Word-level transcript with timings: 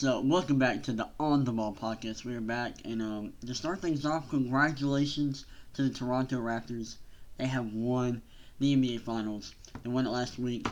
So, 0.00 0.18
welcome 0.22 0.58
back 0.58 0.84
to 0.84 0.92
the 0.92 1.10
On 1.20 1.44
the 1.44 1.52
Ball 1.52 1.74
podcast. 1.74 2.24
We 2.24 2.34
are 2.34 2.40
back, 2.40 2.76
and 2.86 3.02
um, 3.02 3.34
to 3.44 3.54
start 3.54 3.82
things 3.82 4.06
off, 4.06 4.30
congratulations 4.30 5.44
to 5.74 5.82
the 5.82 5.90
Toronto 5.90 6.36
Raptors. 6.36 6.96
They 7.36 7.44
have 7.44 7.74
won 7.74 8.22
the 8.58 8.74
NBA 8.74 9.02
Finals. 9.02 9.54
They 9.82 9.90
won 9.90 10.06
it 10.06 10.10
last 10.10 10.38
week. 10.38 10.66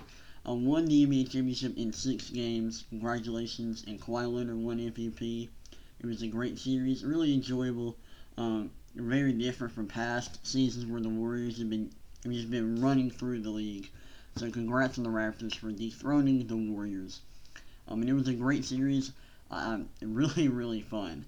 Uh, 0.48 0.54
won 0.54 0.86
the 0.86 1.06
NBA 1.06 1.30
championship 1.30 1.77
in 1.77 1.93
six 1.93 2.30
games. 2.30 2.84
Congratulations, 2.88 3.84
and 3.86 4.00
Kawhi 4.00 4.32
Leonard 4.32 4.56
won 4.56 4.79
MVP. 4.79 5.50
It 6.00 6.06
was 6.06 6.22
a 6.22 6.26
great 6.26 6.58
series, 6.58 7.04
really 7.04 7.34
enjoyable. 7.34 7.98
Um, 8.38 8.70
very 8.95 9.34
different 9.34 9.74
from 9.74 9.88
past 9.88 10.46
seasons 10.46 10.86
where 10.86 11.02
the 11.02 11.10
Warriors 11.10 11.58
have 11.58 11.68
been 11.68 11.90
have 12.24 12.32
just 12.32 12.50
been 12.50 12.80
running 12.80 13.10
through 13.10 13.40
the 13.40 13.50
league. 13.50 13.90
So, 14.36 14.50
congrats 14.50 14.96
on 14.96 15.04
the 15.04 15.11
Raptors 15.11 15.54
for 15.54 15.71
dethroning 15.71 16.46
the 16.46 16.57
Warriors. 16.57 17.21
I 17.88 17.94
mean, 17.94 18.08
it 18.08 18.12
was 18.12 18.28
a 18.28 18.34
great 18.34 18.64
series. 18.64 19.12
Um, 19.50 19.88
really, 20.02 20.48
really 20.48 20.82
fun. 20.82 21.24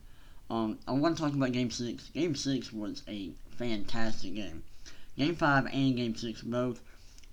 Um, 0.51 0.79
I 0.87 0.93
want 0.93 1.17
to 1.17 1.23
talk 1.23 1.33
about 1.33 1.53
Game 1.53 1.71
6. 1.71 2.11
Game 2.11 2.35
6 2.35 2.73
was 2.73 3.03
a 3.09 3.31
fantastic 3.53 4.35
game. 4.35 4.63
Game 5.17 5.35
5 5.35 5.67
and 5.73 5.97
Game 5.97 6.15
6 6.15 6.43
both 6.43 6.81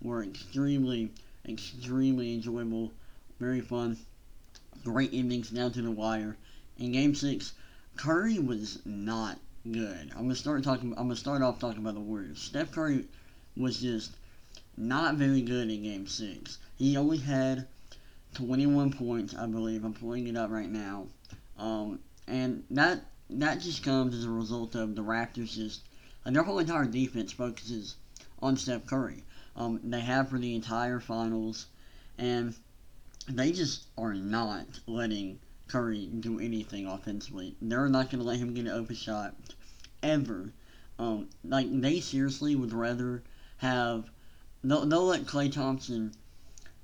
were 0.02 0.24
extremely, 0.24 1.12
extremely 1.48 2.34
enjoyable. 2.34 2.92
Very 3.40 3.62
fun. 3.62 3.98
Great 4.84 5.14
endings 5.14 5.50
down 5.50 5.72
to 5.74 5.82
the 5.82 5.92
wire. 5.92 6.38
In 6.78 6.92
Game 6.92 7.16
6, 7.16 7.54
Curry 7.96 8.40
was 8.40 8.80
not 8.86 9.40
good. 9.72 10.12
I'm 10.12 10.24
gonna 10.24 10.36
start 10.36 10.64
talking. 10.64 10.92
I'm 10.92 11.06
gonna 11.06 11.16
start 11.16 11.42
off 11.42 11.60
talking 11.60 11.80
about 11.80 11.96
the 11.96 12.00
Warriors. 12.00 12.40
Steph 12.40 12.72
Curry 12.72 13.06
was 13.56 13.82
just 13.82 14.16
not 14.78 15.16
very 15.16 15.42
good 15.42 15.70
in 15.70 15.84
Game 15.84 16.08
Six. 16.08 16.60
He 16.78 16.96
only 16.96 17.18
had 17.18 17.68
21 18.34 18.94
points, 18.94 19.36
I 19.36 19.48
believe. 19.48 19.84
I'm 19.84 19.94
pulling 19.94 20.28
it 20.28 20.36
up 20.36 20.52
right 20.52 20.70
now. 20.70 21.08
Um, 21.58 22.00
and 22.28 22.64
that 22.72 23.02
that 23.30 23.60
just 23.60 23.84
comes 23.84 24.16
as 24.16 24.26
a 24.26 24.30
result 24.30 24.76
of 24.76 24.96
the 24.96 25.02
Raptors 25.02 25.54
just 25.54 25.82
and 26.26 26.36
their 26.36 26.44
whole 26.44 26.60
entire 26.60 26.86
defense 26.86 27.32
focuses 27.32 27.96
on 28.42 28.58
Steph 28.58 28.86
Curry. 28.86 29.24
Um, 29.56 29.80
they 29.84 30.02
have 30.02 30.30
for 30.30 30.38
the 30.38 30.54
entire 30.56 31.00
finals, 31.00 31.68
and 32.18 32.54
they 33.28 33.52
just 33.52 33.86
are 33.98 34.14
not 34.14 34.68
letting 34.86 35.40
Curry 35.68 36.08
do 36.08 36.40
anything 36.40 36.86
offensively. 36.86 37.56
They're 37.62 37.90
not 37.90 38.10
going 38.10 38.22
to 38.22 38.28
let 38.28 38.38
him 38.40 38.54
get 38.54 38.66
an 38.66 38.72
open 38.72 38.96
shot 38.96 39.36
ever. 40.04 40.52
Um, 41.00 41.30
like 41.44 41.68
they 41.82 42.00
seriously 42.00 42.56
would 42.56 42.74
rather 42.74 43.24
have 43.58 44.10
they'll, 44.64 44.86
they'll 44.86 45.06
let 45.06 45.26
Klay 45.26 45.52
Thompson 45.52 46.14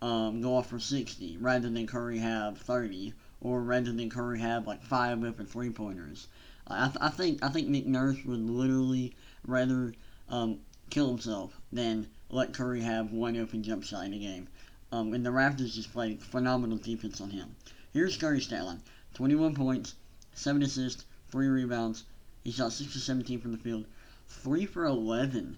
um, 0.03 0.41
go 0.41 0.57
off 0.57 0.69
for 0.69 0.79
60 0.79 1.37
rather 1.37 1.69
than 1.69 1.87
Curry 1.87 2.17
have 2.17 2.57
30 2.57 3.13
or 3.39 3.61
rather 3.61 3.93
than 3.93 4.09
Curry 4.09 4.37
have 4.41 4.67
like 4.67 4.83
five 4.83 5.23
open 5.23 5.45
three 5.45 5.69
pointers. 5.69 6.27
I, 6.67 6.87
th- 6.87 6.97
I 6.99 7.07
think 7.07 7.41
I 7.41 7.47
think 7.47 7.69
Nick 7.69 7.85
Nurse 7.85 8.17
would 8.25 8.41
literally 8.49 9.15
rather 9.47 9.93
um, 10.27 10.59
kill 10.89 11.07
himself 11.07 11.57
than 11.71 12.09
let 12.29 12.51
Curry 12.51 12.81
have 12.81 13.13
one 13.13 13.37
open 13.37 13.63
jump 13.63 13.85
shot 13.85 14.05
in 14.05 14.13
a 14.13 14.19
game. 14.19 14.49
Um, 14.91 15.13
and 15.13 15.25
the 15.25 15.29
Raptors 15.29 15.73
just 15.73 15.93
played 15.93 16.21
phenomenal 16.21 16.77
defense 16.77 17.21
on 17.21 17.29
him. 17.29 17.55
Here's 17.93 18.17
Curry's 18.17 18.43
stat 18.43 18.65
line: 18.65 18.81
21 19.13 19.55
points, 19.55 19.95
7 20.33 20.61
assists, 20.63 21.05
3 21.31 21.47
rebounds. 21.47 22.03
He 22.43 22.51
shot 22.51 22.73
6 22.73 22.93
of 22.93 23.01
17 23.01 23.39
from 23.39 23.53
the 23.53 23.57
field, 23.57 23.85
3 24.27 24.65
for 24.65 24.83
11 24.83 25.57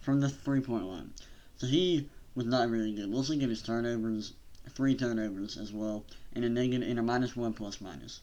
from 0.00 0.20
the 0.20 0.30
three 0.30 0.62
point 0.62 0.86
line. 0.86 1.10
So 1.58 1.66
he 1.66 2.08
was 2.34 2.46
not 2.46 2.70
really 2.70 2.92
good. 2.92 3.10
Look 3.10 3.28
at 3.30 3.48
his 3.48 3.62
turnovers, 3.62 4.32
three 4.70 4.94
turnovers 4.94 5.58
as 5.58 5.72
well, 5.72 6.04
and 6.32 6.44
a 6.44 6.48
negative 6.48 6.88
and 6.88 6.98
a 6.98 7.02
minus 7.02 7.36
one 7.36 7.52
plus 7.52 7.80
minus. 7.80 8.20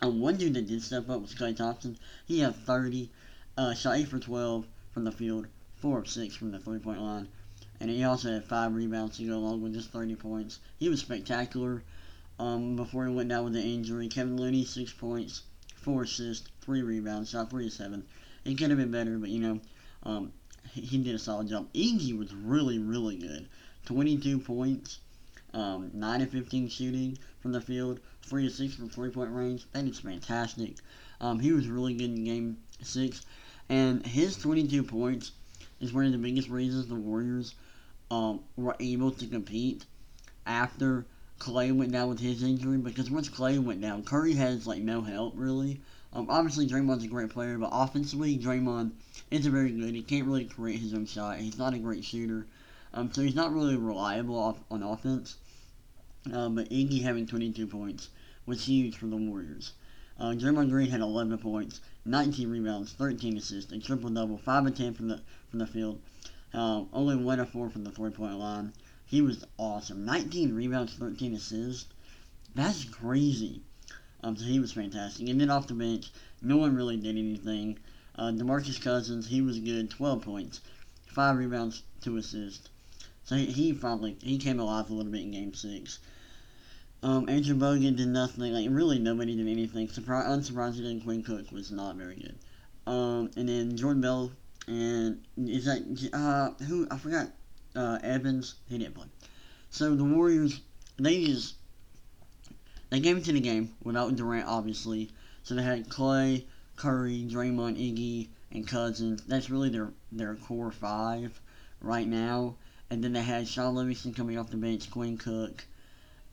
And 0.00 0.20
one 0.20 0.36
dude 0.36 0.54
that 0.54 0.68
did 0.68 0.82
step 0.82 1.08
up 1.08 1.22
was 1.22 1.34
Klay 1.34 1.56
Thompson. 1.56 1.98
He 2.26 2.40
had 2.40 2.54
30, 2.54 3.10
uh, 3.56 3.74
shot 3.74 3.96
8 3.96 4.08
for 4.08 4.18
12 4.18 4.66
from 4.92 5.04
the 5.04 5.12
field, 5.12 5.46
4 5.76 6.00
of 6.00 6.08
6 6.08 6.36
from 6.36 6.52
the 6.52 6.58
three 6.58 6.78
point 6.78 7.00
line, 7.00 7.28
and 7.80 7.90
he 7.90 8.04
also 8.04 8.32
had 8.32 8.44
5 8.44 8.74
rebounds 8.74 9.16
to 9.16 9.26
go 9.26 9.38
along 9.38 9.62
with 9.62 9.74
his 9.74 9.86
30 9.86 10.14
points. 10.16 10.60
He 10.78 10.88
was 10.88 11.00
spectacular 11.00 11.82
um, 12.38 12.76
before 12.76 13.06
he 13.06 13.14
went 13.14 13.30
down 13.30 13.44
with 13.44 13.54
the 13.54 13.62
injury. 13.62 14.08
Kevin 14.08 14.36
Looney, 14.36 14.64
6 14.64 14.92
points, 14.92 15.42
4 15.74 16.02
assists, 16.02 16.48
3 16.60 16.82
rebounds, 16.82 17.30
shot 17.30 17.50
3 17.50 17.66
of 17.66 17.72
7. 17.72 18.04
It 18.44 18.56
could 18.56 18.70
have 18.70 18.78
been 18.78 18.90
better, 18.90 19.18
but 19.18 19.30
you 19.30 19.40
know, 19.40 19.60
um, 20.04 20.32
he 20.72 20.98
did 20.98 21.14
a 21.14 21.18
solid 21.18 21.48
job. 21.48 21.72
Iggy 21.72 22.16
was 22.16 22.34
really, 22.34 22.78
really 22.78 23.16
good. 23.16 23.48
22 23.86 24.38
points, 24.40 24.98
um, 25.54 25.90
9 25.94 26.22
of 26.22 26.30
15 26.30 26.68
shooting 26.68 27.18
from 27.40 27.52
the 27.52 27.60
field, 27.60 28.00
3 28.22 28.46
of 28.46 28.52
6 28.52 28.74
from 28.74 28.88
three 28.88 29.10
point 29.10 29.30
range. 29.30 29.66
That 29.72 29.84
is 29.84 30.00
fantastic. 30.00 30.76
Um, 31.20 31.38
he 31.38 31.52
was 31.52 31.68
really 31.68 31.94
good 31.94 32.10
in 32.10 32.24
game 32.24 32.58
6. 32.82 33.24
And 33.68 34.04
his 34.06 34.36
22 34.36 34.82
points 34.82 35.32
is 35.80 35.92
one 35.92 36.06
of 36.06 36.12
the 36.12 36.18
biggest 36.18 36.48
reasons 36.48 36.86
the 36.86 36.94
Warriors 36.94 37.54
um, 38.10 38.40
were 38.56 38.76
able 38.80 39.10
to 39.12 39.26
compete 39.26 39.84
after 40.46 41.06
Klay 41.38 41.74
went 41.74 41.92
down 41.92 42.08
with 42.08 42.20
his 42.20 42.42
injury. 42.42 42.78
Because 42.78 43.10
once 43.10 43.28
Klay 43.28 43.62
went 43.62 43.80
down, 43.80 44.04
Curry 44.04 44.34
has 44.34 44.66
like 44.66 44.82
no 44.82 45.00
help 45.00 45.34
really. 45.36 45.80
Um, 46.12 46.28
obviously, 46.30 46.66
Draymond's 46.66 47.04
a 47.04 47.08
great 47.08 47.30
player, 47.30 47.58
but 47.58 47.68
offensively, 47.72 48.38
Draymond 48.38 48.92
isn't 49.30 49.52
very 49.52 49.70
good. 49.70 49.94
He 49.94 50.02
can't 50.02 50.26
really 50.26 50.44
create 50.44 50.80
his 50.80 50.94
own 50.94 51.06
shot. 51.06 51.38
He's 51.38 51.58
not 51.58 51.74
a 51.74 51.78
great 51.78 52.04
shooter. 52.04 52.46
Um, 52.94 53.12
so 53.12 53.22
he's 53.22 53.34
not 53.34 53.52
really 53.52 53.76
reliable 53.76 54.38
off, 54.38 54.58
on 54.70 54.82
offense. 54.82 55.36
Um, 56.32 56.54
but 56.54 56.70
Iggy 56.70 57.02
having 57.02 57.26
22 57.26 57.66
points 57.66 58.08
was 58.46 58.64
huge 58.64 58.96
for 58.96 59.06
the 59.06 59.16
Warriors. 59.16 59.72
Uh, 60.18 60.30
Draymond 60.30 60.70
Green 60.70 60.88
had 60.88 61.00
11 61.00 61.36
points, 61.38 61.80
19 62.04 62.48
rebounds, 62.48 62.92
13 62.92 63.36
assists, 63.36 63.70
a 63.70 63.78
triple 63.78 64.08
double, 64.08 64.38
5 64.38 64.66
of 64.66 64.74
10 64.74 64.94
from 64.94 65.08
the 65.08 65.20
from 65.50 65.58
the 65.58 65.66
field. 65.66 66.00
Um, 66.54 66.88
only 66.92 67.16
1 67.16 67.40
of 67.40 67.50
4 67.50 67.68
from 67.68 67.84
the 67.84 67.90
three 67.90 68.10
point 68.10 68.38
line. 68.38 68.72
He 69.04 69.20
was 69.20 69.44
awesome. 69.58 70.04
19 70.04 70.54
rebounds, 70.54 70.94
13 70.94 71.34
assists. 71.34 71.92
That's 72.54 72.84
crazy. 72.84 73.60
Um, 74.22 74.36
so 74.36 74.44
he 74.46 74.58
was 74.58 74.72
fantastic. 74.72 75.28
And 75.28 75.40
then 75.40 75.50
off 75.50 75.66
the 75.66 75.74
bench, 75.74 76.10
no 76.40 76.56
one 76.56 76.74
really 76.74 76.96
did 76.96 77.16
anything. 77.16 77.78
Uh, 78.16 78.32
DeMarcus 78.32 78.80
Cousins, 78.80 79.28
he 79.28 79.42
was 79.42 79.58
good, 79.58 79.90
12 79.90 80.22
points, 80.22 80.60
5 81.08 81.36
rebounds, 81.36 81.82
2 82.02 82.16
assists. 82.16 82.68
So 83.24 83.36
he, 83.36 83.46
he 83.46 83.72
finally, 83.72 84.16
he 84.22 84.38
came 84.38 84.60
alive 84.60 84.90
a 84.90 84.94
little 84.94 85.12
bit 85.12 85.22
in 85.22 85.32
Game 85.32 85.54
6. 85.54 85.98
Um, 87.02 87.28
Andrew 87.28 87.54
Bogut 87.54 87.96
did 87.96 88.08
nothing. 88.08 88.52
Like, 88.52 88.68
really 88.70 88.98
nobody 88.98 89.36
did 89.36 89.46
anything. 89.46 89.88
Surpri- 89.88 90.26
unsurprisingly, 90.26 91.02
Quinn 91.02 91.22
Cook 91.22 91.52
was 91.52 91.70
not 91.70 91.96
very 91.96 92.16
good. 92.16 92.36
Um, 92.86 93.30
and 93.36 93.48
then 93.48 93.76
Jordan 93.76 94.00
Bell 94.00 94.32
and, 94.66 95.22
is 95.36 95.66
that, 95.66 96.10
uh, 96.12 96.64
who, 96.64 96.86
I 96.90 96.98
forgot, 96.98 97.28
uh, 97.74 97.98
Evans, 98.02 98.54
he 98.68 98.78
didn't 98.78 98.94
play. 98.94 99.06
So 99.70 99.94
the 99.94 100.04
Warriors, 100.04 100.60
they 100.98 101.24
just 101.24 101.56
they 102.88 103.00
came 103.00 103.16
into 103.18 103.32
the 103.32 103.40
game 103.40 103.74
without 103.82 104.14
Durant, 104.16 104.46
obviously. 104.46 105.10
So 105.42 105.54
they 105.54 105.62
had 105.62 105.88
Klay, 105.88 106.44
Curry, 106.76 107.26
Draymond, 107.28 107.76
Iggy, 107.76 108.28
and 108.52 108.66
Cousins. 108.66 109.22
That's 109.26 109.50
really 109.50 109.70
their 109.70 109.92
their 110.12 110.34
core 110.36 110.70
five 110.70 111.40
right 111.80 112.06
now. 112.06 112.56
And 112.90 113.02
then 113.02 113.12
they 113.12 113.22
had 113.22 113.48
Shaun 113.48 113.74
Livingston 113.74 114.14
coming 114.14 114.38
off 114.38 114.50
the 114.50 114.56
bench, 114.56 114.90
Quinn 114.90 115.18
Cook, 115.18 115.64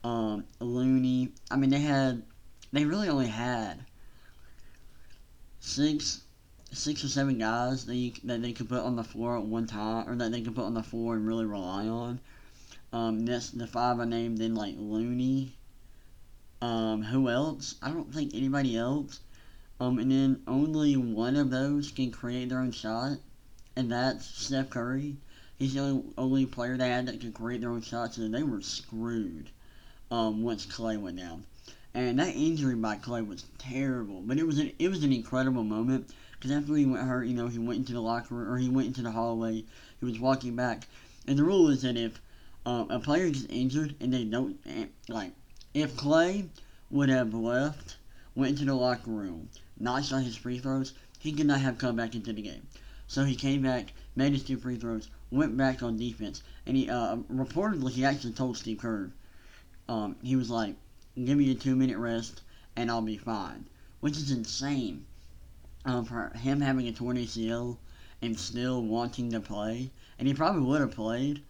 um, 0.04 0.46
Looney. 0.60 1.30
I 1.50 1.56
mean, 1.56 1.70
they 1.70 1.80
had 1.80 2.22
they 2.72 2.86
really 2.86 3.10
only 3.10 3.28
had 3.28 3.86
six 5.60 6.22
six 6.72 7.04
or 7.04 7.08
seven 7.08 7.38
guys 7.38 7.86
that, 7.86 7.96
you, 7.96 8.12
that 8.24 8.42
they 8.42 8.52
could 8.52 8.68
put 8.68 8.82
on 8.82 8.96
the 8.96 9.04
floor 9.04 9.38
at 9.38 9.44
one 9.44 9.68
time, 9.68 10.10
or 10.10 10.16
that 10.16 10.32
they 10.32 10.42
could 10.42 10.56
put 10.56 10.66
on 10.66 10.74
the 10.74 10.84
floor 10.84 11.16
and 11.16 11.28
really 11.28 11.46
rely 11.46 11.88
on. 11.88 12.20
Um, 12.92 13.26
that's 13.26 13.52
the 13.52 13.68
five 13.68 14.00
I 14.00 14.06
named. 14.06 14.38
Then 14.40 14.56
like 14.56 14.76
Looney, 14.78 15.56
um, 16.62 17.02
who 17.02 17.30
else? 17.30 17.76
I 17.82 17.90
don't 17.90 18.14
think 18.14 18.34
anybody 18.34 18.78
else. 18.78 19.20
Um, 19.84 20.00
and 20.00 20.10
then 20.10 20.42
only 20.48 20.96
one 20.96 21.36
of 21.36 21.50
those 21.50 21.92
can 21.92 22.10
create 22.10 22.48
their 22.48 22.60
own 22.60 22.72
shot, 22.72 23.18
and 23.76 23.92
that's 23.92 24.26
Steph 24.26 24.70
Curry. 24.70 25.18
He's 25.60 25.74
the 25.74 25.82
only, 25.82 26.04
only 26.18 26.46
player 26.46 26.78
they 26.78 26.88
had 26.88 27.08
that 27.08 27.20
can 27.20 27.34
create 27.34 27.60
their 27.60 27.72
own 27.72 27.82
shot, 27.82 28.14
so 28.14 28.26
they 28.30 28.44
were 28.44 28.62
screwed 28.62 29.50
um, 30.10 30.42
once 30.42 30.66
Klay 30.66 30.98
went 30.98 31.18
down. 31.18 31.44
And 31.94 32.18
that 32.18 32.34
injury 32.34 32.76
by 32.76 32.96
Klay 32.96 33.28
was 33.28 33.44
terrible, 33.58 34.22
but 34.22 34.38
it 34.38 34.48
was 34.48 34.58
an 34.58 34.72
it 34.80 34.88
was 34.88 35.04
an 35.04 35.12
incredible 35.12 35.66
moment 35.66 36.12
because 36.32 36.52
after 36.52 36.78
he 36.78 36.86
went 36.86 37.06
hurt, 37.06 37.26
you 37.26 37.34
know, 37.34 37.50
he 37.50 37.60
went 37.60 37.80
into 37.80 37.92
the 37.92 38.02
locker 38.02 38.36
room 38.36 38.54
or 38.54 38.58
he 38.58 38.70
went 38.70 38.88
into 38.88 39.02
the 39.02 39.12
hallway. 39.12 39.66
He 40.00 40.06
was 40.06 40.18
walking 40.18 40.56
back, 40.56 40.88
and 41.28 41.38
the 41.38 41.44
rule 41.44 41.68
is 41.68 41.82
that 41.82 41.98
if 41.98 42.22
um, 42.66 42.90
a 42.90 43.00
player 43.00 43.30
gets 43.30 43.48
injured 43.50 43.96
and 44.00 44.14
they 44.14 44.24
don't 44.24 44.58
eh, 44.66 44.86
like 45.10 45.34
if 45.74 45.98
Klay 45.98 46.48
would 46.90 47.10
have 47.10 47.34
left, 47.34 47.98
went 48.36 48.52
into 48.52 48.66
the 48.66 48.74
locker 48.74 49.12
room, 49.12 49.50
not 49.80 50.06
shot 50.06 50.24
his 50.24 50.36
free 50.36 50.60
throws, 50.60 50.94
he 51.20 51.32
could 51.32 51.46
not 51.46 51.62
have 51.62 51.78
come 51.78 51.96
back 51.96 52.16
into 52.16 52.34
the 52.34 52.42
game. 52.42 52.68
So 53.08 53.26
he 53.26 53.36
came 53.36 53.62
back, 53.62 53.94
made 54.16 54.34
his 54.34 54.44
two 54.44 54.58
free 54.58 54.76
throws, 54.76 55.10
went 55.30 55.56
back 55.56 55.84
on 55.84 55.98
defense, 55.98 56.42
and 56.66 56.76
he 56.76 56.90
uh, 56.90 57.18
reportedly 57.32 57.92
he 57.92 58.06
actually 58.06 58.34
told 58.34 58.58
Steve 58.58 58.80
Kerr, 58.80 59.12
um, 59.88 60.16
he 60.22 60.36
was 60.36 60.50
like, 60.50 60.76
give 61.16 61.38
me 61.38 61.52
a 61.52 61.56
two 61.56 61.76
minute 61.76 61.98
rest, 61.98 62.42
and 62.76 62.90
I'll 62.90 63.02
be 63.02 63.18
fine, 63.18 63.66
which 64.00 64.18
is 64.18 64.32
insane. 64.32 65.06
Um, 65.86 66.06
for 66.06 66.32
him 66.36 66.62
having 66.62 66.88
a 66.88 66.94
torn 66.94 67.18
ACL 67.18 67.78
and 68.22 68.40
still 68.40 68.82
wanting 68.82 69.32
to 69.32 69.42
play, 69.42 69.92
and 70.18 70.28
he 70.28 70.34
probably 70.34 70.62
would 70.62 70.80
have 70.80 70.92
played, 70.92 71.44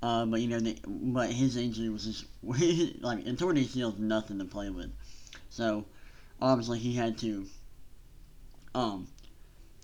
uh, 0.00 0.24
but 0.26 0.40
you 0.40 0.48
know, 0.48 0.60
the, 0.60 0.78
but 0.86 1.30
his 1.30 1.56
injury 1.56 1.88
was 1.88 2.04
just 2.04 2.24
like 3.02 3.26
a 3.26 3.32
torn 3.32 3.56
ACL 3.56 3.94
is 3.94 3.98
nothing 3.98 4.38
to 4.38 4.44
play 4.44 4.70
with, 4.70 4.92
so 5.48 5.84
obviously 6.40 6.78
he 6.78 6.94
had 6.94 7.18
to, 7.18 7.46
um, 8.74 9.08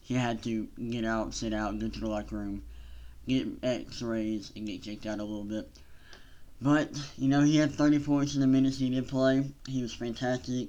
he 0.03 0.15
had 0.15 0.43
to 0.45 0.69
get 0.91 1.05
out, 1.05 1.35
sit 1.35 1.53
out, 1.53 1.79
go 1.79 1.89
to 1.89 2.01
the 2.01 2.09
locker 2.09 2.37
room, 2.37 2.63
get 3.27 3.47
X-rays, 3.63 4.53
and 4.57 4.67
get 4.67 4.83
checked 4.83 5.07
out 5.07 5.19
a 5.19 5.25
little 5.25 5.45
bit. 5.45 5.69
But 6.61 6.91
you 7.19 7.29
know, 7.29 7.43
he 7.43 7.57
had 7.57 7.73
30 7.73 7.99
points 8.01 8.35
in 8.35 8.41
the 8.41 8.47
minutes 8.47 8.79
he 8.79 8.91
did 8.91 9.09
play. 9.09 9.45
He 9.67 9.83
was 9.83 9.93
fantastic. 9.93 10.69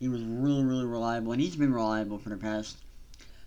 He 0.00 0.08
was 0.08 0.22
really, 0.22 0.64
really 0.64 0.86
reliable, 0.86 1.32
and 1.32 1.40
he's 1.40 1.56
been 1.56 1.72
reliable 1.72 2.18
for 2.18 2.28
the 2.28 2.36
past 2.36 2.76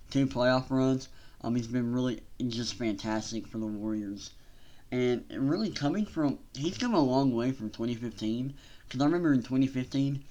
two 0.10 0.28
playoff 0.28 0.70
runs. 0.70 1.08
Um, 1.42 1.56
he's 1.56 1.68
been 1.68 1.94
really 1.94 2.22
just 2.48 2.76
fantastic 2.76 3.48
for 3.48 3.58
the 3.58 3.66
Warriors. 3.66 4.32
And 4.92 5.24
really 5.32 5.72
coming 5.72 6.06
from, 6.06 6.38
he's 6.54 6.78
come 6.78 6.94
a 6.94 7.00
long 7.00 7.34
way 7.34 7.52
from 7.52 7.70
2015. 7.70 8.54
Because 8.86 9.02
I 9.02 9.06
remember 9.06 9.34
in 9.34 9.42
2015, 9.42 10.22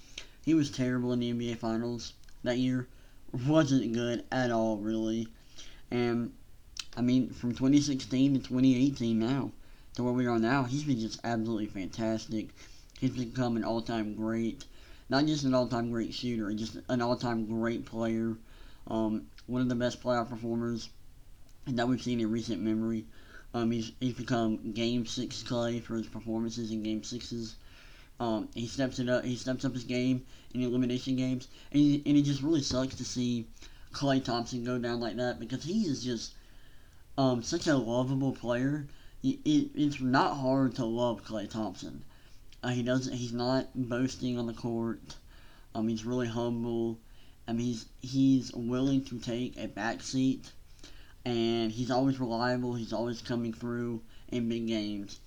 he 0.44 0.54
was 0.54 0.70
terrible 0.70 1.12
in 1.12 1.20
the 1.20 1.32
NBA 1.32 1.58
Finals 1.58 2.14
that 2.42 2.58
year. 2.58 2.88
Wasn't 3.46 3.92
good 3.92 4.24
at 4.32 4.50
all, 4.50 4.78
really. 4.78 5.28
And, 5.90 6.32
I 6.96 7.02
mean, 7.02 7.30
from 7.30 7.52
2016 7.52 8.34
to 8.34 8.38
2018 8.40 9.18
now, 9.18 9.52
to 9.94 10.02
where 10.02 10.12
we 10.12 10.26
are 10.26 10.38
now, 10.38 10.64
he's 10.64 10.84
been 10.84 10.98
just 10.98 11.20
absolutely 11.24 11.66
fantastic. 11.66 12.48
He's 12.98 13.10
become 13.10 13.56
an 13.56 13.64
all 13.64 13.82
time 13.82 14.14
great. 14.14 14.64
Not 15.08 15.26
just 15.26 15.44
an 15.44 15.54
all 15.54 15.66
time 15.68 15.90
great 15.90 16.14
shooter, 16.14 16.52
just 16.52 16.76
an 16.88 17.02
all 17.02 17.16
time 17.16 17.46
great 17.46 17.84
player. 17.84 18.36
Um, 18.86 19.26
one 19.46 19.62
of 19.62 19.68
the 19.68 19.74
best 19.74 20.02
playoff 20.02 20.28
performers 20.28 20.88
that 21.66 21.86
we've 21.86 22.02
seen 22.02 22.20
in 22.20 22.30
recent 22.30 22.62
memory. 22.62 23.04
Um, 23.52 23.70
he's, 23.70 23.92
he's 24.00 24.14
become 24.14 24.72
Game 24.72 25.06
Six 25.06 25.42
Klay 25.42 25.82
for 25.82 25.96
his 25.96 26.06
performances 26.06 26.70
in 26.70 26.82
Game 26.82 27.02
Sixes. 27.02 27.56
Um, 28.20 28.48
he 28.54 28.66
steps 28.66 28.98
it 28.98 29.08
up. 29.08 29.24
He 29.24 29.34
steps 29.34 29.64
up 29.64 29.72
his 29.72 29.84
game 29.84 30.24
in 30.54 30.62
elimination 30.62 31.16
games, 31.16 31.48
and 31.72 31.80
he, 31.80 32.02
and 32.06 32.16
it 32.16 32.22
just 32.22 32.42
really 32.42 32.62
sucks 32.62 32.94
to 32.96 33.04
see 33.04 33.46
Klay 33.92 34.22
Thompson 34.22 34.62
go 34.62 34.78
down 34.78 35.00
like 35.00 35.16
that 35.16 35.40
because 35.40 35.64
he 35.64 35.86
is 35.86 36.04
just 36.04 36.34
um, 37.16 37.42
such 37.42 37.66
a 37.66 37.76
lovable 37.76 38.32
player. 38.32 38.86
It, 39.22 39.38
it, 39.44 39.70
it's 39.74 40.00
not 40.00 40.36
hard 40.36 40.74
to 40.76 40.84
love 40.84 41.24
Klay 41.24 41.48
Thompson. 41.48 42.04
Uh, 42.62 42.68
he 42.68 42.82
doesn't. 42.82 43.14
He's 43.14 43.32
not 43.32 43.68
boasting 43.74 44.38
on 44.38 44.46
the 44.46 44.52
court. 44.52 45.16
Um, 45.74 45.88
he's 45.88 46.04
really 46.04 46.28
humble. 46.28 46.98
I 47.48 47.52
mean, 47.52 47.66
he's 47.66 47.86
he's 48.00 48.52
willing 48.52 49.04
to 49.06 49.18
take 49.18 49.58
a 49.58 49.66
back 49.66 50.02
seat 50.02 50.52
and 51.24 51.70
he's 51.70 51.90
always 51.90 52.20
reliable. 52.20 52.74
He's 52.74 52.92
always 52.92 53.20
coming 53.22 53.52
through 53.52 54.02
in 54.30 54.48
big 54.48 54.66
games. 54.66 55.20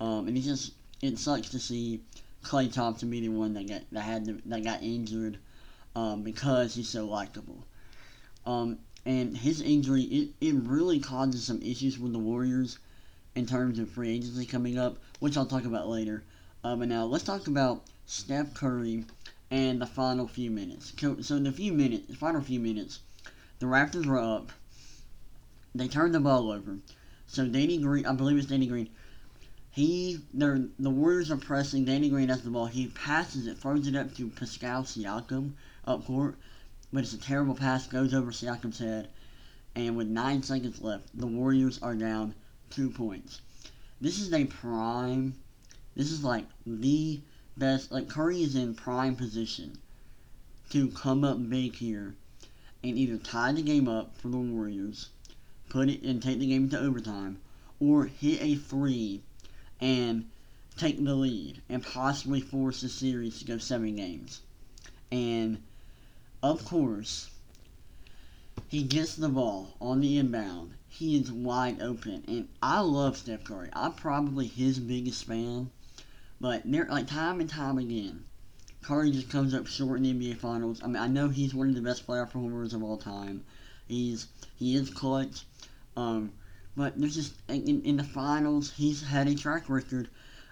Um, 0.00 0.28
and 0.28 0.36
he 0.36 0.42
just 0.42 0.72
it 1.02 1.18
sucks 1.18 1.50
to 1.50 1.58
see 1.58 2.00
Klay 2.44 2.72
Thompson 2.72 3.10
be 3.10 3.20
the 3.20 3.28
one 3.28 3.54
that 3.54 3.68
got 3.68 3.82
that 3.92 4.02
had 4.02 4.26
that 4.46 4.64
got 4.64 4.82
injured 4.82 5.38
um, 5.96 6.22
because 6.22 6.74
he's 6.74 6.88
so 6.88 7.06
likable. 7.06 7.64
Um, 8.46 8.78
and 9.04 9.36
his 9.36 9.60
injury 9.60 10.02
it, 10.02 10.28
it 10.40 10.54
really 10.54 11.00
causes 11.00 11.44
some 11.44 11.60
issues 11.62 11.98
with 11.98 12.12
the 12.12 12.18
Warriors 12.18 12.78
in 13.34 13.46
terms 13.46 13.78
of 13.78 13.90
free 13.90 14.10
agency 14.10 14.46
coming 14.46 14.78
up, 14.78 14.98
which 15.20 15.36
I'll 15.36 15.46
talk 15.46 15.64
about 15.64 15.88
later. 15.88 16.22
Uh, 16.62 16.76
but 16.76 16.88
now 16.88 17.04
let's 17.04 17.24
talk 17.24 17.48
about 17.48 17.82
Steph 18.06 18.54
Curry 18.54 19.04
and 19.50 19.80
the 19.80 19.86
final 19.86 20.28
few 20.28 20.50
minutes. 20.50 20.92
So, 20.98 21.20
so 21.20 21.36
in 21.36 21.44
the 21.44 21.52
few 21.52 21.72
minutes, 21.72 22.06
the 22.06 22.14
final 22.14 22.40
few 22.40 22.60
minutes, 22.60 23.00
the 23.58 23.66
Raptors 23.66 24.06
were 24.06 24.20
up 24.20 24.52
they 25.74 25.88
turned 25.88 26.14
the 26.14 26.20
ball 26.20 26.52
over. 26.52 26.78
So 27.26 27.48
Danny 27.48 27.78
Green, 27.78 28.06
I 28.06 28.12
believe 28.12 28.36
it's 28.36 28.46
Danny 28.46 28.66
Green. 28.66 28.90
He, 29.74 30.20
the 30.32 30.70
Warriors 30.78 31.32
are 31.32 31.36
pressing. 31.36 31.84
Danny 31.84 32.08
Green 32.08 32.28
has 32.28 32.42
the 32.42 32.50
ball. 32.50 32.66
He 32.66 32.86
passes 32.86 33.48
it, 33.48 33.58
throws 33.58 33.88
it 33.88 33.96
up 33.96 34.14
to 34.14 34.28
Pascal 34.28 34.84
Siakam 34.84 35.54
up 35.84 36.04
court, 36.04 36.38
but 36.92 37.02
it's 37.02 37.12
a 37.12 37.18
terrible 37.18 37.56
pass. 37.56 37.88
Goes 37.88 38.14
over 38.14 38.30
Siakam's 38.30 38.78
head, 38.78 39.08
and 39.74 39.96
with 39.96 40.06
nine 40.06 40.44
seconds 40.44 40.80
left, 40.80 41.08
the 41.12 41.26
Warriors 41.26 41.82
are 41.82 41.96
down 41.96 42.36
two 42.70 42.88
points. 42.88 43.40
This 44.00 44.20
is 44.20 44.32
a 44.32 44.44
prime. 44.44 45.34
This 45.96 46.12
is 46.12 46.22
like 46.22 46.46
the 46.64 47.20
best. 47.56 47.90
Like 47.90 48.08
Curry 48.08 48.44
is 48.44 48.54
in 48.54 48.76
prime 48.76 49.16
position 49.16 49.78
to 50.70 50.88
come 50.90 51.24
up 51.24 51.50
big 51.50 51.74
here 51.74 52.14
and 52.84 52.96
either 52.96 53.18
tie 53.18 53.50
the 53.50 53.62
game 53.62 53.88
up 53.88 54.16
for 54.18 54.28
the 54.28 54.38
Warriors 54.38 55.08
put 55.68 55.88
it 55.88 56.02
and 56.02 56.22
take 56.22 56.38
the 56.38 56.46
game 56.46 56.68
to 56.68 56.78
overtime, 56.78 57.40
or 57.80 58.04
hit 58.04 58.40
a 58.40 58.54
three 58.54 59.20
and 59.80 60.30
take 60.76 61.02
the 61.02 61.14
lead 61.14 61.62
and 61.68 61.82
possibly 61.82 62.40
force 62.40 62.80
the 62.80 62.88
series 62.88 63.38
to 63.38 63.44
go 63.44 63.58
seven 63.58 63.96
games. 63.96 64.40
And 65.10 65.62
of 66.42 66.64
course, 66.64 67.30
he 68.68 68.82
gets 68.82 69.16
the 69.16 69.28
ball 69.28 69.76
on 69.80 70.00
the 70.00 70.18
inbound. 70.18 70.74
He 70.88 71.16
is 71.16 71.32
wide 71.32 71.80
open, 71.80 72.24
and 72.28 72.48
I 72.62 72.80
love 72.80 73.16
Steph 73.16 73.44
Curry. 73.44 73.68
I'm 73.72 73.94
probably 73.94 74.46
his 74.46 74.78
biggest 74.78 75.24
fan, 75.24 75.70
but 76.40 76.62
there, 76.64 76.86
like 76.88 77.08
time 77.08 77.40
and 77.40 77.50
time 77.50 77.78
again, 77.78 78.24
Curry 78.82 79.10
just 79.10 79.30
comes 79.30 79.54
up 79.54 79.66
short 79.66 79.98
in 79.98 80.02
the 80.02 80.12
NBA 80.12 80.36
Finals. 80.36 80.80
I 80.82 80.86
mean, 80.86 80.96
I 80.96 81.08
know 81.08 81.28
he's 81.30 81.54
one 81.54 81.68
of 81.68 81.74
the 81.74 81.80
best 81.80 82.06
playoff 82.06 82.32
performers 82.32 82.74
of 82.74 82.82
all 82.82 82.98
time. 82.98 83.44
He's 83.88 84.26
he 84.56 84.76
is 84.76 84.90
clutch. 84.90 85.46
Um, 85.96 86.32
but 86.76 86.98
there's 86.98 87.14
just 87.14 87.34
in, 87.48 87.82
in 87.82 87.96
the 87.96 88.04
finals, 88.04 88.72
he's 88.72 89.02
had 89.02 89.28
a 89.28 89.34
track 89.34 89.68
record 89.68 90.08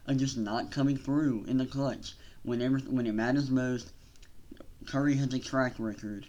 of 0.07 0.17
just 0.17 0.37
not 0.37 0.71
coming 0.71 0.97
through 0.97 1.45
in 1.47 1.59
the 1.59 1.67
clutch. 1.67 2.15
Whenever 2.43 2.79
when 2.79 3.07
it 3.07 3.15
matters 3.15 3.51
most, 3.51 3.93
Curry 4.87 5.17
has 5.17 5.33
a 5.33 5.39
track 5.39 5.75
record 5.79 6.27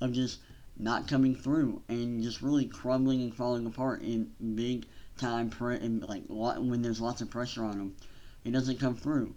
of 0.00 0.12
just 0.12 0.38
not 0.78 1.08
coming 1.08 1.34
through 1.34 1.82
and 1.88 2.22
just 2.22 2.42
really 2.42 2.66
crumbling 2.66 3.22
and 3.22 3.34
falling 3.34 3.66
apart 3.66 4.02
in 4.02 4.30
big 4.54 4.86
time 5.16 5.48
pre- 5.50 5.78
like 5.78 6.24
when 6.28 6.82
there's 6.82 7.00
lots 7.00 7.20
of 7.20 7.30
pressure 7.30 7.64
on 7.64 7.78
him. 7.78 7.96
He 8.44 8.50
doesn't 8.50 8.78
come 8.78 8.94
through. 8.94 9.34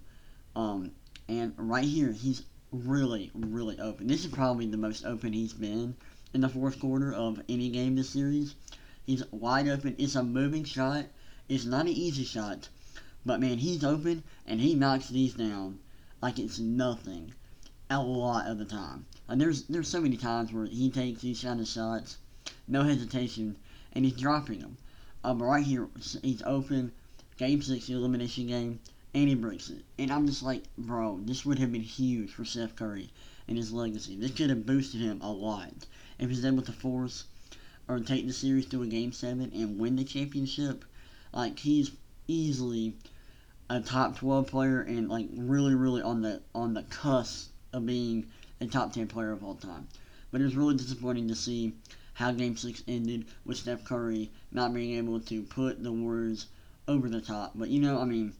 Um, 0.54 0.92
and 1.28 1.54
right 1.56 1.84
here, 1.84 2.12
he's 2.12 2.44
really, 2.72 3.30
really 3.34 3.78
open. 3.80 4.06
This 4.06 4.24
is 4.24 4.30
probably 4.30 4.66
the 4.66 4.76
most 4.76 5.04
open 5.04 5.32
he's 5.32 5.52
been 5.52 5.96
in 6.34 6.40
the 6.40 6.48
fourth 6.48 6.78
quarter 6.78 7.12
of 7.12 7.40
any 7.48 7.70
game 7.70 7.96
this 7.96 8.10
series. 8.10 8.54
He's 9.10 9.24
wide 9.32 9.66
open. 9.66 9.96
It's 9.98 10.14
a 10.14 10.22
moving 10.22 10.62
shot. 10.62 11.06
It's 11.48 11.64
not 11.64 11.86
an 11.86 11.88
easy 11.88 12.22
shot. 12.22 12.68
But 13.26 13.40
man, 13.40 13.58
he's 13.58 13.82
open 13.82 14.22
and 14.46 14.60
he 14.60 14.76
knocks 14.76 15.08
these 15.08 15.34
down 15.34 15.80
like 16.22 16.38
it's 16.38 16.60
nothing. 16.60 17.34
A 17.90 18.00
lot 18.00 18.46
of 18.46 18.58
the 18.58 18.64
time. 18.64 19.06
And 19.26 19.40
there's 19.40 19.64
there's 19.64 19.88
so 19.88 20.00
many 20.00 20.16
times 20.16 20.52
where 20.52 20.66
he 20.66 20.90
takes 20.90 21.22
these 21.22 21.42
kind 21.42 21.58
of 21.58 21.66
shots, 21.66 22.18
no 22.68 22.84
hesitation, 22.84 23.56
and 23.92 24.04
he's 24.04 24.14
dropping 24.14 24.60
them. 24.60 24.76
But 25.24 25.40
right 25.40 25.66
here, 25.66 25.88
he's 26.22 26.42
open. 26.42 26.92
Game 27.36 27.62
six, 27.62 27.88
the 27.88 27.94
elimination 27.94 28.46
game, 28.46 28.78
and 29.12 29.28
he 29.28 29.34
breaks 29.34 29.70
it. 29.70 29.84
And 29.98 30.12
I'm 30.12 30.28
just 30.28 30.44
like, 30.44 30.62
bro, 30.78 31.18
this 31.24 31.44
would 31.44 31.58
have 31.58 31.72
been 31.72 31.80
huge 31.80 32.30
for 32.30 32.44
Steph 32.44 32.76
Curry 32.76 33.10
and 33.48 33.56
his 33.56 33.72
legacy. 33.72 34.14
This 34.14 34.30
could 34.30 34.50
have 34.50 34.66
boosted 34.66 35.00
him 35.00 35.20
a 35.20 35.32
lot 35.32 35.72
if 36.20 36.30
he's 36.30 36.44
able 36.44 36.62
to 36.62 36.72
force 36.72 37.24
or 37.90 37.98
take 37.98 38.24
the 38.24 38.32
series 38.32 38.66
to 38.66 38.84
a 38.84 38.86
game 38.86 39.10
seven 39.10 39.50
and 39.52 39.76
win 39.76 39.96
the 39.96 40.04
championship, 40.04 40.84
like 41.32 41.58
he's 41.58 41.90
easily 42.28 42.94
a 43.68 43.80
top 43.80 44.16
twelve 44.16 44.46
player 44.46 44.80
and 44.82 45.08
like 45.08 45.26
really, 45.32 45.74
really 45.74 46.00
on 46.00 46.22
the 46.22 46.40
on 46.54 46.72
the 46.72 46.84
cusp 46.84 47.50
of 47.72 47.84
being 47.84 48.24
a 48.60 48.66
top 48.66 48.92
ten 48.92 49.08
player 49.08 49.32
of 49.32 49.42
all 49.42 49.56
time. 49.56 49.88
But 50.30 50.40
it 50.40 50.44
was 50.44 50.54
really 50.54 50.76
disappointing 50.76 51.26
to 51.28 51.34
see 51.34 51.74
how 52.14 52.30
Game 52.30 52.56
Six 52.56 52.84
ended 52.86 53.24
with 53.44 53.56
Steph 53.56 53.84
Curry 53.84 54.30
not 54.52 54.72
being 54.72 54.96
able 54.96 55.18
to 55.22 55.42
put 55.42 55.82
the 55.82 55.90
Warriors 55.90 56.46
over 56.86 57.08
the 57.08 57.20
top. 57.20 57.54
But 57.56 57.70
you 57.70 57.80
know, 57.80 57.98
I 57.98 58.04
mean, 58.04 58.34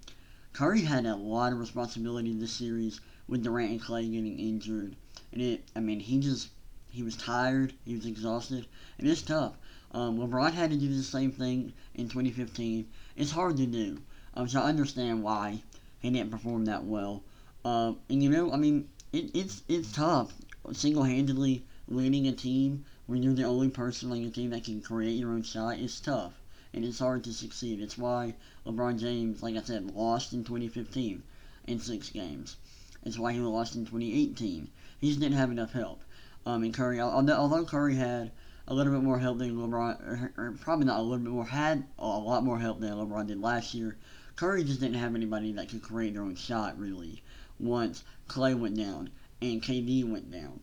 Curry 0.53 0.83
had 0.83 1.07
a 1.07 1.17
lot 1.17 1.53
of 1.53 1.59
responsibility 1.59 2.31
in 2.31 2.39
this 2.39 2.53
series 2.53 3.01
with 3.27 3.43
Durant 3.43 3.73
and 3.73 3.83
Klay 3.83 4.13
getting 4.13 4.39
injured, 4.39 4.95
and 5.33 5.43
it. 5.43 5.69
I 5.75 5.81
mean, 5.81 5.99
he 5.99 6.21
just 6.21 6.51
he 6.91 7.03
was 7.03 7.17
tired. 7.17 7.73
He 7.85 7.95
was 7.95 8.07
exhausted. 8.07 8.67
And 8.99 9.09
it's 9.09 9.23
tough. 9.23 9.55
Um, 9.93 10.19
LeBron 10.19 10.53
had 10.53 10.71
to 10.71 10.77
do 10.77 10.89
the 10.89 11.03
same 11.03 11.33
thing 11.33 11.73
in 11.95 12.09
2015. 12.09 12.87
It's 13.17 13.31
hard 13.31 13.57
to 13.57 13.67
do. 13.67 13.99
Um, 14.35 14.49
so 14.49 14.61
I 14.61 14.69
understand 14.69 15.23
why 15.23 15.63
he 16.01 16.11
didn't 16.11 16.31
perform 16.31 16.65
that 16.67 16.85
well. 16.85 17.23
Um, 17.65 17.99
and 18.09 18.23
you 18.23 18.31
know, 18.31 18.53
I 18.53 18.57
mean, 18.57 18.89
it, 19.13 19.31
it's 19.35 19.63
it's 19.69 19.93
tough 19.93 20.33
single-handedly 20.73 21.65
leading 21.89 22.29
a 22.29 22.33
team 22.33 22.85
when 23.07 23.23
you're 23.23 23.35
the 23.35 23.45
only 23.45 23.69
person 23.69 24.13
on 24.13 24.21
your 24.21 24.31
team 24.31 24.51
that 24.51 24.65
can 24.65 24.81
create 24.81 25.19
your 25.19 25.31
own 25.31 25.43
shot. 25.43 25.79
It's 25.79 26.01
tough 26.01 26.41
and 26.73 26.85
it's 26.85 27.01
hard 27.01 27.25
to 27.25 27.33
succeed. 27.33 27.81
It's 27.81 27.99
why 27.99 28.35
LeBron 28.65 28.99
James, 28.99 29.43
like 29.43 29.57
I 29.57 29.63
said, 29.63 29.95
lost 29.95 30.33
in 30.33 30.45
2015 30.45 31.23
in 31.67 31.81
six 31.81 32.11
games. 32.11 32.57
It's 33.03 33.19
why 33.19 33.33
he 33.33 33.41
lost 33.41 33.75
in 33.75 33.85
2018. 33.85 34.69
He 35.01 35.09
just 35.09 35.21
didn't 35.21 35.39
have 35.39 35.51
enough 35.51 35.73
help. 35.73 36.03
Um, 36.47 36.63
and 36.63 36.73
Curry, 36.75 37.01
although 37.01 37.65
Curry 37.65 37.95
had 37.95 38.33
a 38.67 38.75
little 38.75 38.93
bit 38.93 39.03
more 39.03 39.19
help 39.19 39.39
than 39.39 39.57
LeBron, 39.57 40.01
or, 40.01 40.33
or 40.37 40.53
probably 40.53 40.87
not 40.87 41.01
a 41.01 41.03
little 41.03 41.19
bit 41.19 41.33
more, 41.33 41.45
had 41.45 41.85
a 41.99 42.07
lot 42.07 42.45
more 42.45 42.59
help 42.59 42.81
than 42.81 42.93
LeBron 42.93 43.27
did 43.27 43.41
last 43.41 43.75
year. 43.75 43.97
Curry 44.37 44.65
just 44.65 44.81
didn't 44.81 44.95
have 45.01 45.15
anybody 45.15 45.53
that 45.53 45.69
could 45.69 45.83
create 45.83 46.15
their 46.15 46.23
own 46.23 46.37
shot 46.37 46.79
really. 46.79 47.23
Once 47.59 48.05
Clay 48.27 48.55
went 48.55 48.77
down 48.77 49.11
and 49.43 49.63
KD 49.63 50.09
went 50.09 50.31
down, 50.31 50.61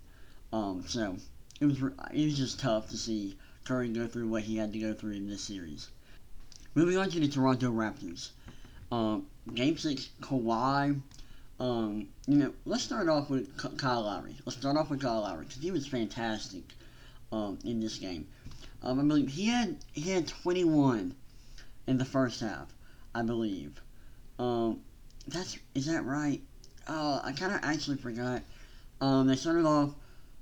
um, 0.51 0.84
so 0.88 1.15
it 1.60 1.65
was 1.65 1.77
it 2.13 2.25
was 2.25 2.38
just 2.38 2.60
tough 2.60 2.89
to 2.89 2.98
see 2.98 3.38
Curry 3.65 3.89
go 3.89 4.07
through 4.07 4.29
what 4.29 4.43
he 4.43 4.55
had 4.55 4.74
to 4.74 4.79
go 4.79 4.93
through 4.93 5.13
in 5.13 5.29
this 5.29 5.43
series. 5.43 5.89
Moving 6.74 6.98
on 6.98 7.10
to 7.10 7.19
the 7.19 7.27
Toronto 7.27 7.72
Raptors. 7.72 8.29
Um, 8.91 9.27
game 9.53 9.77
six, 9.77 10.10
Kawhi. 10.22 11.00
Um, 11.60 12.10
you 12.28 12.38
know, 12.38 12.54
let's 12.66 12.84
start 12.84 13.10
off 13.10 13.30
with 13.30 13.58
Kyle 13.78 14.04
Lowry. 14.04 14.36
Let's 14.46 14.60
start 14.60 14.78
off 14.78 14.90
with 14.90 15.02
Kyle 15.02 15.22
Lowry 15.22 15.46
because 15.46 15.62
he 15.62 15.72
was 15.72 15.88
fantastic 15.88 16.64
um, 17.32 17.58
in 17.66 17.80
this 17.80 17.98
game. 17.98 18.28
Um, 18.84 19.00
I 19.00 19.04
believe 19.04 19.30
he 19.30 19.48
had 19.48 19.78
he 19.94 20.12
had 20.12 20.28
21 20.28 21.16
in 21.88 21.98
the 21.98 22.06
first 22.06 22.42
half. 22.42 22.68
I 23.16 23.24
believe. 23.24 23.82
Um, 24.38 24.82
that's 25.28 25.58
is 25.74 25.88
that 25.88 26.06
right? 26.06 26.42
Uh, 26.88 27.22
I 27.24 27.32
kind 27.32 27.54
of 27.54 27.60
actually 27.64 27.98
forgot. 27.98 28.44
Um, 29.02 29.28
they 29.28 29.36
started 29.36 29.66
off. 29.66 29.96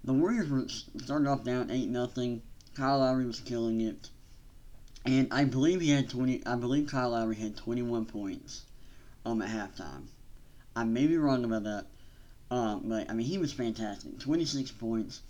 The 0.04 0.14
Warriors 0.14 0.50
were 0.50 0.68
started 1.02 1.30
off 1.30 1.44
down 1.46 1.72
eight 1.72 1.88
nothing. 1.88 2.42
Kyle 2.76 3.00
Lowry 3.00 3.26
was 3.26 3.40
killing 3.40 3.80
it, 3.80 4.10
and 5.06 5.32
I 5.32 5.46
believe 5.46 5.80
he 5.80 5.92
had 5.92 6.10
20. 6.10 6.46
I 6.46 6.56
believe 6.56 6.90
Kyle 6.90 7.12
Lowry 7.12 7.36
had 7.36 7.56
21 7.56 8.06
points. 8.06 8.66
Um, 9.26 9.42
at 9.42 9.50
halftime. 9.50 10.04
I 10.76 10.84
may 10.84 11.08
be 11.08 11.18
wrong 11.18 11.46
about 11.46 11.64
that. 11.64 11.86
Um, 12.52 12.90
but 12.90 13.10
I 13.10 13.14
mean 13.14 13.26
he 13.26 13.38
was 13.38 13.54
fantastic. 13.54 14.20
26 14.20 14.72
points, 14.72 15.22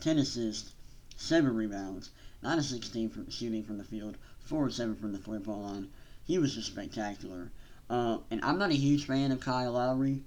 10 0.00 0.18
assists, 0.18 0.72
seven 1.16 1.54
rebounds, 1.54 2.10
nine 2.42 2.58
of 2.58 2.64
16 2.64 3.10
from 3.10 3.30
shooting 3.30 3.62
from 3.62 3.78
the 3.78 3.84
field, 3.84 4.16
four 4.38 4.66
of 4.66 4.74
seven 4.74 4.96
from 4.96 5.12
the 5.12 5.18
three-point 5.18 5.62
line. 5.62 5.88
He 6.24 6.38
was 6.38 6.54
just 6.54 6.68
spectacular. 6.68 7.50
Uh, 7.88 8.18
and 8.30 8.42
I'm 8.42 8.58
not 8.58 8.70
a 8.70 8.76
huge 8.76 9.04
fan 9.06 9.32
of 9.32 9.40
Kyle 9.40 9.72
Lowry, 9.72 10.22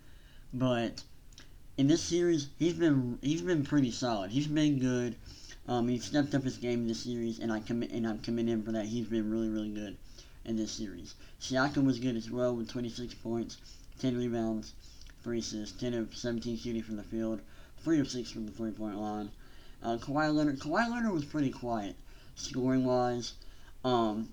but 0.53 1.03
in 1.77 1.87
this 1.87 2.01
series 2.01 2.49
he's 2.57 2.73
been 2.73 3.17
he's 3.21 3.41
been 3.41 3.63
pretty 3.63 3.91
solid. 3.91 4.31
He's 4.31 4.47
been 4.47 4.79
good. 4.79 5.15
Um, 5.67 5.87
he 5.87 5.99
stepped 5.99 6.33
up 6.35 6.43
his 6.43 6.57
game 6.57 6.81
in 6.81 6.87
this 6.87 7.03
series, 7.03 7.39
and 7.39 7.51
I 7.51 7.59
commit 7.59 7.91
and 7.91 8.07
I'm 8.07 8.19
committing 8.19 8.53
him 8.53 8.63
for 8.63 8.71
that. 8.73 8.85
He's 8.85 9.07
been 9.07 9.29
really 9.29 9.49
really 9.49 9.69
good 9.69 9.97
in 10.45 10.55
this 10.55 10.71
series. 10.71 11.15
Siakam 11.41 11.85
was 11.85 11.99
good 11.99 12.15
as 12.15 12.29
well 12.31 12.55
with 12.55 12.69
26 12.69 13.13
points, 13.15 13.57
10 13.99 14.17
rebounds, 14.17 14.73
3 15.23 15.39
assists, 15.39 15.79
10 15.79 15.93
of 15.93 16.15
17 16.15 16.57
shooting 16.57 16.81
from 16.81 16.95
the 16.95 17.03
field, 17.03 17.41
3 17.83 17.99
of 17.99 18.09
6 18.09 18.31
from 18.31 18.45
the 18.45 18.51
three-point 18.51 18.97
line. 18.97 19.29
Uh, 19.83 19.97
Kawhi 19.97 20.33
Leonard, 20.33 20.59
Kawhi 20.59 20.89
Leonard 20.89 21.11
was 21.11 21.25
pretty 21.25 21.51
quiet, 21.51 21.95
scoring 22.35 22.85
wise, 22.85 23.33
um, 23.83 24.29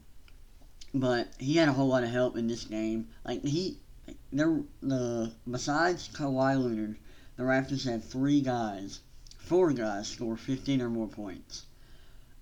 but 0.94 1.28
he 1.38 1.54
had 1.54 1.68
a 1.68 1.72
whole 1.72 1.88
lot 1.88 2.02
of 2.02 2.10
help 2.10 2.36
in 2.36 2.46
this 2.46 2.64
game. 2.64 3.08
Like 3.24 3.42
he, 3.42 3.78
there, 4.32 4.60
the 4.80 5.32
besides 5.50 6.08
Kawhi 6.08 6.62
Leonard, 6.62 6.96
the 7.36 7.42
Raptors 7.42 7.84
had 7.84 8.02
three 8.02 8.40
guys, 8.40 9.00
four 9.38 9.72
guys 9.72 10.08
score 10.08 10.36
15 10.36 10.80
or 10.80 10.90
more 10.90 11.08
points, 11.08 11.66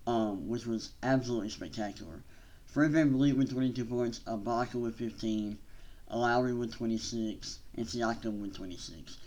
um, 0.07 0.49
which 0.49 0.67
was 0.67 0.93
absolutely 1.03 1.51
spectacular. 1.51 2.23
Fred 2.67 2.93
VanVleet 2.93 3.37
with 3.37 3.53
22 3.53 3.85
points, 3.85 4.21
Ibaka 4.27 4.75
with 4.75 4.97
15, 4.97 5.59
Lowry 6.17 6.55
with 6.55 6.73
26, 6.73 7.59
and 7.77 7.87
Siakam 7.87 8.41
with 8.41 8.55
26. 8.55 9.19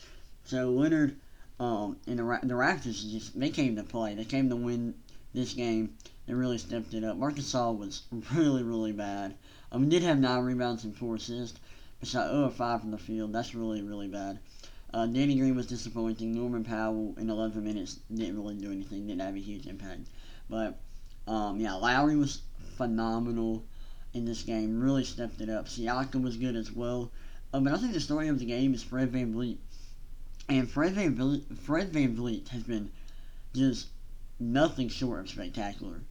So 0.45 0.69
Leonard 0.69 1.17
um, 1.59 1.97
and 2.05 2.19
the 2.19 2.39
the 2.43 2.53
Raptors 2.53 3.09
just 3.11 3.39
they 3.39 3.49
came 3.49 3.75
to 3.75 3.83
play. 3.83 4.13
They 4.13 4.25
came 4.25 4.49
to 4.49 4.55
win 4.55 4.93
this 5.33 5.53
game. 5.53 5.95
They 6.25 6.33
really 6.33 6.57
stepped 6.57 6.93
it 6.93 7.03
up. 7.03 7.17
Gasol 7.17 7.77
was 7.77 8.03
really 8.33 8.63
really 8.63 8.91
bad. 8.91 9.35
Um, 9.71 9.83
he 9.83 9.89
did 9.89 10.03
have 10.03 10.19
nine 10.19 10.43
rebounds 10.43 10.83
and 10.83 10.95
four 10.95 11.15
assists, 11.15 11.59
but 11.99 12.07
shot 12.07 12.29
0 12.29 12.49
5 12.49 12.81
from 12.81 12.91
the 12.91 12.97
field. 12.97 13.33
That's 13.33 13.55
really 13.55 13.81
really 13.81 14.07
bad. 14.07 14.39
Uh, 14.93 15.05
Danny 15.05 15.37
Green 15.37 15.55
was 15.55 15.67
disappointing. 15.67 16.33
Norman 16.33 16.63
Powell 16.63 17.13
in 17.17 17.29
11 17.29 17.63
minutes 17.63 17.99
didn't 18.13 18.37
really 18.37 18.55
do 18.55 18.71
anything. 18.71 19.07
Didn't 19.07 19.21
have 19.21 19.35
a 19.35 19.39
huge 19.39 19.67
impact. 19.67 20.07
But 20.49 20.79
um, 21.27 21.59
yeah, 21.59 21.73
Lowry 21.73 22.15
was 22.15 22.41
phenomenal 22.77 23.63
in 24.13 24.25
this 24.25 24.43
game. 24.43 24.79
Really 24.79 25.03
stepped 25.03 25.41
it 25.41 25.49
up. 25.49 25.67
Siakam 25.67 26.23
was 26.23 26.37
good 26.37 26.55
as 26.55 26.71
well. 26.71 27.11
Um, 27.53 27.63
but 27.63 27.73
I 27.73 27.77
think 27.77 27.93
the 27.93 27.99
story 27.99 28.27
of 28.27 28.39
the 28.39 28.45
game 28.45 28.73
is 28.73 28.83
Fred 28.83 29.11
VanVleet. 29.11 29.57
And 30.49 30.69
Fred 30.69 30.95
VanVleet, 30.95 31.57
Fred 31.57 31.91
VanVleet 31.91 32.49
has 32.49 32.63
been 32.63 32.91
just 33.53 33.87
nothing 34.39 34.89
short 34.89 35.21
of 35.21 35.29
spectacular 35.29 36.01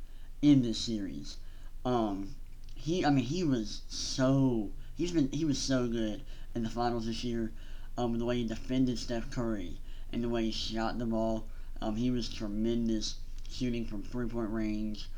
in 0.43 0.63
this 0.63 0.79
series. 0.79 1.37
Um, 1.85 2.35
he, 2.75 3.05
I 3.05 3.11
mean, 3.11 3.25
he 3.25 3.45
was 3.45 3.83
so 3.89 4.71
he's 4.97 5.13
been 5.13 5.31
he 5.33 5.45
was 5.45 5.59
so 5.59 5.87
good 5.87 6.23
in 6.55 6.63
the 6.63 6.71
finals 6.71 7.07
this 7.07 7.25
year. 7.25 7.53
Um, 7.99 8.19
the 8.19 8.25
way 8.25 8.37
he 8.37 8.45
defended 8.45 8.99
Steph 8.99 9.31
Curry 9.31 9.81
and 10.13 10.23
the 10.23 10.29
way 10.29 10.45
he 10.45 10.53
shot 10.53 10.99
the 10.99 11.07
ball. 11.07 11.47
Um, 11.81 11.97
he 11.97 12.11
was 12.11 12.29
tremendous 12.29 13.17
shooting 13.51 13.85
from 13.85 14.03
three 14.03 14.27
point 14.27 14.51
range, 14.51 15.09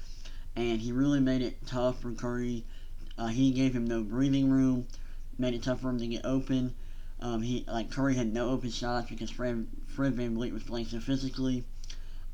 and 0.59 0.81
he 0.81 0.91
really 0.91 1.21
made 1.21 1.41
it 1.41 1.65
tough 1.67 2.03
for 2.03 2.13
Curry. 2.13 2.65
Uh, 3.17 3.29
he 3.29 3.53
gave 3.53 3.75
him 3.75 3.87
no 3.87 4.03
breathing 4.03 4.51
room, 4.51 4.89
made 5.39 5.55
it 5.55 5.63
tough 5.63 5.81
for 5.81 5.91
him 5.91 5.99
to 5.99 6.07
get 6.09 6.25
open. 6.25 6.75
Um, 7.21 7.43
he 7.43 7.65
like 7.69 7.91
Curry 7.91 8.17
had 8.17 8.33
no 8.33 8.51
open 8.51 8.71
shots 8.71 9.09
because 9.09 9.31
Fred 9.31 9.69
Fred 9.87 10.17
VanVleet 10.17 10.53
was 10.53 10.65
playing 10.65 10.87
so 10.87 10.99
physically. 10.99 11.65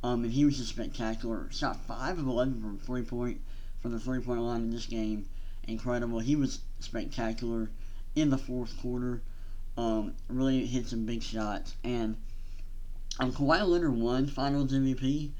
Um, 0.02 0.24
and 0.24 0.32
he 0.32 0.44
was 0.44 0.56
just 0.56 0.70
spectacular. 0.70 1.48
Shot 1.50 1.76
five 1.86 2.18
of 2.18 2.26
eleven 2.26 2.60
from 2.62 2.78
three 2.78 3.02
point 3.02 3.40
from 3.80 3.92
the 3.92 4.00
three 4.00 4.20
point 4.20 4.40
line 4.40 4.62
in 4.62 4.70
this 4.70 4.86
game. 4.86 5.26
Incredible. 5.68 6.18
He 6.18 6.36
was 6.36 6.60
spectacular 6.80 7.70
in 8.14 8.30
the 8.30 8.38
fourth 8.38 8.78
quarter. 8.80 9.20
Um, 9.76 10.14
really 10.28 10.64
hit 10.64 10.86
some 10.86 11.04
big 11.04 11.22
shots. 11.22 11.74
And 11.84 12.16
um, 13.20 13.32
Kawhi 13.32 13.66
Leonard 13.66 13.96
won 13.96 14.26
Finals 14.26 14.72
MVP, 14.72 15.30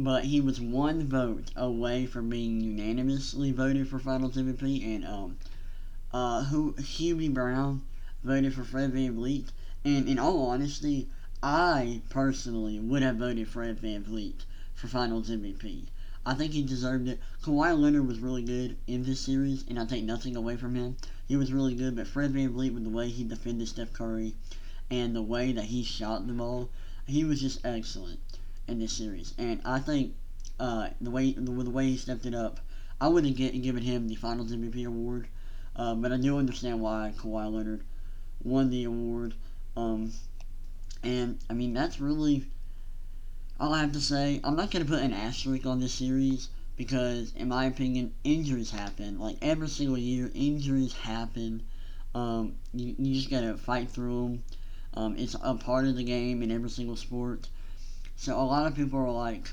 but 0.00 0.24
he 0.24 0.40
was 0.40 0.60
one 0.60 1.08
vote 1.08 1.50
away 1.56 2.06
from 2.06 2.30
being 2.30 2.60
unanimously 2.60 3.50
voted 3.50 3.88
for 3.88 3.98
Finals 3.98 4.36
MVP. 4.36 4.84
And 4.84 5.04
um, 5.04 5.36
uh, 6.12 6.44
who 6.44 6.72
Hubie 6.74 7.34
Brown 7.34 7.82
voted 8.22 8.54
for 8.54 8.62
Fred 8.62 8.92
Van 8.92 9.16
VanVleet. 9.16 9.46
And 9.84 10.08
in 10.08 10.18
all 10.18 10.46
honesty, 10.46 11.08
I 11.42 12.00
personally 12.10 12.78
would 12.78 13.02
have 13.02 13.16
voted 13.16 13.48
Fred 13.48 13.80
Van 13.80 14.04
VanVleet 14.04 14.44
for 14.72 14.86
Finals 14.86 15.30
MVP. 15.30 15.86
I 16.24 16.34
think 16.34 16.52
he 16.52 16.62
deserved 16.62 17.08
it. 17.08 17.18
Kawhi 17.42 17.76
Leonard 17.76 18.06
was 18.06 18.20
really 18.20 18.42
good 18.42 18.76
in 18.86 19.02
this 19.02 19.18
series, 19.20 19.64
and 19.68 19.80
I 19.80 19.84
take 19.84 20.04
nothing 20.04 20.36
away 20.36 20.56
from 20.56 20.76
him. 20.76 20.96
He 21.26 21.36
was 21.36 21.52
really 21.52 21.74
good, 21.74 21.96
but 21.96 22.06
Fred 22.06 22.30
Van 22.30 22.50
VanVleet, 22.50 22.72
with 22.72 22.84
the 22.84 22.90
way 22.90 23.08
he 23.08 23.24
defended 23.24 23.66
Steph 23.66 23.92
Curry 23.92 24.34
and 24.90 25.16
the 25.16 25.22
way 25.22 25.50
that 25.50 25.64
he 25.64 25.82
shot 25.82 26.26
the 26.26 26.34
ball, 26.34 26.70
he 27.06 27.24
was 27.24 27.40
just 27.40 27.64
excellent 27.64 28.20
in 28.68 28.78
this 28.78 28.92
series. 28.92 29.34
And 29.38 29.60
I 29.64 29.80
think 29.80 30.14
uh, 30.60 30.90
the 31.00 31.10
way 31.10 31.32
the, 31.32 31.40
the 31.40 31.70
way 31.70 31.86
he 31.86 31.96
stepped 31.96 32.26
it 32.26 32.34
up, 32.34 32.60
I 33.00 33.08
would 33.08 33.24
have 33.24 33.36
given 33.36 33.82
him 33.82 34.08
the 34.08 34.14
Finals 34.14 34.52
MVP 34.52 34.86
award. 34.86 35.28
Uh, 35.74 35.94
but 35.94 36.12
I 36.12 36.16
do 36.16 36.38
understand 36.38 36.80
why 36.80 37.14
Kawhi 37.16 37.52
Leonard 37.52 37.82
won 38.42 38.70
the 38.70 38.84
award. 38.84 39.34
Um, 39.76 40.12
and 41.02 41.38
I 41.48 41.54
mean 41.54 41.72
that's 41.72 42.00
really 42.00 42.44
all 43.60 43.72
I 43.72 43.80
have 43.80 43.92
to 43.92 44.00
say. 44.00 44.40
I'm 44.44 44.56
not 44.56 44.70
gonna 44.70 44.84
put 44.84 45.00
an 45.00 45.12
asterisk 45.12 45.66
on 45.66 45.80
this 45.80 45.94
series 45.94 46.48
because, 46.76 47.32
in 47.34 47.48
my 47.48 47.64
opinion, 47.64 48.14
injuries 48.22 48.70
happen. 48.70 49.18
Like 49.18 49.36
every 49.42 49.68
single 49.68 49.98
year, 49.98 50.30
injuries 50.34 50.92
happen. 50.92 51.62
Um, 52.14 52.56
you, 52.72 52.94
you 52.98 53.14
just 53.14 53.30
gotta 53.30 53.56
fight 53.56 53.90
through 53.90 54.22
them. 54.22 54.42
Um, 54.94 55.16
it's 55.16 55.36
a 55.42 55.54
part 55.54 55.86
of 55.86 55.96
the 55.96 56.04
game 56.04 56.42
in 56.42 56.50
every 56.50 56.70
single 56.70 56.96
sport. 56.96 57.48
So 58.20 58.36
a 58.36 58.42
lot 58.42 58.66
of 58.66 58.74
people 58.74 58.98
are 58.98 59.12
like, 59.12 59.52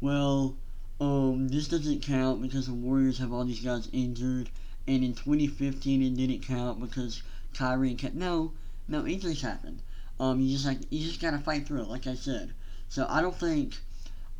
well, 0.00 0.56
um, 1.02 1.48
this 1.48 1.68
doesn't 1.68 2.00
count 2.00 2.40
because 2.40 2.66
the 2.66 2.72
Warriors 2.72 3.18
have 3.18 3.30
all 3.30 3.44
these 3.44 3.60
guys 3.60 3.90
injured, 3.92 4.48
and 4.88 5.04
in 5.04 5.12
2015 5.12 6.02
it 6.02 6.16
didn't 6.16 6.40
count 6.40 6.80
because 6.80 7.22
Kyrie 7.52 7.90
and 7.90 7.98
Ke- 7.98 8.14
no, 8.14 8.52
no 8.88 9.06
injuries 9.06 9.42
happen. 9.42 9.82
Um, 10.18 10.40
you 10.40 10.50
just 10.50 10.64
like 10.64 10.78
you 10.88 11.06
just 11.06 11.20
gotta 11.20 11.38
fight 11.38 11.66
through 11.66 11.82
it, 11.82 11.88
like 11.88 12.06
I 12.06 12.14
said. 12.14 12.54
So 12.88 13.06
I 13.06 13.20
don't 13.20 13.38
think 13.38 13.82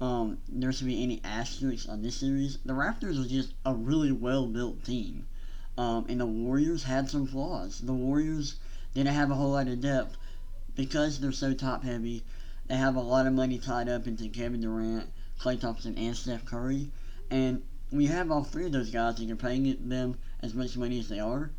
um 0.00 0.38
there 0.48 0.72
should 0.72 0.86
be 0.86 1.02
any 1.02 1.20
asterisks 1.22 1.86
on 1.86 2.00
this 2.00 2.16
series. 2.16 2.56
The 2.64 2.72
Raptors 2.72 3.18
was 3.18 3.28
just 3.28 3.52
a 3.66 3.74
really 3.74 4.10
well 4.10 4.46
built 4.46 4.84
team. 4.84 5.26
Um, 5.76 6.06
and 6.08 6.18
the 6.18 6.24
Warriors 6.24 6.84
had 6.84 7.10
some 7.10 7.26
flaws. 7.26 7.80
The 7.80 7.92
Warriors 7.92 8.54
didn't 8.94 9.12
have 9.12 9.30
a 9.30 9.34
whole 9.34 9.50
lot 9.50 9.68
of 9.68 9.82
depth 9.82 10.16
because 10.74 11.20
they're 11.20 11.30
so 11.30 11.52
top 11.52 11.84
heavy. 11.84 12.22
They 12.68 12.76
have 12.76 12.96
a 12.96 13.00
lot 13.00 13.26
of 13.26 13.32
money 13.32 13.58
tied 13.58 13.88
up 13.88 14.06
into 14.06 14.28
Kevin 14.28 14.60
Durant, 14.60 15.10
Klay 15.40 15.60
Thompson, 15.60 15.96
and 15.96 16.16
Steph 16.16 16.44
Curry. 16.44 16.90
And 17.30 17.62
we 17.90 18.06
have 18.06 18.30
all 18.30 18.44
three 18.44 18.66
of 18.66 18.72
those 18.72 18.90
guys, 18.90 19.18
and 19.18 19.28
you're 19.28 19.36
paying 19.36 19.88
them 19.88 20.16
as 20.40 20.54
much 20.54 20.76
money 20.76 20.98
as 20.98 21.08
they 21.08 21.20
are 21.20 21.50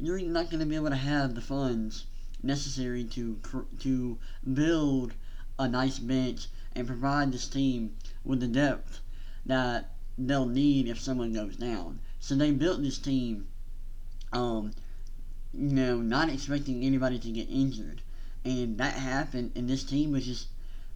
you're 0.00 0.18
not 0.20 0.48
going 0.48 0.60
to 0.60 0.66
be 0.66 0.76
able 0.76 0.88
to 0.88 0.96
have 0.96 1.34
the 1.34 1.40
funds 1.40 2.06
necessary 2.42 3.04
to 3.04 3.38
to 3.78 4.18
build 4.54 5.12
a 5.58 5.68
nice 5.68 5.98
bench 5.98 6.48
and 6.74 6.86
provide 6.86 7.30
this 7.30 7.46
team 7.46 7.94
with 8.24 8.40
the 8.40 8.46
depth 8.46 9.00
that 9.44 9.90
they'll 10.16 10.46
need 10.46 10.88
if 10.88 10.98
someone 10.98 11.34
goes 11.34 11.56
down. 11.56 12.00
So 12.18 12.34
they 12.34 12.50
built 12.50 12.82
this 12.82 12.98
team, 12.98 13.46
um, 14.32 14.72
you 15.52 15.68
know, 15.68 16.00
not 16.00 16.30
expecting 16.30 16.82
anybody 16.82 17.18
to 17.18 17.30
get 17.30 17.50
injured, 17.50 18.00
and 18.44 18.78
that 18.78 18.94
happened. 18.94 19.52
And 19.54 19.68
this 19.68 19.84
team 19.84 20.12
was 20.12 20.26
just, 20.26 20.48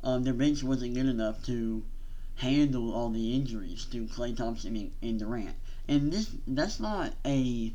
um, 0.02 0.24
their 0.24 0.34
bench 0.34 0.62
wasn't 0.62 0.94
good 0.94 1.06
enough 1.06 1.44
to 1.46 1.84
handle 2.36 2.92
all 2.92 3.10
the 3.10 3.34
injuries 3.34 3.84
to 3.86 4.06
Klay 4.06 4.36
Thompson 4.36 4.76
and, 4.76 4.92
and 5.02 5.18
Durant. 5.18 5.56
And 5.86 6.12
this, 6.12 6.30
that's 6.46 6.80
not 6.80 7.14
a, 7.24 7.72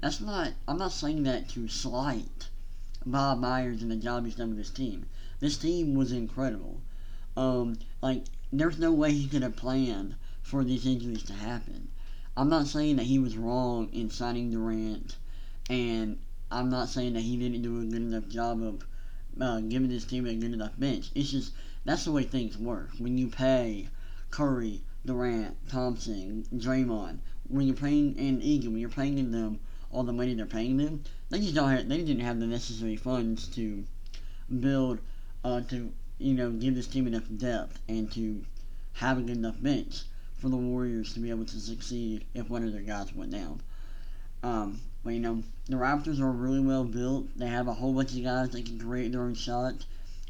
that's 0.00 0.20
not. 0.20 0.52
I'm 0.66 0.78
not 0.78 0.92
saying 0.92 1.22
that 1.24 1.48
to 1.50 1.68
slight 1.68 2.48
Bob 3.06 3.38
Myers 3.38 3.82
and 3.82 3.90
the 3.90 3.96
job 3.96 4.24
he's 4.24 4.34
done 4.34 4.50
with 4.50 4.58
this 4.58 4.70
team. 4.70 5.06
This 5.40 5.56
team 5.56 5.94
was 5.94 6.12
incredible. 6.12 6.80
Um, 7.36 7.78
like 8.00 8.24
there's 8.52 8.78
no 8.78 8.92
way 8.92 9.12
he 9.12 9.28
could 9.28 9.42
have 9.42 9.56
planned 9.56 10.16
for 10.42 10.64
these 10.64 10.86
injuries 10.86 11.22
to 11.24 11.32
happen. 11.32 11.88
I'm 12.36 12.48
not 12.48 12.66
saying 12.66 12.96
that 12.96 13.06
he 13.06 13.18
was 13.18 13.36
wrong 13.36 13.88
in 13.92 14.10
signing 14.10 14.50
Durant, 14.50 15.16
and 15.68 16.18
I'm 16.50 16.68
not 16.70 16.88
saying 16.88 17.14
that 17.14 17.20
he 17.20 17.36
didn't 17.36 17.62
do 17.62 17.80
a 17.80 17.84
good 17.84 18.02
enough 18.02 18.28
job 18.28 18.62
of 18.62 18.84
uh, 19.40 19.60
giving 19.60 19.88
this 19.88 20.04
team 20.04 20.26
a 20.26 20.34
good 20.34 20.52
enough 20.52 20.78
bench. 20.78 21.10
It's 21.14 21.30
just 21.30 21.52
that's 21.84 22.04
the 22.04 22.12
way 22.12 22.24
things 22.24 22.56
work. 22.58 22.90
When 22.98 23.18
you 23.18 23.28
pay 23.28 23.88
Curry, 24.30 24.82
Durant, 25.04 25.56
Thompson, 25.68 26.46
Draymond, 26.54 27.18
when 27.48 27.66
you're 27.66 27.76
paying 27.76 28.18
and 28.18 28.42
Egan, 28.42 28.72
when 28.72 28.80
you're 28.80 28.88
paying 28.88 29.30
them 29.30 29.60
all 29.90 30.04
the 30.04 30.12
money 30.12 30.34
they're 30.34 30.46
paying 30.46 30.76
them, 30.76 31.02
they 31.28 31.40
just 31.40 31.54
don't 31.54 31.70
have, 31.70 31.88
they 31.88 31.98
didn't 31.98 32.20
have 32.20 32.40
the 32.40 32.46
necessary 32.46 32.96
funds 32.96 33.48
to 33.48 33.84
build 34.60 34.98
uh, 35.44 35.60
to 35.62 35.92
you 36.18 36.34
know 36.34 36.50
give 36.50 36.74
this 36.74 36.86
team 36.86 37.06
enough 37.06 37.24
depth 37.36 37.80
and 37.88 38.10
to 38.12 38.44
have 38.94 39.18
a 39.18 39.22
good 39.22 39.36
enough 39.36 39.60
bench 39.60 40.02
for 40.38 40.48
the 40.48 40.56
Warriors 40.56 41.14
to 41.14 41.20
be 41.20 41.30
able 41.30 41.44
to 41.44 41.60
succeed 41.60 42.24
if 42.34 42.50
one 42.50 42.64
of 42.64 42.72
their 42.72 42.82
guys 42.82 43.14
went 43.14 43.30
down. 43.30 43.60
Um, 44.42 44.80
but 45.04 45.14
you 45.14 45.20
know, 45.20 45.42
the 45.66 45.76
Raptors 45.76 46.20
are 46.20 46.30
really 46.30 46.60
well 46.60 46.84
built. 46.84 47.28
They 47.36 47.48
have 47.48 47.66
a 47.66 47.74
whole 47.74 47.92
bunch 47.92 48.14
of 48.14 48.22
guys 48.22 48.50
that 48.50 48.66
can 48.66 48.78
create 48.78 49.12
their 49.12 49.22
own 49.22 49.34
shots. 49.34 49.86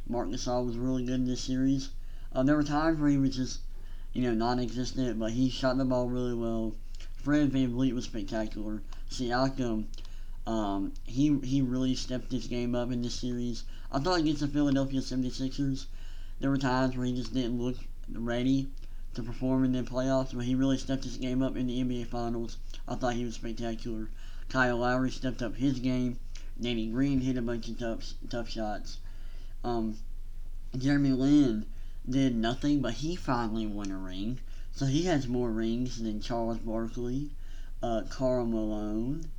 Marc 0.08 0.30
Gasol 0.30 0.66
was 0.66 0.76
really 0.76 1.04
good 1.04 1.20
in 1.20 1.26
this 1.26 1.42
series. 1.42 1.90
Uh, 2.32 2.42
there 2.42 2.56
were 2.56 2.62
times 2.62 2.98
where 2.98 3.10
he 3.10 3.18
was 3.18 3.36
just, 3.36 3.60
you 4.12 4.22
know, 4.22 4.34
non-existent, 4.34 5.18
but 5.18 5.32
he 5.32 5.50
shot 5.50 5.76
the 5.76 5.84
ball 5.84 6.08
really 6.08 6.34
well. 6.34 6.74
Fred 7.16 7.52
VanVleet 7.52 7.92
was 7.92 8.04
spectacular. 8.04 8.82
Siakam, 9.10 9.84
um, 10.46 10.92
he 11.04 11.38
he 11.44 11.62
really 11.62 11.94
stepped 11.94 12.32
his 12.32 12.48
game 12.48 12.74
up 12.74 12.90
in 12.90 13.02
this 13.02 13.14
series. 13.14 13.64
I 13.92 13.98
thought 14.00 14.20
against 14.20 14.40
the 14.40 14.48
Philadelphia 14.48 15.00
76ers, 15.00 15.86
there 16.40 16.50
were 16.50 16.56
times 16.56 16.96
where 16.96 17.06
he 17.06 17.12
just 17.12 17.32
didn't 17.32 17.60
look 17.60 17.76
ready 18.10 18.68
to 19.14 19.22
perform 19.22 19.64
in 19.64 19.72
the 19.72 19.82
playoffs, 19.82 20.34
but 20.34 20.44
he 20.44 20.54
really 20.54 20.78
stepped 20.78 21.04
his 21.04 21.18
game 21.18 21.42
up 21.42 21.56
in 21.56 21.66
the 21.66 21.84
NBA 21.84 22.06
Finals. 22.06 22.56
I 22.88 22.94
thought 22.94 23.14
he 23.14 23.24
was 23.24 23.34
spectacular. 23.34 24.08
Kyle 24.52 24.76
Lowry 24.76 25.10
stepped 25.10 25.40
up 25.40 25.56
his 25.56 25.78
game. 25.78 26.18
Danny 26.60 26.88
Green 26.88 27.22
hit 27.22 27.38
a 27.38 27.40
bunch 27.40 27.70
of 27.70 27.78
tough 27.78 28.12
tough 28.28 28.50
shots. 28.50 28.98
Um, 29.64 29.96
Jeremy 30.76 31.12
Lin 31.12 31.64
did 32.06 32.36
nothing, 32.36 32.82
but 32.82 32.92
he 32.92 33.16
finally 33.16 33.66
won 33.66 33.90
a 33.90 33.96
ring. 33.96 34.40
So 34.74 34.84
he 34.84 35.04
has 35.04 35.26
more 35.26 35.50
rings 35.50 36.02
than 36.02 36.20
Charles 36.20 36.58
Barkley, 36.58 37.30
uh, 37.82 38.02
Karl 38.10 38.44
Malone, 38.44 39.30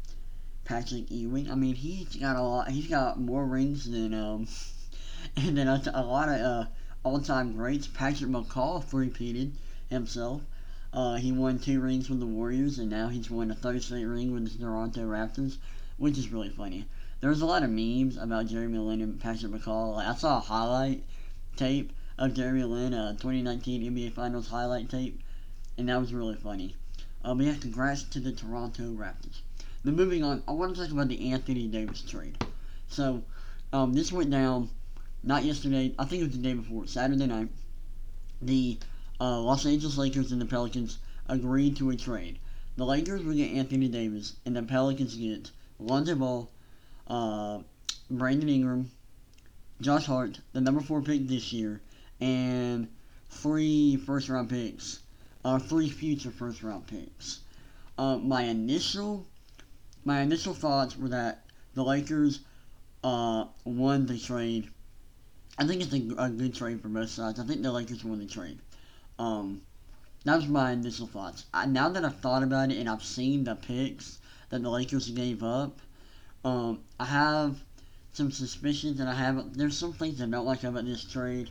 Patrick 0.63 1.11
Ewing. 1.11 1.51
I 1.51 1.53
mean, 1.53 1.75
he's 1.75 2.15
got 2.15 2.35
a 2.35 2.41
lot. 2.41 2.71
He's 2.71 2.87
got 2.87 3.19
more 3.19 3.45
rings 3.45 3.87
than 3.87 4.15
um, 4.15 4.47
and 5.35 5.55
then 5.55 5.67
a, 5.67 5.79
a 5.93 6.03
lot 6.03 6.29
of 6.29 6.41
uh, 6.41 6.65
all-time 7.03 7.53
greats. 7.53 7.85
Patrick 7.85 8.31
McCaw 8.31 8.83
repeated 8.91 9.51
himself. 9.91 10.41
Uh, 10.93 11.15
he 11.15 11.31
won 11.31 11.57
two 11.57 11.81
rings 11.81 12.07
with 12.07 12.19
the 12.19 12.25
Warriors, 12.25 12.77
and 12.77 12.89
now 12.89 13.07
he's 13.07 13.31
won 13.31 13.49
a 13.49 13.55
third 13.55 13.81
straight 13.81 14.05
ring 14.05 14.31
with 14.31 14.51
the 14.51 14.63
Toronto 14.63 15.01
Raptors, 15.01 15.57
which 15.97 16.19
is 16.19 16.31
really 16.31 16.49
funny. 16.49 16.85
There's 17.19 17.41
a 17.41 17.47
lot 17.47 17.63
of 17.63 17.71
memes 17.71 18.15
about 18.15 18.45
Jeremy 18.45 18.77
Lin 18.77 19.01
and 19.01 19.19
Patrick 19.19 19.51
McCaw. 19.51 19.95
Like, 19.95 20.07
I 20.07 20.13
saw 20.13 20.37
a 20.37 20.41
highlight 20.41 21.03
tape 21.55 21.93
of 22.19 22.35
Jeremy 22.35 22.63
Lin, 22.63 22.93
a 22.93 23.13
2019 23.13 23.91
NBA 23.91 24.13
Finals 24.13 24.47
highlight 24.47 24.89
tape, 24.89 25.19
and 25.79 25.89
that 25.89 25.99
was 25.99 26.13
really 26.13 26.35
funny. 26.35 26.75
Uh, 27.25 27.33
but 27.33 27.47
yeah, 27.47 27.55
congrats 27.59 28.03
to 28.03 28.19
the 28.19 28.31
Toronto 28.31 28.83
Raptors. 28.91 29.41
Then 29.83 29.95
moving 29.95 30.23
on, 30.23 30.43
I 30.47 30.51
want 30.51 30.75
to 30.75 30.81
talk 30.81 30.91
about 30.91 31.07
the 31.07 31.31
Anthony 31.31 31.67
Davis 31.67 32.01
trade. 32.01 32.37
So, 32.87 33.23
um, 33.71 33.93
this 33.93 34.11
went 34.11 34.29
down 34.29 34.69
not 35.23 35.43
yesterday. 35.43 35.95
I 35.97 36.05
think 36.05 36.21
it 36.21 36.25
was 36.25 36.37
the 36.37 36.43
day 36.43 36.53
before, 36.53 36.85
Saturday 36.85 37.25
night. 37.25 37.47
The 38.41 38.77
uh, 39.23 39.39
Los 39.39 39.65
Angeles 39.65 39.97
Lakers 39.97 40.33
and 40.33 40.41
the 40.41 40.45
Pelicans 40.45 40.97
agreed 41.27 41.77
to 41.77 41.91
a 41.91 41.95
trade. 41.95 42.39
The 42.75 42.85
Lakers 42.85 43.23
will 43.23 43.35
get 43.35 43.51
Anthony 43.51 43.87
Davis, 43.87 44.35
and 44.45 44.53
the 44.53 44.63
Pelicans 44.63 45.15
get 45.15 45.49
Lonzo 45.79 46.15
Ball, 46.15 46.51
uh, 47.07 47.59
Brandon 48.11 48.49
Ingram, 48.49 48.91
Josh 49.79 50.05
Hart, 50.07 50.41
the 50.51 50.59
number 50.59 50.81
four 50.81 51.01
pick 51.01 51.25
this 51.25 51.53
year, 51.53 51.81
and 52.19 52.89
three 53.29 53.95
first 53.95 54.27
round 54.27 54.49
picks, 54.49 54.99
uh, 55.45 55.57
three 55.57 55.89
future 55.89 56.31
first 56.31 56.61
round 56.61 56.85
picks. 56.87 57.39
Uh, 57.97 58.17
my 58.17 58.43
initial, 58.43 59.25
my 60.03 60.19
initial 60.19 60.53
thoughts 60.53 60.97
were 60.97 61.09
that 61.09 61.45
the 61.75 61.83
Lakers 61.83 62.41
uh, 63.05 63.45
won 63.63 64.05
the 64.05 64.19
trade 64.19 64.69
I 65.57 65.67
think 65.67 65.83
it's 65.83 65.93
a, 65.93 66.23
a, 66.23 66.29
good 66.29 66.55
trade 66.55 66.81
for 66.81 66.87
both 66.87 67.11
sides. 67.11 67.39
I 67.39 67.45
think 67.45 67.61
the 67.61 67.71
Lakers 67.71 68.03
won 68.03 68.17
the 68.17 68.25
trade. 68.25 68.59
Um, 69.19 69.61
that 70.25 70.37
was 70.37 70.47
my 70.47 70.71
initial 70.71 71.07
thoughts. 71.07 71.45
I, 71.53 71.65
now 71.65 71.89
that 71.89 72.05
I've 72.05 72.19
thought 72.19 72.43
about 72.43 72.71
it 72.71 72.77
and 72.77 72.89
I've 72.89 73.03
seen 73.03 73.43
the 73.43 73.55
picks 73.55 74.19
that 74.49 74.63
the 74.63 74.69
Lakers 74.69 75.09
gave 75.09 75.43
up, 75.43 75.79
um, 76.45 76.79
I 76.99 77.05
have 77.05 77.57
some 78.13 78.31
suspicions 78.31 78.99
and 78.99 79.09
I 79.09 79.15
have 79.15 79.57
there's 79.57 79.77
some 79.77 79.93
things 79.93 80.21
I 80.21 80.25
don't 80.25 80.45
like 80.45 80.63
about 80.63 80.85
this 80.85 81.03
trade. 81.03 81.49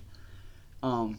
Um, 0.83 1.19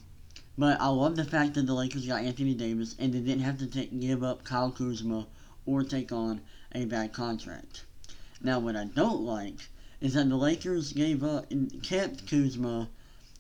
but 0.58 0.80
I 0.80 0.88
love 0.88 1.16
the 1.16 1.26
fact 1.26 1.54
that 1.56 1.66
the 1.66 1.74
Lakers 1.74 2.06
got 2.06 2.24
Anthony 2.24 2.54
Davis 2.54 2.96
and 3.00 3.14
they 3.14 3.20
didn't 3.20 3.44
have 3.44 3.58
to 3.60 3.68
take, 3.68 4.00
give 4.00 4.24
up 4.24 4.44
Kyle 4.44 4.72
Kuzma 4.72 5.28
or 5.66 5.84
take 5.84 6.12
on 6.12 6.42
a 6.74 6.86
bad 6.86 7.14
contract. 7.14 7.86
Now, 8.42 8.60
what 8.60 8.76
I 8.76 8.86
don't 8.86 9.22
like 9.22 9.70
is 10.02 10.16
that 10.16 10.28
the 10.28 10.36
Lakers 10.36 10.92
gave 10.92 11.24
up 11.24 11.50
and 11.52 11.82
kept 11.82 12.28
Kuzma, 12.28 12.90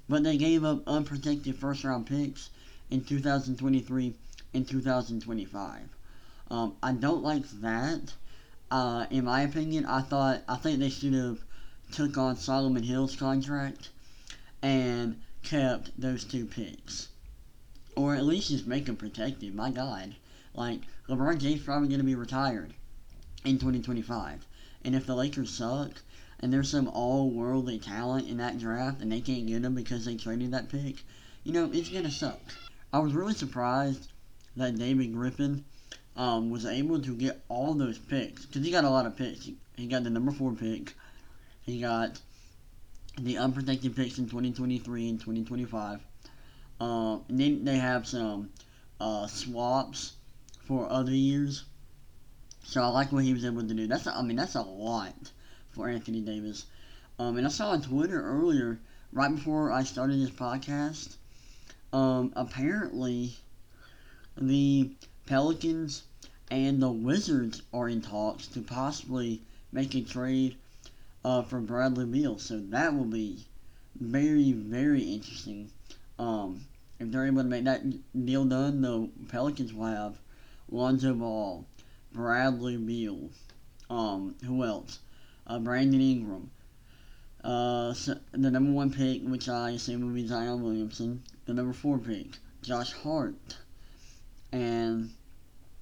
but 0.08 0.24
they 0.24 0.38
gave 0.38 0.64
up 0.64 0.82
unprotected 0.88 1.58
first 1.58 1.84
round 1.84 2.06
picks 2.06 2.50
in 2.94 3.04
2023 3.04 4.14
and 4.54 4.68
2025. 4.68 5.82
Um, 6.52 6.76
I 6.84 6.92
don't 6.92 7.24
like 7.24 7.44
that. 7.62 8.14
Uh, 8.70 9.08
in 9.10 9.26
my 9.26 9.42
opinion, 9.42 9.88
I 9.88 10.02
thought 10.02 10.44
I 10.48 10.58
think 10.58 10.78
they 10.78 10.92
should 10.92 11.16
have 11.16 11.40
took 11.92 12.20
on 12.20 12.38
Solomon 12.38 12.84
Hill's 12.84 13.16
contract 13.16 13.90
and 14.62 15.20
kept 15.42 16.00
those 16.00 16.24
two 16.24 16.46
picks, 16.46 17.08
or 17.96 18.14
at 18.14 18.26
least 18.26 18.50
just 18.50 18.68
make 18.68 18.86
them 18.86 18.96
protected. 18.96 19.56
My 19.56 19.72
God, 19.72 20.16
like 20.54 20.82
LeBron 21.10 21.40
James 21.40 21.64
probably 21.64 21.88
going 21.88 22.00
to 22.00 22.06
be 22.06 22.14
retired 22.14 22.76
in 23.44 23.54
2025, 23.54 24.46
and 24.86 24.96
if 24.96 25.08
the 25.08 25.16
Lakers 25.16 25.50
suck, 25.50 26.04
and 26.40 26.54
there's 26.54 26.70
some 26.70 26.88
all 26.90 27.32
worldly 27.32 27.80
talent 27.80 28.28
in 28.28 28.38
that 28.38 28.60
draft 28.60 29.02
and 29.02 29.12
they 29.12 29.22
can't 29.22 29.48
get 29.48 29.64
him 29.64 29.74
because 29.74 30.06
they 30.06 30.16
traded 30.16 30.52
that 30.52 30.70
pick, 30.70 30.98
you 31.44 31.54
know, 31.54 31.72
it's 31.74 31.90
going 31.90 32.04
to 32.04 32.12
suck. 32.12 32.40
I 32.94 33.00
was 33.00 33.16
really 33.16 33.34
surprised 33.34 34.12
that 34.56 34.78
David 34.78 35.14
Griffin 35.14 35.66
um, 36.16 36.52
was 36.52 36.68
able 36.68 37.02
to 37.02 37.16
get 37.16 37.44
all 37.50 37.74
those 37.74 37.98
picks 37.98 38.46
because 38.46 38.64
he 38.64 38.70
got 38.70 38.84
a 38.84 38.90
lot 38.90 39.08
of 39.08 39.18
picks. 39.18 39.50
He, 39.76 39.88
got 39.88 40.04
the 40.04 40.12
number 40.12 40.32
four 40.32 40.54
pick, 40.54 40.94
he 41.64 41.82
got 41.82 42.22
the 43.20 43.40
unprotected 43.40 43.96
picks 43.96 44.20
in 44.20 44.26
2023 44.26 45.10
and 45.10 45.20
2025. 45.20 46.02
Um, 46.80 47.26
and 47.30 47.40
then 47.40 47.66
they 47.66 47.78
have 47.78 48.06
some 48.06 48.52
uh, 49.00 49.26
swaps 49.26 50.14
for 50.60 50.88
other 50.88 51.16
years. 51.16 51.66
So 52.64 52.84
I 52.84 52.88
like 52.90 53.12
what 53.12 53.24
he 53.24 53.34
was 53.34 53.44
able 53.44 53.68
to 53.68 53.74
do. 53.74 53.88
That's 53.88 54.06
a, 54.06 54.16
I 54.16 54.22
mean 54.22 54.38
that's 54.38 54.54
a 54.54 54.62
lot 54.62 55.32
for 55.72 55.90
Anthony 55.90 56.22
Davis. 56.22 56.68
Um, 57.18 57.38
and 57.38 57.48
I 57.48 57.50
saw 57.50 57.72
on 57.72 57.82
Twitter 57.82 58.22
earlier, 58.22 58.80
right 59.12 59.34
before 59.34 59.72
I 59.72 59.82
started 59.82 60.22
this 60.22 60.30
podcast, 60.30 61.18
um, 61.94 62.34
apparently 62.36 63.36
the 64.38 64.92
Pelicans 65.26 66.04
and 66.52 66.82
the 66.82 66.92
Wizards 66.92 67.62
are 67.74 67.88
in 67.88 68.02
talks 68.02 68.48
to 68.48 68.62
possibly 68.62 69.42
make 69.72 69.96
a 69.96 70.02
trade 70.02 70.58
uh, 71.24 71.42
for 71.44 71.60
Bradley 71.62 72.06
Beal. 72.06 72.38
So 72.38 72.60
that 72.70 72.94
will 72.94 73.06
be 73.06 73.46
very, 74.00 74.52
very 74.52 75.02
interesting. 75.04 75.70
Um, 76.20 76.66
if 77.00 77.12
they're 77.12 77.28
able 77.28 77.44
to 77.44 77.48
make 77.48 77.64
that 77.64 77.84
deal 78.26 78.46
done, 78.46 78.82
the 78.82 79.10
Pelicans 79.30 79.74
will 79.74 79.86
have 79.86 80.20
Lonzo 80.70 81.14
Ball, 81.14 81.66
Bradley 82.12 82.78
Beal, 82.78 83.30
um, 83.90 84.36
who 84.46 84.64
else? 84.64 85.00
uh, 85.48 85.60
Brandon 85.60 86.02
Ingram, 86.02 86.50
Uh, 87.44 87.94
so 87.94 88.16
the 88.32 88.50
number 88.50 88.72
one 88.72 88.90
pick, 88.92 89.22
which 89.24 89.50
I 89.50 89.72
assume 89.72 90.02
will 90.02 90.14
be 90.14 90.26
Zion 90.26 90.62
Williamson. 90.64 91.22
The 91.46 91.54
number 91.54 91.74
four 91.74 91.98
pick, 91.98 92.38
Josh 92.62 92.94
Hart, 92.94 93.58
and 94.52 95.12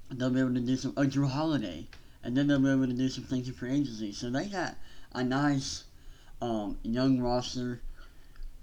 they'll 0.10 0.30
be 0.30 0.40
able 0.40 0.56
to 0.56 0.60
do 0.60 0.76
some. 0.76 0.94
Oh, 0.98 1.06
Jrue 1.06 1.30
Holiday, 1.30 1.88
and 2.24 2.36
then 2.36 2.48
they'll 2.48 2.60
be 2.60 2.72
able 2.72 2.88
to 2.88 2.94
do 2.94 3.10
some 3.10 3.26
things 3.26 3.48
in 3.48 3.54
free 3.54 3.72
agency. 3.72 4.12
So 4.12 4.30
they 4.30 4.48
got 4.48 4.76
a 5.14 5.24
nice 5.24 5.84
um, 6.42 6.78
young 6.84 7.20
roster, 7.20 7.82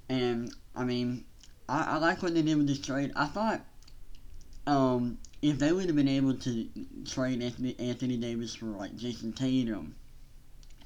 and 0.09 0.53
I 0.75 0.85
mean, 0.85 1.25
I, 1.69 1.83
I 1.83 1.97
like 1.99 2.23
what 2.23 2.35
they 2.35 2.43
did 2.43 2.57
with 2.57 2.67
this 2.67 2.81
trade. 2.81 3.13
I 3.15 3.27
thought 3.27 3.65
um, 4.67 5.19
if 5.41 5.59
they 5.59 5.73
would 5.73 5.87
have 5.87 5.97
been 5.97 6.09
able 6.09 6.35
to 6.35 6.69
trade 7.07 7.43
Anthony, 7.43 7.77
Anthony 7.79 8.17
Davis 8.17 8.55
for 8.55 8.67
like 8.67 8.97
Jayson 8.97 9.33
Tatum, 9.33 9.95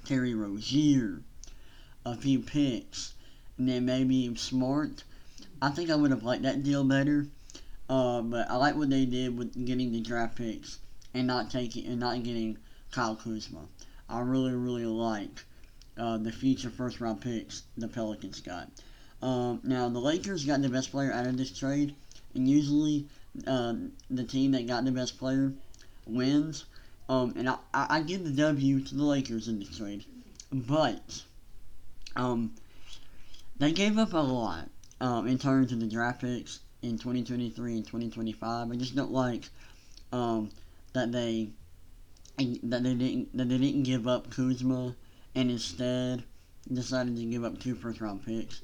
Terry 0.05 0.35
Rozier, 0.35 1.23
a 2.05 2.17
few 2.17 2.41
picks, 2.41 3.15
and 3.57 3.69
then 3.69 3.87
maybe 3.87 4.35
Smart, 4.37 5.05
I 5.63 5.71
think 5.71 5.91
I 5.91 5.95
would 5.95 6.11
have 6.11 6.25
liked 6.25 6.43
that 6.43 6.65
deal 6.65 6.83
better. 6.83 7.29
Uh, 7.89 8.21
but 8.23 8.51
I 8.51 8.57
like 8.57 8.75
what 8.75 8.91
they 8.91 9.07
did 9.07 9.39
with 9.39 9.65
getting 9.65 9.93
the 9.93 10.01
draft 10.01 10.35
picks 10.35 10.81
and 11.15 11.25
not 11.29 11.53
taking 11.53 11.87
and 11.87 12.01
not 12.01 12.25
getting 12.25 12.59
Kyle 12.91 13.15
Kuzma. 13.15 13.69
I 14.09 14.21
really 14.21 14.55
really 14.55 14.87
like 14.87 15.45
uh, 15.97 16.19
the 16.19 16.33
future 16.33 16.69
first 16.69 17.01
round 17.01 17.21
picks 17.21 17.63
the 17.77 17.87
Pelicans 17.87 18.41
got. 18.41 18.71
Um, 19.23 19.61
now 19.63 19.89
the 19.89 20.01
Lakers 20.01 20.45
got 20.45 20.63
the 20.63 20.69
best 20.69 20.91
player 20.91 21.13
out 21.13 21.29
of 21.29 21.37
this 21.37 21.57
trade, 21.57 21.95
and 22.35 22.49
usually 22.49 23.07
uh, 23.47 23.75
the 24.11 24.25
team 24.25 24.51
that 24.53 24.67
got 24.67 24.85
the 24.85 24.91
best 24.91 25.17
player 25.17 25.53
wins. 26.07 26.65
Um, 27.09 27.35
and 27.37 27.49
I, 27.49 27.57
I, 27.73 28.03
give 28.03 28.25
the 28.25 28.31
W 28.31 28.81
to 28.81 28.95
the 28.95 29.05
Lakers 29.05 29.47
in 29.47 29.59
this 29.59 29.77
trade, 29.77 30.05
but 30.51 31.23
um, 32.17 32.55
they 33.59 33.73
gave 33.73 33.99
up 33.99 34.13
a 34.13 34.19
lot 34.19 34.69
um, 35.03 35.27
in 35.27 35.37
terms 35.37 35.73
of 35.73 35.81
the 35.81 35.87
draft 35.87 36.21
picks 36.21 36.61
in 36.81 36.93
2023 36.97 37.75
and 37.75 37.85
2025. 37.85 38.71
I 38.71 38.77
just 38.77 38.95
don't 38.95 39.11
like 39.11 39.51
um, 40.13 40.51
that 40.95 41.13
they 41.13 41.51
that 42.39 42.83
they 42.83 42.95
didn't 42.95 43.37
that 43.37 43.49
they 43.49 43.59
didn't 43.59 43.83
give 43.83 44.07
up 44.07 44.31
Kuzma 44.31 44.95
and 45.35 45.51
instead 45.51 46.23
decided 46.73 47.17
to 47.17 47.25
give 47.25 47.45
up 47.45 47.59
two 47.59 47.75
first 47.75 48.01
round 48.01 48.25
picks 48.25 48.63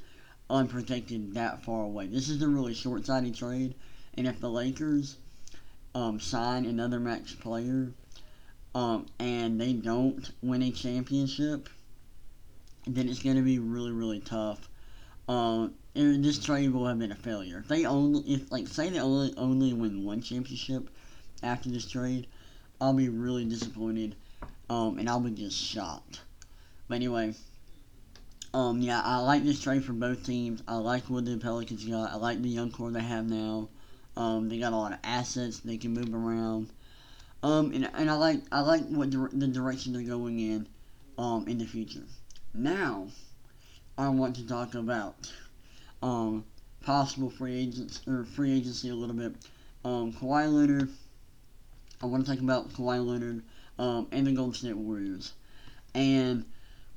unprotected 0.48 1.35
that 1.35 1.64
far 1.64 1.83
away. 1.83 2.07
This 2.07 2.29
is 2.29 2.40
a 2.40 2.48
really 2.48 2.72
short 2.72 3.05
sighted 3.05 3.35
trade, 3.35 3.74
and 4.14 4.27
if 4.27 4.40
the 4.40 4.48
Lakers 4.48 5.16
um, 5.94 6.20
sign 6.20 6.64
another 6.66 7.01
max 7.01 7.35
player 7.35 7.92
um, 8.74 9.07
and 9.18 9.61
they 9.61 9.72
don't 9.72 10.31
win 10.40 10.62
a 10.62 10.70
championship, 10.70 11.68
then 12.87 13.09
it's 13.09 13.22
going 13.22 13.37
to 13.37 13.42
be 13.42 13.59
really, 13.59 13.90
really 13.90 14.20
tough. 14.20 14.68
Um, 15.29 15.74
and 15.94 16.24
this 16.24 16.38
trade 16.38 16.72
will 16.72 16.87
have 16.87 16.98
been 16.98 17.12
a 17.12 17.16
failure. 17.16 17.59
If 17.59 17.68
they 17.68 17.85
only, 17.85 18.20
if 18.33 18.51
like 18.53 18.68
say 18.68 18.90
they 18.90 19.01
only 19.01 19.35
only 19.37 19.72
win 19.72 20.05
one 20.05 20.20
championship 20.20 20.90
after 21.42 21.68
this 21.70 21.88
trade, 21.88 22.27
I'll 22.81 22.94
be 22.94 23.09
really 23.09 23.44
disappointed, 23.44 24.16
um, 24.70 24.98
and 24.98 25.09
I'll 25.09 25.20
be 25.20 25.31
just 25.31 25.57
shocked. 25.57 26.20
But 26.88 26.96
anyway, 26.96 27.35
um, 28.55 28.81
yeah, 28.81 29.03
I 29.05 29.18
like 29.18 29.44
this 29.44 29.61
trade 29.61 29.85
for 29.85 29.92
both 29.92 30.24
teams. 30.24 30.62
I 30.66 30.77
like 30.77 31.05
what 31.05 31.24
the 31.24 31.37
Pelicans 31.37 31.85
got. 31.85 32.12
I 32.12 32.16
like 32.16 32.40
the 32.42 32.48
young 32.48 32.70
core 32.70 32.90
they 32.90 33.01
have 33.01 33.29
now. 33.29 33.68
Um, 34.16 34.48
they 34.48 34.59
got 34.59 34.72
a 34.72 34.77
lot 34.77 34.92
of 34.92 34.98
assets. 35.05 35.61
They 35.61 35.77
can 35.77 35.92
move 35.92 36.14
around. 36.14 36.70
Um, 37.42 37.72
and, 37.72 37.88
and 37.94 38.11
I 38.11 38.14
like 38.14 38.42
I 38.51 38.61
like 38.61 38.87
what 38.88 39.11
the, 39.11 39.29
the 39.33 39.46
direction 39.46 39.92
they're 39.92 40.03
going 40.03 40.40
in, 40.40 40.66
um, 41.18 41.46
in 41.46 41.59
the 41.59 41.66
future. 41.66 42.03
Now, 42.53 43.09
I 43.96 44.09
want 44.09 44.37
to 44.37 44.46
talk 44.46 44.74
about, 44.74 45.31
um, 46.02 46.44
possible 46.80 47.30
free 47.30 47.56
agents 47.56 48.00
or 48.06 48.24
free 48.24 48.56
agency 48.56 48.88
a 48.88 48.94
little 48.94 49.16
bit. 49.16 49.34
Um, 49.84 50.12
Kawhi 50.12 50.52
Leonard. 50.52 50.90
I 52.02 52.06
want 52.06 52.24
to 52.24 52.30
talk 52.30 52.40
about 52.40 52.72
Kawhi 52.72 53.04
Leonard, 53.04 53.42
um, 53.78 54.06
and 54.12 54.26
the 54.26 54.32
Golden 54.32 54.54
State 54.54 54.76
Warriors, 54.76 55.32
and 55.94 56.44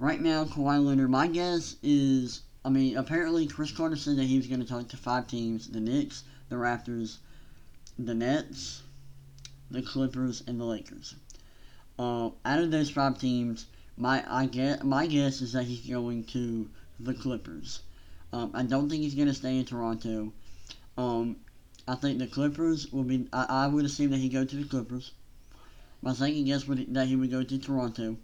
right 0.01 0.19
now, 0.19 0.45
Kawhi 0.45 0.83
Leonard, 0.83 1.09
my 1.09 1.27
guess 1.27 1.75
is, 1.81 2.41
I 2.65 2.69
mean, 2.69 2.97
apparently 2.97 3.47
Chris 3.47 3.71
Carter 3.71 3.95
said 3.95 4.17
that 4.17 4.25
he 4.25 4.37
was 4.37 4.47
going 4.47 4.59
to 4.59 4.67
talk 4.67 4.89
to 4.89 4.97
five 4.97 5.27
teams 5.27 5.69
the 5.69 5.79
Knicks, 5.79 6.23
the 6.49 6.55
Raptors, 6.55 7.17
the 7.97 8.13
Nets, 8.13 8.81
the 9.69 9.81
Clippers, 9.81 10.43
and 10.47 10.59
the 10.59 10.65
Lakers. 10.65 11.15
Uh, 11.99 12.31
out 12.45 12.59
of 12.59 12.71
those 12.71 12.89
five 12.89 13.19
teams, 13.19 13.67
my 13.95 14.23
I 14.27 14.47
get 14.47 14.83
my 14.83 15.05
guess 15.05 15.41
is 15.41 15.53
that 15.53 15.65
he's 15.65 15.87
going 15.87 16.23
to 16.25 16.67
the 16.99 17.13
Clippers. 17.13 17.81
Um, 18.33 18.51
I 18.53 18.63
don't 18.63 18.89
think 18.89 19.03
he's 19.03 19.15
going 19.15 19.27
to 19.27 19.33
stay 19.33 19.57
in 19.57 19.65
Toronto. 19.65 20.31
Um, 20.97 21.37
I 21.87 21.95
think 21.95 22.19
the 22.19 22.27
Clippers 22.27 22.91
will 22.91 23.03
be. 23.03 23.27
I, 23.33 23.45
I 23.49 23.67
would 23.67 23.85
assume 23.85 24.11
that 24.11 24.17
he 24.17 24.29
go 24.29 24.45
to 24.45 24.55
the 24.55 24.67
Clippers. 24.67 25.11
My 26.01 26.13
second 26.13 26.45
guess 26.45 26.67
would 26.67 26.93
that 26.93 27.07
he 27.07 27.15
would 27.15 27.31
go 27.31 27.43
to 27.43 27.57
Toronto. 27.57 28.17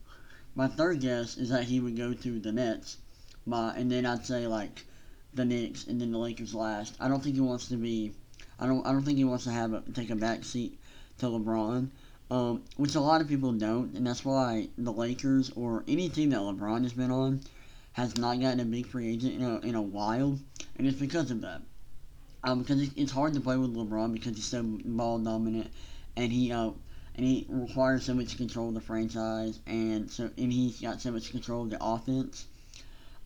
My 0.56 0.68
third 0.68 1.02
guess 1.02 1.38
is 1.38 1.50
that 1.50 1.66
he 1.66 1.80
would 1.80 1.98
go 1.98 2.14
to 2.14 2.40
the 2.40 2.52
Nets, 2.52 2.98
my, 3.46 3.76
and 3.76 3.92
then 3.92 4.06
I'd 4.06 4.26
say 4.26 4.48
like 4.48 4.86
the 5.34 5.46
Knicks 5.46 5.86
and 5.88 6.00
then 6.00 6.12
the 6.12 6.18
Lakers 6.18 6.56
last. 6.56 6.96
I 7.00 7.08
don't 7.08 7.22
think 7.22 7.36
he 7.36 7.42
wants 7.42 7.68
to 7.68 7.78
be. 7.78 8.14
I 8.60 8.66
don't. 8.66 8.86
I 8.86 8.92
don't 8.92 9.04
think 9.04 9.18
he 9.18 9.26
wants 9.26 9.44
to 9.44 9.52
have 9.52 9.74
a, 9.74 9.82
take 9.94 10.10
a 10.10 10.16
back 10.16 10.46
seat 10.46 10.80
to 11.18 11.26
LeBron, 11.26 11.90
um, 12.32 12.64
which 12.78 12.96
a 12.96 13.02
lot 13.02 13.22
of 13.22 13.28
people 13.28 13.52
don't, 13.52 13.94
and 13.96 14.08
that's 14.08 14.24
why 14.24 14.70
the 14.78 14.94
Lakers 14.94 15.52
or 15.56 15.84
any 15.88 16.08
team 16.10 16.30
that 16.30 16.40
LeBron 16.40 16.84
has 16.84 16.94
been 16.94 17.12
on 17.12 17.42
has 17.98 18.16
not 18.16 18.40
gotten 18.40 18.60
a 18.60 18.66
big 18.66 18.86
free 18.86 19.12
agent 19.12 19.34
in 19.34 19.44
a, 19.44 19.58
in 19.62 19.74
a 19.74 19.82
while, 19.82 20.38
and 20.78 20.86
it's 20.86 21.00
because 21.00 21.32
of 21.32 21.42
that. 21.42 21.64
Um, 22.44 22.62
because 22.62 22.92
it's 22.96 23.12
hard 23.12 23.34
to 23.34 23.42
play 23.42 23.58
with 23.58 23.76
LeBron 23.76 24.14
because 24.14 24.36
he's 24.36 24.46
so 24.46 24.62
ball 24.62 25.18
dominant, 25.18 25.72
and 26.16 26.32
he 26.32 26.52
uh, 26.52 26.70
and 27.16 27.26
he 27.26 27.48
requires 27.50 28.06
so 28.06 28.14
much 28.14 28.38
control 28.38 28.68
of 28.68 28.76
the 28.76 28.82
franchise, 28.82 29.60
and 29.66 30.12
so 30.12 30.30
and 30.38 30.54
he's 30.54 30.80
got 30.80 31.02
so 31.02 31.10
much 31.10 31.32
control 31.32 31.64
of 31.64 31.72
the 31.72 31.84
offense. 31.84 32.46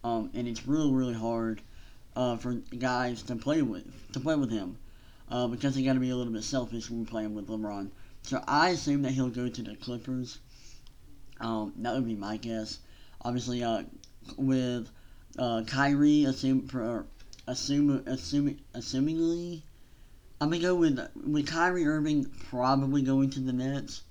Um, 0.05 0.31
and 0.33 0.47
it's 0.47 0.65
really 0.65 0.93
really 0.93 1.15
hard 1.15 1.61
uh, 2.15 2.37
for 2.37 2.53
guys 2.79 3.23
to 3.23 3.35
play 3.35 3.61
with 3.61 3.83
to 4.13 4.21
play 4.21 4.35
with 4.35 4.51
him 4.51 4.77
uh, 5.29 5.47
because 5.47 5.75
they 5.75 5.83
got 5.83 5.93
to 5.93 5.99
be 5.99 6.11
a 6.11 6.15
little 6.15 6.31
bit 6.31 6.45
selfish 6.45 6.89
when 6.89 7.05
playing 7.05 7.35
with 7.35 7.49
LeBron. 7.49 7.89
So 8.23 8.41
I 8.47 8.69
assume 8.69 9.01
that 9.01 9.11
he'll 9.11 9.29
go 9.29 9.49
to 9.49 9.61
the 9.61 9.75
Clippers. 9.75 10.39
Um, 11.41 11.73
that 11.79 11.93
would 11.93 12.07
be 12.07 12.15
my 12.15 12.37
guess. 12.37 12.79
Obviously, 13.23 13.63
uh, 13.63 13.83
with 14.37 14.89
uh, 15.37 15.63
Kyrie, 15.67 16.25
assume, 16.25 16.67
for, 16.67 17.05
assume, 17.47 18.03
assuming, 18.05 18.59
assumingly 18.75 19.61
I'm 20.41 20.49
gonna 20.49 20.59
go 20.59 20.73
with 20.73 20.99
with 21.15 21.45
Kyrie 21.45 21.85
Irving 21.85 22.25
probably 22.49 23.03
going 23.03 23.29
to 23.29 23.39
the 23.39 23.53
Nets. 23.53 24.01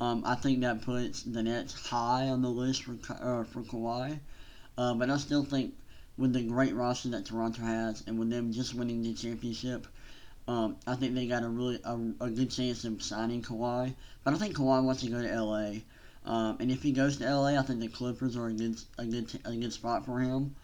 Um, 0.00 0.22
I 0.24 0.36
think 0.36 0.60
that 0.60 0.82
puts 0.82 1.24
the 1.24 1.42
Nets 1.42 1.74
high 1.88 2.28
on 2.28 2.42
the 2.42 2.48
list 2.48 2.84
for 2.84 2.92
uh, 3.10 3.42
for 3.42 3.62
Kawhi. 3.62 4.20
Uh, 4.78 4.94
but 4.94 5.10
I 5.10 5.16
still 5.16 5.44
think 5.44 5.74
with 6.16 6.32
the 6.32 6.44
great 6.44 6.76
roster 6.76 7.08
that 7.08 7.26
Toronto 7.26 7.62
has 7.62 8.04
and 8.06 8.20
with 8.20 8.30
them 8.30 8.52
just 8.52 8.74
winning 8.74 9.02
the 9.02 9.14
championship, 9.14 9.88
um, 10.46 10.76
I 10.86 10.94
think 10.94 11.16
they 11.16 11.26
got 11.26 11.42
a 11.42 11.48
really 11.48 11.80
a, 11.82 11.98
a, 12.20 12.30
good 12.30 12.52
chance 12.52 12.84
of 12.84 13.02
signing 13.02 13.42
Kawhi. 13.42 13.94
But 14.22 14.34
I 14.34 14.36
think 14.36 14.56
Kawhi 14.56 14.84
wants 14.84 15.02
to 15.02 15.10
go 15.10 15.20
to 15.22 15.42
LA. 15.42 15.80
Um, 16.24 16.56
and 16.58 16.70
if 16.70 16.82
he 16.82 16.92
goes 16.92 17.18
to 17.18 17.24
LA, 17.24 17.58
I 17.58 17.62
think 17.62 17.80
the 17.80 17.88
Clippers 17.88 18.36
are 18.36 18.46
a 18.46 18.52
good 18.52 18.80
a 18.98 19.04
good 19.04 19.40
a 19.44 19.54
good 19.54 19.72
spot 19.72 20.06
for 20.06 20.20
him. 20.20 20.54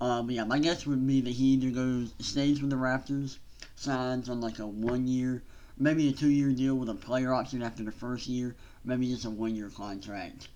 Uh, 0.00 0.22
but 0.22 0.34
yeah, 0.34 0.44
my 0.44 0.58
guess 0.58 0.86
would 0.86 1.06
be 1.06 1.20
that 1.20 1.30
he 1.30 1.48
either 1.48 1.70
goes 1.70 2.14
stays 2.20 2.60
with 2.60 2.70
the 2.70 2.76
Raptors 2.76 3.36
signs 3.76 4.30
on 4.30 4.40
like 4.40 4.58
a 4.58 4.66
one 4.66 5.06
year, 5.06 5.42
maybe 5.76 6.08
a 6.08 6.12
two 6.12 6.30
year 6.30 6.52
deal 6.52 6.74
with 6.74 6.88
a 6.88 6.94
player 6.94 7.34
option 7.34 7.62
after 7.62 7.82
the 7.82 7.92
first 7.92 8.26
year, 8.26 8.56
maybe 8.84 9.08
just 9.08 9.26
a 9.26 9.30
one 9.30 9.54
year 9.54 9.68
contract. 9.68 10.48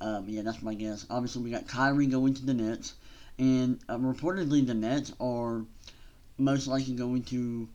Um, 0.00 0.24
yeah, 0.28 0.42
that's 0.42 0.62
my 0.62 0.74
guess. 0.74 1.06
Obviously, 1.10 1.42
we 1.42 1.50
got 1.50 1.66
Kyrie 1.66 2.06
going 2.06 2.34
to 2.34 2.46
the 2.46 2.54
Nets, 2.54 2.94
and 3.38 3.80
uh, 3.88 3.96
reportedly 3.96 4.64
the 4.64 4.74
Nets 4.74 5.12
are 5.20 5.64
most 6.38 6.66
likely 6.66 6.94
going 6.94 7.22
to 7.24 7.68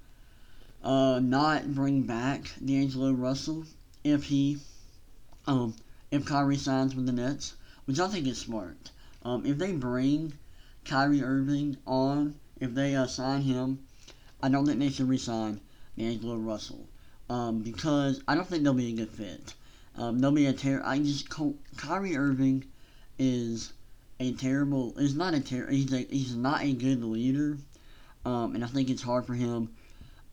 uh, 0.83 1.19
not 1.19 1.73
bring 1.73 2.03
back 2.03 2.43
D'Angelo 2.63 3.11
Russell 3.11 3.65
if 4.03 4.23
he 4.23 4.57
um, 5.47 5.73
if 6.11 6.25
Kyrie 6.25 6.57
signs 6.57 6.95
with 6.95 7.05
the 7.05 7.11
Nets, 7.11 7.55
which 7.85 7.99
I 7.99 8.07
think 8.07 8.27
is 8.27 8.37
smart. 8.37 8.91
Um, 9.23 9.45
if 9.45 9.57
they 9.57 9.73
bring 9.73 10.33
Kyrie 10.85 11.23
Irving 11.23 11.77
on, 11.85 12.35
if 12.59 12.73
they 12.73 12.95
uh, 12.95 13.07
sign 13.07 13.41
him 13.41 13.79
I 14.41 14.47
don't 14.47 14.65
think 14.65 14.79
they 14.79 14.89
should 14.89 15.09
resign 15.09 15.59
D'Angelo 15.97 16.37
Russell 16.37 16.87
um, 17.29 17.61
because 17.61 18.21
I 18.25 18.35
don't 18.35 18.47
think 18.47 18.63
they'll 18.63 18.73
be 18.73 18.93
a 18.93 18.95
good 18.95 19.09
fit. 19.09 19.53
Um, 19.97 20.19
they'll 20.19 20.31
be 20.31 20.45
a 20.45 20.53
ter- 20.53 20.81
I 20.83 20.99
just 20.99 21.29
Kyrie 21.75 22.15
Irving 22.15 22.63
is 23.17 23.73
a 24.19 24.31
terrible. 24.31 24.97
Is 24.97 25.13
not 25.13 25.33
a 25.33 25.41
ter- 25.41 25.69
He's 25.69 25.91
a, 25.91 26.05
he's 26.09 26.35
not 26.35 26.63
a 26.63 26.71
good 26.71 27.03
leader, 27.03 27.57
um, 28.23 28.55
and 28.55 28.63
I 28.63 28.67
think 28.67 28.89
it's 28.89 29.01
hard 29.01 29.25
for 29.25 29.33
him 29.33 29.75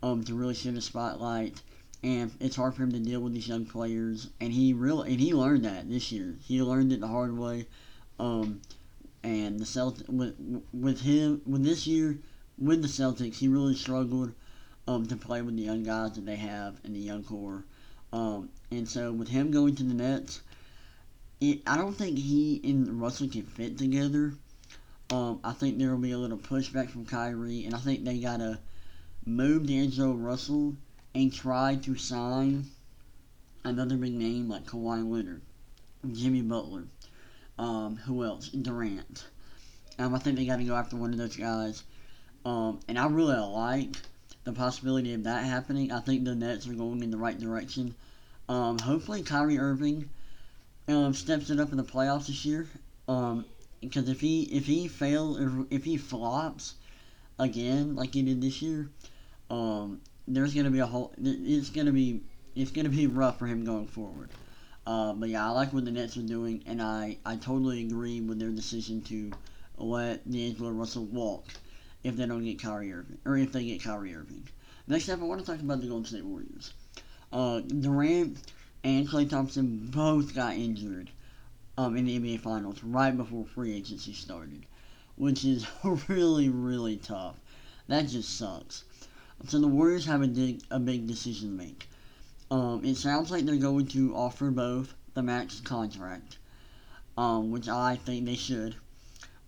um, 0.05 0.23
to 0.25 0.35
really 0.35 0.55
see 0.55 0.71
the 0.71 0.81
spotlight. 0.81 1.61
And 2.03 2.31
it's 2.41 2.57
hard 2.57 2.75
for 2.75 2.83
him 2.83 2.93
to 2.93 3.01
deal 3.01 3.21
with 3.21 3.33
these 3.33 3.49
young 3.49 3.65
players, 3.65 4.29
and 4.41 4.53
he 4.53 4.73
really 4.73 5.11
and 5.13 5.21
he 5.21 5.35
learned 5.35 5.65
that 5.65 5.89
this 5.89 6.13
year. 6.13 6.37
He 6.43 6.63
learned 6.63 6.93
it 6.93 7.01
the 7.01 7.09
hard 7.09 7.37
way, 7.37 7.67
um, 8.19 8.61
and 9.25 9.59
the 9.59 9.65
Celtics 9.65 10.09
with 10.09 10.37
with 10.73 11.01
him 11.01 11.41
with 11.47 11.65
this 11.65 11.87
year 11.87 12.19
with 12.59 12.83
the 12.83 12.89
Celtics, 12.89 13.37
he 13.37 13.49
really 13.49 13.75
struggled 13.75 14.33
um, 14.89 15.07
to 15.07 15.17
play 15.17 15.43
with 15.43 15.57
the 15.57 15.63
young 15.63 15.83
guys 15.83 16.13
that 16.13 16.25
they 16.25 16.37
have 16.37 16.77
in 16.85 16.93
the 16.93 16.99
young 16.99 17.23
core. 17.23 17.65
Um, 18.13 18.51
and 18.71 18.89
so 18.89 19.13
with 19.13 19.29
him 19.29 19.51
going 19.51 19.75
to 19.77 19.83
the 19.83 19.95
Nets, 19.95 20.41
it, 21.41 21.61
I 21.67 21.77
don't 21.77 21.93
think 21.93 22.19
he 22.19 22.61
and 22.65 23.01
Russell 23.01 23.29
can 23.29 23.43
fit 23.43 23.77
together. 23.77 24.35
Um, 25.11 25.41
I 25.45 25.53
think 25.53 25.79
there 25.79 25.91
will 25.91 25.99
be 25.99 26.13
a 26.13 26.19
little 26.19 26.39
pushback 26.39 26.91
from 26.91 27.05
Kyrie, 27.05 27.65
and 27.65 27.75
I 27.75 27.79
think 27.79 28.05
they 28.05 28.19
gotta 28.19 28.59
move 29.25 29.67
D'Angelo 29.67 30.15
Russell 30.15 30.75
and 31.17 31.33
try 31.33 31.77
to 31.77 31.97
sign 31.97 32.67
another 33.65 33.97
big 33.97 34.13
name 34.13 34.51
like 34.51 34.67
Kawhi 34.67 35.11
Leonard, 35.11 35.41
Jimmy 36.13 36.43
Butler, 36.43 36.85
um, 37.59 37.97
who 37.97 38.23
else? 38.23 38.51
Durant. 38.51 39.27
Um, 39.99 40.15
I 40.15 40.19
think 40.19 40.37
they 40.37 40.45
got 40.45 40.59
to 40.59 40.65
go 40.65 40.77
after 40.77 40.97
one 40.97 41.13
of 41.13 41.19
those 41.19 41.37
guys. 41.37 41.85
Um, 42.45 42.81
and 42.87 42.99
I 42.99 43.07
really 43.07 43.35
like 43.35 43.97
the 44.45 44.53
possibility 44.53 45.15
of 45.15 45.25
that 45.25 45.45
happening. 45.45 45.91
I 45.91 46.01
think 46.01 46.25
the 46.25 46.35
Nets 46.35 46.69
are 46.69 46.75
going 46.75 47.03
in 47.03 47.11
the 47.11 47.17
right 47.17 47.39
direction. 47.39 47.95
Um, 48.51 48.79
hopefully, 48.79 49.23
Kyrie 49.23 49.59
Irving 49.59 50.11
um, 50.87 51.15
steps 51.15 51.49
it 51.49 51.59
up 51.59 51.71
in 51.71 51.79
the 51.79 51.83
playoffs 51.83 52.27
this 52.27 52.45
year. 52.45 52.69
Um, 53.09 53.47
because 53.81 54.11
if 54.11 54.21
he 54.21 54.43
if 54.43 54.67
he 54.67 54.87
fails 54.87 55.41
if, 55.41 55.53
if 55.71 55.85
he 55.85 55.97
flops 55.97 56.75
again 57.39 57.97
like 57.97 58.13
he 58.13 58.23
did 58.23 58.43
this 58.43 58.61
year, 58.61 58.91
um, 59.49 60.03
there's 60.29 60.55
gonna 60.55 60.71
be 60.71 60.81
a 60.81 60.87
whole 60.87 61.13
it's 61.19 61.71
gonna 61.71 61.93
be 61.93 62.23
it's 62.55 62.71
gonna 62.71 62.89
be 62.89 63.07
rough 63.07 63.39
for 63.39 63.47
him 63.47 63.65
going 63.65 63.87
forward. 63.87 64.31
Uh, 64.87 65.13
but 65.13 65.29
yeah, 65.29 65.45
I 65.47 65.51
like 65.51 65.73
what 65.73 65.85
the 65.85 65.91
Nets 65.91 66.17
are 66.17 66.23
doing, 66.23 66.63
and 66.65 66.81
I, 66.81 67.19
I 67.27 67.35
totally 67.37 67.85
agree 67.85 68.21
with 68.21 68.39
their 68.39 68.51
decision 68.51 69.03
to 69.03 69.33
let 69.77 70.31
D'Angelo 70.31 70.71
Russell 70.71 71.07
walk 71.07 71.45
if 72.05 72.17
they 72.17 72.25
don't 72.25 72.45
get 72.45 72.63
Kyrie 72.63 72.93
Irving, 72.93 73.19
or 73.25 73.37
if 73.37 73.51
they 73.51 73.65
get 73.65 73.83
Kyrie 73.83 74.15
Irving. 74.15 74.47
Next 74.87 75.09
up, 75.09 75.21
I 75.21 75.25
want 75.25 75.41
to 75.41 75.47
talk 75.47 75.61
about 75.61 75.81
the 75.81 75.89
Golden 75.89 76.05
State 76.05 76.25
Warriors. 76.25 76.73
Uh, 77.33 77.61
Durant 77.61 78.39
and 78.85 79.09
Klay 79.09 79.29
Thompson 79.29 79.89
both 79.91 80.33
got 80.33 80.55
injured 80.55 81.11
um, 81.77 81.97
in 81.97 82.05
the 82.05 82.19
NBA 82.19 82.41
Finals 82.41 82.83
right 82.85 83.17
before 83.17 83.45
free 83.45 83.75
agency 83.75 84.13
started, 84.13 84.65
which 85.17 85.45
is 85.45 85.67
really, 86.09 86.49
really 86.49 86.97
tough. 86.97 87.41
That 87.89 88.07
just 88.07 88.39
sucks. 88.39 88.85
So 89.45 89.61
the 89.61 89.69
Warriors 89.69 90.07
have 90.07 90.23
a 90.23 90.29
big, 90.29 90.63
a 90.71 90.79
big 90.79 91.07
decision 91.07 91.51
to 91.51 91.65
make. 91.65 91.89
Um, 92.51 92.85
it 92.85 92.97
sounds 92.97 93.31
like 93.31 93.45
they're 93.45 93.57
going 93.57 93.87
to 93.89 94.15
offer 94.15 94.51
both 94.51 94.95
the 95.15 95.23
max 95.23 95.61
contract, 95.61 96.39
um, 97.17 97.51
which 97.51 97.69
I 97.69 97.97
think 97.97 98.25
they 98.25 98.37
should. 98.37 98.77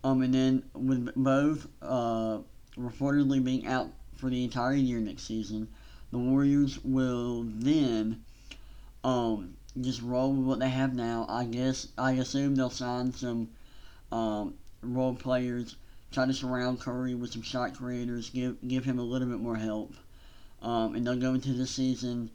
Um, 0.05 0.22
and 0.22 0.35
then 0.35 0.62
with 0.74 1.12
both 1.16 1.66
uh, 1.83 2.38
reportedly 2.77 3.42
being 3.42 3.66
out 3.66 3.90
for 4.16 4.31
the 4.31 4.44
entire 4.44 4.74
year 4.74 4.98
next 4.98 5.24
season, 5.24 5.68
the 6.11 6.18
Warriors 6.18 6.83
will 6.85 7.44
then 7.46 8.24
um, 9.05 9.57
just 9.81 10.03
roll 10.03 10.33
with 10.33 10.46
what 10.46 10.59
they 10.59 10.68
have 10.68 10.94
now. 10.94 11.27
I 11.29 11.44
guess 11.44 11.88
I 11.96 12.12
assume 12.12 12.55
they'll 12.55 12.70
sign 12.70 13.12
some 13.12 13.48
um, 14.11 14.55
role 14.83 15.14
players, 15.14 15.77
try 16.11 16.27
to 16.27 16.33
surround 16.33 16.81
Curry 16.81 17.14
with 17.14 17.33
some 17.33 17.42
shot 17.42 17.75
creators, 17.75 18.31
give 18.31 18.57
give 18.66 18.85
him 18.85 18.99
a 18.99 19.03
little 19.03 19.29
bit 19.29 19.40
more 19.40 19.57
help, 19.57 19.94
um, 20.62 20.94
and 20.94 21.07
they'll 21.07 21.16
go 21.16 21.35
into 21.35 21.53
the 21.53 21.66
season 21.66 22.31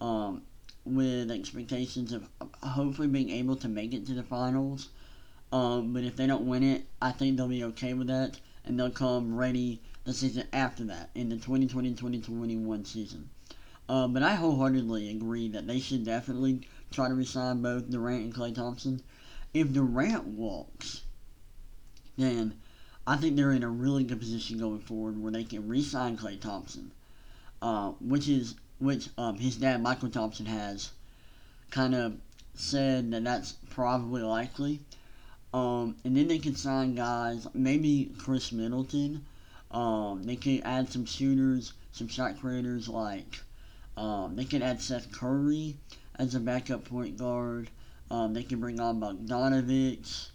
um, 0.00 0.42
with 0.84 1.30
expectations 1.30 2.12
of 2.12 2.28
hopefully 2.62 3.08
being 3.08 3.30
able 3.30 3.56
to 3.56 3.68
make 3.68 3.94
it 3.94 4.06
to 4.06 4.14
the 4.14 4.22
finals. 4.22 4.88
Um, 5.52 5.92
but 5.92 6.02
if 6.02 6.16
they 6.16 6.26
don't 6.26 6.46
win 6.46 6.62
it, 6.62 6.86
I 7.00 7.12
think 7.12 7.36
they'll 7.36 7.48
be 7.48 7.64
okay 7.64 7.94
with 7.94 8.06
that, 8.08 8.40
and 8.64 8.78
they'll 8.78 8.90
come 8.90 9.36
ready 9.36 9.80
the 10.04 10.12
season 10.12 10.46
after 10.52 10.84
that 10.84 11.10
in 11.14 11.28
the 11.28 11.36
2020-2021 11.36 12.86
season. 12.86 13.28
Uh, 13.88 14.08
but 14.08 14.22
I 14.22 14.34
wholeheartedly 14.34 15.10
agree 15.10 15.48
that 15.48 15.66
they 15.66 15.78
should 15.78 16.04
definitely 16.04 16.66
try 16.90 17.08
to 17.08 17.14
resign 17.14 17.60
both 17.62 17.90
Durant 17.90 18.24
and 18.24 18.34
Klay 18.34 18.54
Thompson. 18.54 19.02
If 19.52 19.72
Durant 19.72 20.24
walks, 20.24 21.02
then 22.16 22.54
I 23.06 23.16
think 23.16 23.36
they're 23.36 23.52
in 23.52 23.62
a 23.62 23.68
really 23.68 24.04
good 24.04 24.18
position 24.18 24.58
going 24.58 24.80
forward 24.80 25.20
where 25.20 25.32
they 25.32 25.44
can 25.44 25.68
re-sign 25.68 26.16
Klay 26.16 26.40
Thompson, 26.40 26.92
uh, 27.60 27.90
which 28.00 28.28
is 28.28 28.54
which 28.78 29.08
um, 29.18 29.38
his 29.38 29.56
dad 29.56 29.82
Mychal 29.82 30.12
Thompson 30.12 30.46
has 30.46 30.90
kind 31.70 31.94
of 31.94 32.16
said 32.54 33.10
that 33.12 33.24
that's 33.24 33.52
probably 33.70 34.22
likely. 34.22 34.80
Um, 35.54 35.96
and 36.04 36.16
then 36.16 36.28
they 36.28 36.38
can 36.38 36.56
sign 36.56 36.94
guys, 36.94 37.46
maybe 37.54 38.12
Khris 38.18 38.52
Middleton. 38.52 39.24
Um, 39.70 40.24
they 40.24 40.36
can 40.36 40.62
add 40.62 40.90
some 40.90 41.04
shooters, 41.04 41.72
some 41.92 42.08
shot 42.08 42.40
creators 42.40 42.88
like 42.88 43.42
um, 43.96 44.36
they 44.36 44.44
can 44.44 44.62
add 44.62 44.80
Seth 44.80 45.12
Curry 45.12 45.76
as 46.16 46.34
a 46.34 46.40
backup 46.40 46.84
point 46.84 47.18
guard. 47.18 47.70
Um, 48.10 48.34
they 48.34 48.42
can 48.42 48.60
bring 48.60 48.80
on 48.80 49.00
Bogdanovich. 49.00 50.28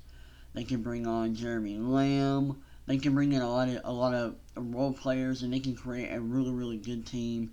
They 0.58 0.64
can 0.64 0.82
bring 0.82 1.06
on 1.06 1.36
Jeremy 1.36 1.78
Lamb. 1.78 2.64
They 2.88 2.98
can 2.98 3.14
bring 3.14 3.32
in 3.32 3.44
a 3.44 3.48
lot 3.48 3.70
of 3.70 3.80
a 3.84 3.92
lot 3.92 4.16
of 4.16 4.38
role 4.56 4.92
players, 4.92 5.44
and 5.44 5.54
they 5.54 5.60
can 5.60 5.76
create 5.76 6.12
a 6.12 6.20
really 6.20 6.50
really 6.50 6.78
good 6.78 7.06
team. 7.06 7.52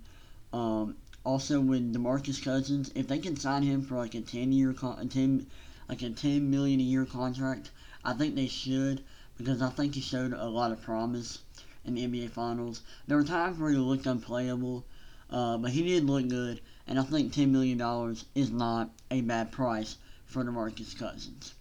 Um, 0.51 0.95
also 1.23 1.61
with 1.61 1.93
Demarcus 1.93 2.43
Cousins, 2.43 2.91
if 2.95 3.07
they 3.07 3.19
can 3.19 3.37
sign 3.37 3.61
him 3.61 3.83
for 3.83 3.95
like 3.95 4.15
a 4.15 4.21
ten 4.21 4.51
year 4.51 4.73
con- 4.73 5.07
ten 5.07 5.45
like 5.87 6.01
a 6.01 6.09
ten 6.09 6.49
million 6.49 6.79
a 6.79 6.83
year 6.83 7.05
contract, 7.05 7.69
I 8.03 8.13
think 8.13 8.33
they 8.33 8.47
should 8.47 9.03
because 9.37 9.61
I 9.61 9.69
think 9.69 9.93
he 9.93 10.01
showed 10.01 10.33
a 10.33 10.49
lot 10.49 10.71
of 10.71 10.81
promise 10.81 11.43
in 11.83 11.93
the 11.93 12.07
NBA 12.07 12.31
Finals. 12.31 12.81
There 13.05 13.17
were 13.17 13.23
times 13.23 13.59
where 13.59 13.69
he 13.69 13.77
looked 13.77 14.07
unplayable, 14.07 14.83
uh, 15.29 15.59
but 15.59 15.69
he 15.69 15.83
did 15.83 16.05
look 16.05 16.27
good, 16.27 16.59
and 16.87 16.99
I 16.99 17.03
think 17.03 17.33
ten 17.33 17.51
million 17.51 17.77
dollars 17.77 18.25
is 18.33 18.49
not 18.49 18.89
a 19.11 19.21
bad 19.21 19.51
price 19.51 19.97
for 20.25 20.43
Demarcus 20.43 20.97
Cousins. 20.97 21.53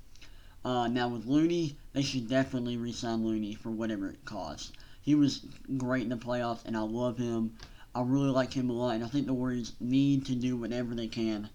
Uh, 0.64 0.88
now 0.88 1.09
with 1.09 1.27
Looney, 1.27 1.77
they 1.92 2.03
should 2.03 2.29
definitely 2.29 2.77
re-sign 2.77 3.24
Looney 3.24 3.55
for 3.55 3.70
whatever 3.70 4.09
it 4.09 4.24
costs. 4.24 4.72
He 5.03 5.14
was 5.14 5.44
great 5.77 6.05
in 6.05 6.09
the 6.09 6.16
playoffs, 6.16 6.64
and 6.64 6.77
I 6.77 6.81
love 6.81 7.18
him. 7.18 7.55
I 7.94 8.03
really 8.03 8.31
like 8.31 8.53
him 8.53 8.70
a 8.70 8.72
lot, 8.72 8.94
and 8.94 9.05
I 9.05 9.09
think 9.09 9.27
the 9.27 9.35
Warriors 9.35 9.74
need 9.79 10.27
to 10.27 10.35
do 10.35 10.57
whatever 10.57 10.94
they 10.94 11.07
can 11.07 11.50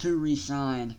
to 0.00 0.16
re-sign 0.16 0.96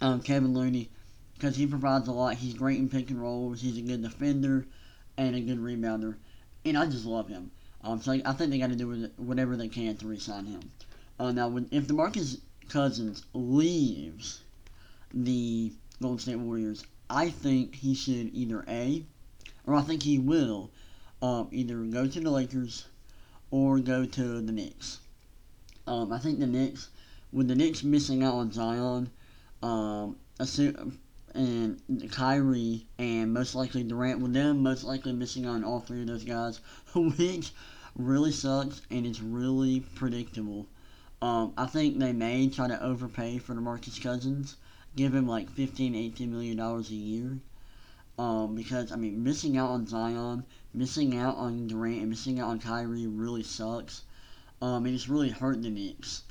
um, 0.00 0.20
Kevin 0.20 0.54
Looney 0.54 0.88
because 1.34 1.56
he 1.56 1.66
provides 1.66 2.06
a 2.06 2.12
lot. 2.12 2.36
He's 2.36 2.54
great 2.54 2.78
in 2.78 2.88
pick 2.88 3.10
and 3.10 3.20
rolls. 3.20 3.60
He's 3.60 3.78
a 3.78 3.82
good 3.82 4.02
defender 4.02 4.66
and 5.16 5.34
a 5.34 5.40
good 5.40 5.58
rebounder, 5.58 6.16
and 6.64 6.78
I 6.78 6.86
just 6.86 7.04
love 7.04 7.28
him. 7.28 7.50
Um, 7.82 8.00
so 8.00 8.12
I 8.12 8.32
think 8.32 8.50
they 8.50 8.58
got 8.58 8.70
to 8.70 8.76
do 8.76 9.10
whatever 9.16 9.56
they 9.56 9.68
can 9.68 9.96
to 9.96 10.06
re-sign 10.06 10.46
him. 10.46 10.70
Uh, 11.18 11.32
now, 11.32 11.48
when, 11.48 11.68
if 11.72 11.88
DeMarcus 11.88 12.38
Cousins 12.68 13.24
leaves 13.34 14.42
the 15.12 15.72
Golden 16.02 16.18
State 16.18 16.36
Warriors, 16.38 16.84
I 17.08 17.30
think 17.30 17.76
he 17.76 17.94
should 17.94 18.34
either 18.34 18.64
a, 18.68 19.04
or 19.66 19.74
I 19.74 19.82
think 19.82 20.02
he 20.02 20.18
will, 20.18 20.70
um, 21.22 21.48
either 21.52 21.78
go 21.84 22.06
to 22.06 22.20
the 22.20 22.30
Lakers 22.30 22.86
or 23.50 23.78
go 23.78 24.04
to 24.04 24.40
the 24.40 24.52
Knicks. 24.52 24.98
Um, 25.86 26.12
I 26.12 26.18
think 26.18 26.38
the 26.38 26.46
Knicks, 26.46 26.88
with 27.32 27.48
the 27.48 27.54
Knicks 27.54 27.82
missing 27.82 28.22
out 28.22 28.34
on 28.34 28.52
Zion, 28.52 29.10
um, 29.62 30.16
and 31.34 32.10
Kyrie, 32.10 32.86
and 32.98 33.32
most 33.32 33.54
likely 33.54 33.82
Durant, 33.82 34.20
with 34.20 34.32
them 34.32 34.62
most 34.62 34.84
likely 34.84 35.12
missing 35.12 35.46
out 35.46 35.54
on 35.54 35.64
all 35.64 35.80
three 35.80 36.02
of 36.02 36.08
those 36.08 36.24
guys, 36.24 36.60
which 36.94 37.52
really 37.96 38.32
sucks 38.32 38.82
and 38.90 39.06
it's 39.06 39.20
really 39.20 39.80
predictable. 39.80 40.66
Um, 41.20 41.52
I 41.56 41.66
think 41.66 41.98
they 41.98 42.12
may 42.12 42.48
try 42.48 42.68
to 42.68 42.82
overpay 42.82 43.38
for 43.38 43.54
DeMarcus 43.54 44.02
Cousins, 44.02 44.56
give 44.96 45.14
him 45.14 45.26
like 45.26 45.50
15, 45.50 45.94
18 45.94 46.30
million 46.30 46.56
dollars 46.56 46.90
a 46.90 46.94
year. 46.94 47.38
Um, 48.18 48.54
because 48.54 48.92
I 48.92 48.96
mean, 48.96 49.24
missing 49.24 49.56
out 49.56 49.70
on 49.70 49.86
Zion, 49.86 50.44
missing 50.74 51.16
out 51.16 51.36
on 51.36 51.66
Durant, 51.66 52.00
and 52.00 52.10
missing 52.10 52.40
out 52.40 52.50
on 52.50 52.58
Kyrie 52.58 53.06
really 53.06 53.42
sucks. 53.42 54.02
Um, 54.60 54.86
and 54.86 54.94
it's 54.94 55.08
really 55.08 55.30
hurt 55.30 55.62
the 55.62 55.70
Knicks. 55.70 56.22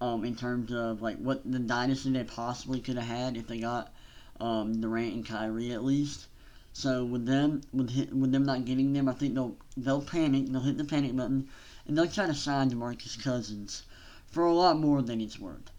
Um, 0.00 0.24
in 0.24 0.36
terms 0.36 0.72
of 0.72 1.00
like 1.00 1.16
what 1.16 1.50
the 1.50 1.58
dynasty 1.58 2.10
they 2.10 2.24
possibly 2.24 2.80
could 2.80 2.96
have 2.96 3.06
had 3.06 3.36
if 3.36 3.46
they 3.46 3.60
got 3.60 3.92
um, 4.40 4.80
Durant 4.80 5.14
and 5.14 5.26
Kyrie 5.26 5.72
at 5.72 5.84
least. 5.84 6.26
So 6.72 7.04
with 7.04 7.24
them, 7.24 7.62
with 7.72 7.90
hit, 7.90 8.12
with 8.12 8.32
them 8.32 8.44
not 8.44 8.66
getting 8.66 8.92
them, 8.92 9.08
I 9.08 9.14
think 9.14 9.34
they'll 9.34 9.56
they'll 9.76 10.02
panic. 10.02 10.46
They'll 10.46 10.60
hit 10.60 10.76
the 10.76 10.84
panic 10.84 11.16
button, 11.16 11.48
and 11.86 11.96
they'll 11.96 12.06
try 12.06 12.26
to 12.26 12.34
sign 12.34 12.70
DeMarcus 12.70 13.22
Cousins 13.22 13.84
for 14.26 14.44
a 14.44 14.52
lot 14.52 14.78
more 14.78 15.00
than 15.00 15.20
he's 15.20 15.40
worth. 15.40 15.70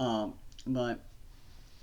Um, 0.00 0.34
but 0.66 1.00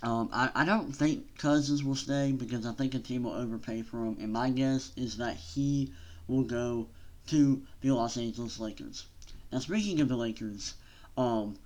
um, 0.04 0.30
I, 0.32 0.50
I 0.54 0.66
don't 0.66 0.92
think 0.92 1.38
Cousins 1.38 1.84
will 1.84 1.96
stay 1.96 2.32
because 2.32 2.66
I 2.66 2.74
think 2.74 2.94
a 2.94 3.00
team 3.00 3.24
will 3.24 3.34
overpay 3.34 3.82
for 3.82 4.06
him, 4.06 4.18
and 4.20 4.32
my 4.32 4.50
guess 4.50 4.92
is 4.96 5.18
that 5.18 5.36
he 5.36 5.92
will 6.28 6.44
go 6.44 6.88
to 7.28 7.62
the 7.82 7.92
Los 7.92 8.18
Angeles 8.18 8.60
Lakers. 8.60 9.06
Now, 9.52 9.60
speaking 9.60 10.02
of 10.02 10.10
the 10.10 10.18
Lakers, 10.18 10.74
um, 11.18 11.58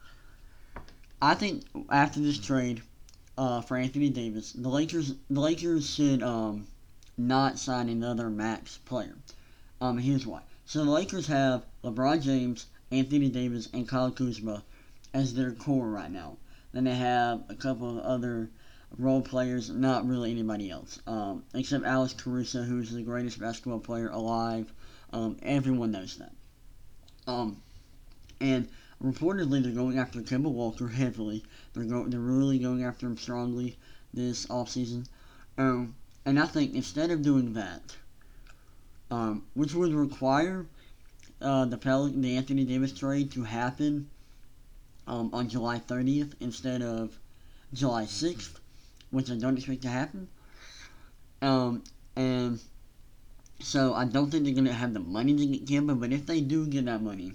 I 1.22 1.34
think 1.34 1.66
after 1.90 2.20
this 2.20 2.38
trade, 2.38 2.82
uh, 3.40 3.62
for 3.62 3.78
Anthony 3.78 4.10
Davis. 4.10 4.52
The 4.52 4.68
Lakers 4.68 5.14
the 5.30 5.40
Lakers 5.40 5.90
should 5.90 6.22
um, 6.22 6.68
not 7.18 7.58
sign 7.58 7.88
another 7.88 8.30
max 8.30 8.80
player. 8.80 9.16
Um, 9.80 9.98
here's 9.98 10.28
why. 10.28 10.42
So 10.66 10.84
the 10.84 10.92
Lakers 10.92 11.28
have 11.28 11.66
LeBron 11.82 12.22
James, 12.22 12.66
Anthony 12.92 13.30
Davis, 13.30 13.70
and 13.72 13.88
Kyle 13.88 14.12
Kuzma 14.12 14.62
as 15.14 15.34
their 15.34 15.54
core 15.54 15.88
right 15.88 16.12
now. 16.12 16.36
Then 16.72 16.84
they 16.84 16.96
have 16.96 17.44
a 17.50 17.56
couple 17.56 17.98
of 17.98 18.06
other 18.06 18.50
role 18.98 19.22
players, 19.22 19.70
not 19.70 20.08
really 20.08 20.32
anybody 20.32 20.70
else, 20.70 21.00
um, 21.08 21.44
except 21.54 21.86
Alex 21.86 22.14
Caruso, 22.14 22.64
who's 22.64 22.92
the 22.92 23.02
greatest 23.02 23.40
basketball 23.40 23.80
player 23.80 24.10
alive. 24.10 24.72
Um, 25.12 25.38
everyone 25.42 25.92
knows 25.92 26.18
that. 26.18 26.34
Um, 27.28 27.62
and 28.42 28.68
reportedly, 29.04 29.62
they're 29.62 29.72
going 29.72 29.98
after 29.98 30.22
Kemba 30.22 30.52
Walker 30.52 30.88
heavily. 31.02 31.44
They're 31.74 31.86
go- 31.86 32.08
they're 32.08 32.20
really 32.20 32.60
going 32.60 32.84
after 32.84 33.08
him 33.08 33.18
strongly 33.18 33.78
this 34.14 34.46
offseason. 34.48 35.06
Um, 35.58 35.96
and 36.26 36.40
I 36.40 36.46
think 36.46 36.74
instead 36.74 37.12
of 37.12 37.22
doing 37.22 37.54
that, 37.54 37.96
um, 39.12 39.44
which 39.54 39.74
would 39.74 39.94
require 39.94 40.66
uh, 41.42 41.66
the 41.66 41.78
Pel- 41.78 42.10
the 42.10 42.38
Anthony 42.38 42.64
Davis 42.64 42.92
trade 42.92 43.32
to 43.32 43.44
happen 43.44 44.10
um, 45.10 45.32
on 45.34 45.50
July 45.50 45.80
30th 45.80 46.34
instead 46.40 46.84
of 46.84 47.18
July 47.74 48.04
6th, 48.04 48.60
which 49.10 49.32
I 49.32 49.36
don't 49.36 49.58
expect 49.58 49.82
to 49.82 49.90
happen. 49.90 50.28
Um, 51.42 51.84
and 52.16 52.60
so 53.60 53.94
I 53.94 54.06
don't 54.06 54.30
think 54.30 54.46
they're 54.46 54.54
going 54.54 54.66
to 54.66 54.74
have 54.74 54.94
the 54.94 55.00
money 55.00 55.36
to 55.36 55.46
get 55.46 55.66
Kemba, 55.66 56.00
but 56.00 56.14
if 56.14 56.28
they 56.28 56.42
do 56.42 56.68
get 56.68 56.86
that 56.86 57.02
money, 57.02 57.34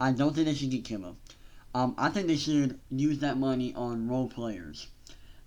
I 0.00 0.12
don't 0.12 0.34
think 0.34 0.46
they 0.46 0.54
should 0.54 0.70
get 0.70 0.84
Kemba. 0.84 1.16
Um, 1.74 1.94
I 1.98 2.08
think 2.08 2.28
they 2.28 2.36
should 2.36 2.78
use 2.90 3.18
that 3.18 3.36
money 3.36 3.74
on 3.74 4.08
role 4.08 4.28
players. 4.28 4.86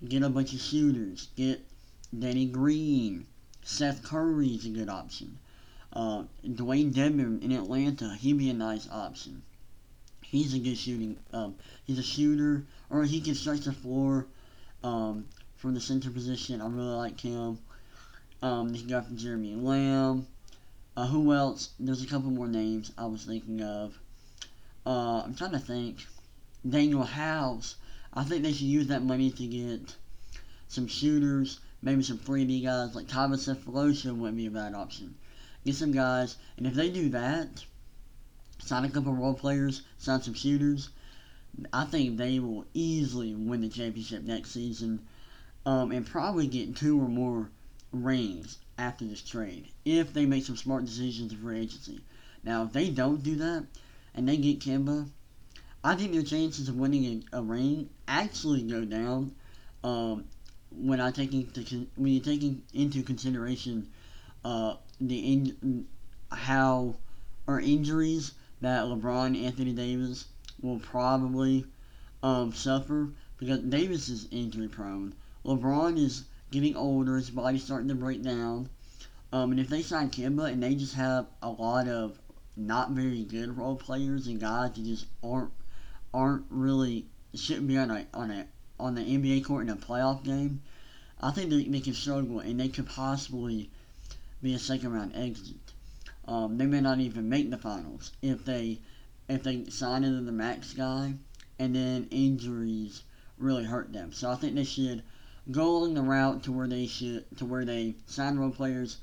Get 0.06 0.24
a 0.24 0.30
bunch 0.30 0.54
of 0.54 0.60
shooters. 0.60 1.30
Get 1.36 1.66
Danny 2.18 2.46
Green. 2.48 3.26
Seth 3.64 4.04
Curry 4.04 4.50
is 4.50 4.66
a 4.66 4.70
good 4.70 4.90
option. 4.90 5.38
Uh, 5.94 6.24
Dewayne 6.46 6.94
Dedmon 6.94 7.42
in 7.42 7.52
Atlanta, 7.52 8.16
he'd 8.16 8.38
be 8.38 8.50
a 8.50 8.54
nice 8.54 8.90
option. 8.90 9.42
He's 10.30 10.54
a 10.54 10.60
good 10.60 10.78
shooting. 10.78 11.18
Um, 11.34 11.56
he's 11.86 11.98
a 11.98 12.04
shooter, 12.04 12.64
or 12.92 13.04
he 13.04 13.20
can 13.20 13.34
stretch 13.34 13.62
the 13.62 13.74
floor 13.74 14.28
um, 14.84 15.26
from 15.58 15.74
the 15.74 15.82
center 15.82 16.12
position. 16.12 16.62
I 16.62 16.68
really 16.68 16.96
like 16.96 17.20
him. 17.20 17.58
Um, 18.44 18.76
you 18.76 18.88
got 18.88 19.16
Jeremy 19.16 19.56
Lamb. 19.56 20.28
Uh, 20.96 21.08
who 21.08 21.34
else? 21.34 21.72
There's 21.80 22.04
a 22.04 22.08
couple 22.08 22.30
more 22.30 22.48
names 22.48 22.92
I 22.96 23.08
was 23.08 23.26
thinking 23.26 23.64
of. 23.64 23.98
Uh, 24.86 25.24
I'm 25.26 25.34
trying 25.34 25.54
to 25.54 25.60
think. 25.60 26.06
Danuel 26.68 27.08
House. 27.08 27.76
I 28.14 28.24
think 28.24 28.44
they 28.44 28.52
should 28.52 28.68
use 28.68 28.88
that 28.88 29.02
money 29.02 29.32
to 29.32 29.48
get 29.48 29.96
some 30.68 30.86
shooters, 30.86 31.60
maybe 31.82 32.04
some 32.04 32.20
3D 32.20 32.64
guys 32.64 32.94
like 32.94 33.08
Thomas 33.08 33.48
Sefolosha 33.48 34.16
wouldn't 34.16 34.38
be 34.38 34.46
a 34.46 34.52
bad 34.52 34.76
option. 34.76 35.16
Get 35.66 35.76
some 35.76 35.92
guys, 35.92 36.36
and 36.58 36.68
if 36.68 36.76
they 36.76 36.92
do 36.92 37.10
that, 37.10 37.66
sign 38.60 38.86
a 38.86 38.90
couple 38.90 39.12
of 39.12 39.18
role 39.18 39.34
players, 39.34 39.82
sign 39.98 40.22
some 40.22 40.34
shooters, 40.34 40.90
I 41.74 41.86
think 41.86 42.18
they 42.18 42.40
will 42.40 42.66
easily 42.74 43.36
win 43.36 43.62
the 43.62 43.70
championship 43.70 44.24
next 44.24 44.52
season, 44.52 45.02
um, 45.66 45.92
and 45.92 46.06
probably 46.06 46.48
get 46.48 46.76
two 46.76 47.02
or 47.02 47.08
more 47.08 47.50
rings 47.92 48.58
after 48.78 49.06
this 49.06 49.22
trade 49.22 49.68
if 49.84 50.14
they 50.14 50.26
make 50.26 50.46
some 50.46 50.56
smart 50.56 50.86
decisions 50.86 51.34
free 51.34 51.60
agency. 51.60 52.02
Now, 52.44 52.64
if 52.64 52.72
they 52.72 52.90
don't 52.90 53.24
do 53.24 53.36
that 53.38 53.66
and 54.16 54.30
they 54.30 54.38
get 54.38 54.60
Kemba, 54.60 55.10
I 55.84 55.96
think 55.96 56.14
their 56.14 56.24
chances 56.24 56.70
of 56.70 56.76
winning 56.76 57.24
a, 57.34 57.40
a 57.40 57.42
ring 57.42 57.90
actually 58.08 58.64
go 58.64 58.86
down. 58.86 59.36
Um, 59.84 60.26
when 60.72 61.02
I 61.02 61.12
take 61.12 61.34
into 61.34 61.88
when 61.96 62.14
you 62.14 62.20
take 62.20 62.44
into 62.74 63.02
consideration 63.02 63.90
uh, 64.46 64.76
the 65.02 65.18
in, 65.18 65.88
how 66.32 66.96
or 67.48 67.60
injuries 67.60 68.34
that 68.62 68.86
LeBron, 68.86 69.42
Anthony 69.44 69.74
Davis 69.74 70.26
will 70.62 70.80
probably 70.80 71.66
um, 72.24 72.54
suffer 72.54 73.10
because 73.38 73.60
Davis 73.60 74.10
is 74.10 74.28
injury 74.32 74.68
prone. 74.68 75.14
LeBron 75.46 75.98
is 75.98 76.26
getting 76.52 76.76
older, 76.76 77.16
his 77.16 77.30
body's 77.30 77.64
starting 77.64 77.88
to 77.88 77.96
break 77.96 78.22
down. 78.22 78.70
Um, 79.32 79.52
and 79.52 79.60
if 79.60 79.68
they 79.68 79.82
sign 79.82 80.10
Kemba 80.10 80.52
and 80.52 80.62
they 80.62 80.76
just 80.76 80.96
have 80.96 81.28
a 81.42 81.50
lot 81.50 81.88
of 81.88 82.20
not 82.58 82.92
very 82.92 83.24
good 83.24 83.58
role 83.58 83.76
players 83.76 84.28
and 84.28 84.40
guys 84.40 84.72
that 84.74 84.84
just 84.84 85.06
aren't 85.24 85.52
aren't 86.14 86.46
really 86.50 87.06
shouldn't 87.36 87.68
be 87.68 87.78
on 87.78 87.92
a 87.92 88.06
on 88.14 88.32
a 88.32 88.48
on 88.80 88.96
the 88.96 89.02
NBA 89.02 89.46
court 89.46 89.64
in 89.64 89.70
a 89.70 89.76
playoff 89.76 90.24
game, 90.24 90.62
I 91.22 91.32
think 91.32 91.50
they, 91.50 91.64
they 91.64 91.80
can 91.80 91.94
struggle 91.94 92.40
and 92.40 92.60
they 92.60 92.70
could 92.70 92.88
possibly 92.88 93.70
be 94.42 94.54
a 94.54 94.60
second 94.60 94.94
round 94.94 95.16
exit. 95.16 95.69
Um, 96.30 96.60
they 96.60 96.68
may 96.68 96.80
not 96.80 97.00
even 97.00 97.28
make 97.28 97.50
the 97.50 97.58
finals 97.58 98.12
if 98.22 98.46
they 98.46 98.80
if 99.28 99.42
they 99.42 99.66
sign 99.66 100.04
into 100.04 100.22
the 100.22 100.32
max 100.32 100.74
guy 100.74 101.14
and 101.58 101.76
then 101.76 102.08
injuries 102.12 103.02
really 103.40 103.64
hurt 103.64 103.92
them. 103.92 104.14
So 104.14 104.30
I 104.30 104.36
think 104.36 104.54
they 104.54 104.64
should 104.64 105.02
go 105.50 105.78
along 105.78 105.96
the 105.96 106.04
route 106.04 106.44
to 106.44 106.52
where 106.52 106.68
they 106.68 106.86
should 106.86 107.26
to 107.38 107.46
where 107.46 107.66
they 107.66 107.96
sign 108.06 108.38
role 108.38 108.52
players, 108.52 108.98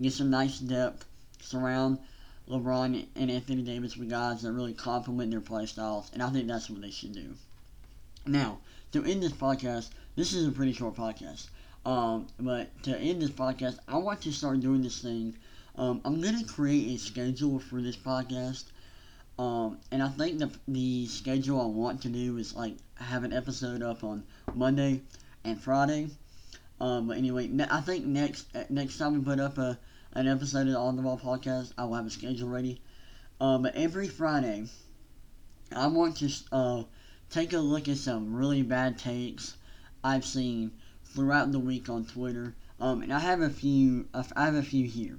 get 0.00 0.12
some 0.12 0.30
nice 0.30 0.58
depth, 0.58 1.06
surround 1.40 1.98
LeBron 2.48 3.06
and 3.14 3.30
Anthony 3.30 3.62
Davis 3.62 3.96
with 3.96 4.10
guys 4.10 4.42
that 4.42 4.50
really 4.50 4.74
complement 4.74 5.30
their 5.30 5.40
play 5.40 5.66
styles, 5.66 6.10
and 6.12 6.20
I 6.20 6.30
think 6.30 6.48
that's 6.48 6.68
what 6.68 6.80
they 6.80 6.90
should 6.90 7.12
do. 7.12 7.36
Now, 8.26 8.58
to 8.90 9.04
end 9.04 9.22
this 9.22 9.32
podcast, 9.32 9.90
this 10.16 10.32
is 10.32 10.48
a 10.48 10.52
pretty 10.52 10.72
short 10.72 10.96
podcast. 10.96 11.46
Um, 11.86 12.26
but 12.40 12.82
to 12.82 12.98
end 12.98 13.22
this 13.22 13.30
podcast, 13.30 13.78
I 13.86 13.98
want 13.98 14.22
to 14.22 14.32
start 14.32 14.60
doing 14.60 14.82
this 14.82 15.00
thing. 15.00 15.36
Um, 15.76 16.00
I'm 16.04 16.20
gonna 16.20 16.44
create 16.44 16.94
a 16.94 16.98
schedule 16.98 17.58
for 17.58 17.80
this 17.80 17.96
podcast. 17.96 18.64
Um, 19.38 19.78
and 19.90 20.02
I 20.02 20.08
think 20.08 20.38
the 20.38 20.50
the 20.68 21.06
schedule 21.06 21.60
I 21.60 21.66
want 21.66 22.02
to 22.02 22.08
do 22.08 22.36
is 22.36 22.54
like 22.54 22.76
have 22.96 23.24
an 23.24 23.32
episode 23.32 23.82
up 23.82 24.04
on 24.04 24.24
Monday 24.54 25.00
and 25.44 25.60
Friday. 25.60 26.08
Um, 26.80 27.08
but 27.08 27.16
anyway, 27.16 27.48
ne- 27.48 27.68
I 27.70 27.80
think 27.80 28.04
next 28.04 28.46
next 28.68 28.98
time 28.98 29.14
we 29.14 29.20
put 29.20 29.40
up 29.40 29.56
a 29.58 29.78
an 30.12 30.28
episode 30.28 30.66
of 30.66 30.72
the 30.74 30.78
On 30.78 30.96
the 30.96 31.02
Ball 31.02 31.18
podcast, 31.18 31.72
I 31.78 31.84
will 31.84 31.94
have 31.94 32.06
a 32.06 32.10
schedule 32.10 32.48
ready. 32.48 32.80
Um, 33.40 33.62
but 33.62 33.74
every 33.74 34.08
Friday, 34.08 34.66
I 35.74 35.86
want 35.86 36.18
to 36.18 36.30
uh, 36.52 36.82
take 37.30 37.54
a 37.54 37.58
look 37.58 37.88
at 37.88 37.96
some 37.96 38.34
really 38.34 38.62
bad 38.62 38.98
takes 38.98 39.56
I've 40.04 40.24
seen 40.24 40.72
throughout 41.04 41.50
the 41.50 41.58
week 41.58 41.88
on 41.88 42.04
Twitter. 42.04 42.54
Um, 42.78 43.02
and 43.02 43.12
I 43.12 43.20
have 43.20 43.40
a 43.40 43.50
few. 43.50 44.06
I 44.12 44.44
have 44.44 44.54
a 44.54 44.62
few 44.62 44.86
here. 44.86 45.18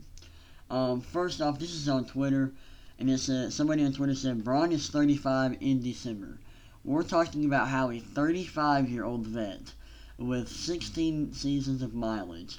Um, 0.73 1.01
first 1.01 1.39
off, 1.39 1.59
this 1.59 1.71
is 1.71 1.87
on 1.87 2.03
Twitter, 2.03 2.51
and 2.97 3.07
it's 3.07 3.29
uh, 3.29 3.51
somebody 3.51 3.85
on 3.85 3.93
Twitter 3.93 4.15
said 4.15 4.43
Bron 4.43 4.71
is 4.71 4.89
35 4.89 5.57
in 5.61 5.83
December. 5.83 6.39
We're 6.83 7.03
talking 7.03 7.45
about 7.45 7.67
how 7.67 7.91
a 7.91 7.99
35 7.99 8.89
year 8.89 9.03
old 9.03 9.27
vet 9.27 9.71
with 10.17 10.49
16 10.49 11.31
seasons 11.33 11.83
of 11.83 11.93
mileage, 11.93 12.57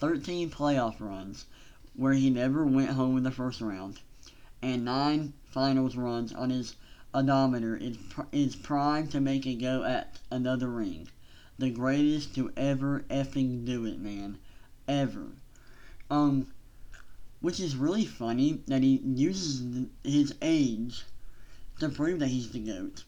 13 0.00 0.50
playoff 0.50 0.98
runs, 0.98 1.46
where 1.94 2.14
he 2.14 2.28
never 2.28 2.66
went 2.66 2.90
home 2.90 3.16
in 3.16 3.22
the 3.22 3.30
first 3.30 3.60
round, 3.60 4.00
and 4.60 4.84
9 4.84 5.32
finals 5.44 5.94
runs 5.94 6.32
on 6.32 6.50
his 6.50 6.74
odometer 7.14 7.76
is, 7.76 7.96
is 8.32 8.56
primed 8.56 9.12
to 9.12 9.20
make 9.20 9.46
a 9.46 9.54
go 9.54 9.84
at 9.84 10.18
another 10.28 10.68
ring. 10.68 11.06
The 11.60 11.70
greatest 11.70 12.34
to 12.34 12.52
ever 12.56 13.04
effing 13.08 13.64
do 13.64 13.86
it, 13.86 14.00
man. 14.00 14.38
Ever. 14.88 15.28
Um, 16.10 16.48
which 17.44 17.60
is 17.60 17.76
really 17.76 18.06
funny 18.06 18.62
that 18.66 18.82
he 18.82 19.02
uses 19.04 19.86
his 20.02 20.34
age 20.40 21.04
to 21.78 21.90
prove 21.90 22.18
that 22.18 22.28
he's 22.28 22.50
the 22.52 22.58
GOAT. 22.58 23.04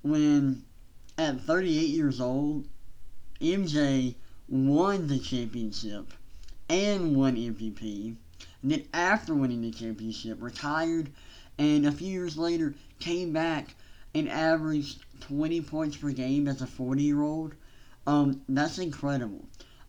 When 0.00 0.64
at 1.18 1.42
38 1.42 1.88
years 1.90 2.18
old, 2.18 2.66
MJ 3.38 4.14
won 4.48 5.08
the 5.08 5.18
championship 5.18 6.14
and 6.70 7.14
won 7.14 7.36
MVP. 7.36 8.16
And 8.62 8.70
then 8.70 8.84
after 8.94 9.34
winning 9.34 9.60
the 9.60 9.70
championship, 9.70 10.38
retired, 10.40 11.10
and 11.58 11.86
a 11.86 11.92
few 11.92 12.10
years 12.10 12.38
later 12.38 12.74
came 12.98 13.34
back 13.34 13.74
and 14.14 14.26
averaged 14.26 15.04
20 15.20 15.60
points 15.60 15.98
per 15.98 16.12
game 16.12 16.48
as 16.48 16.62
a 16.62 16.66
40 16.66 17.02
year 17.02 17.20
old. 17.20 17.54
Um, 18.06 18.40
that's 18.48 18.78
incredible. 18.78 19.44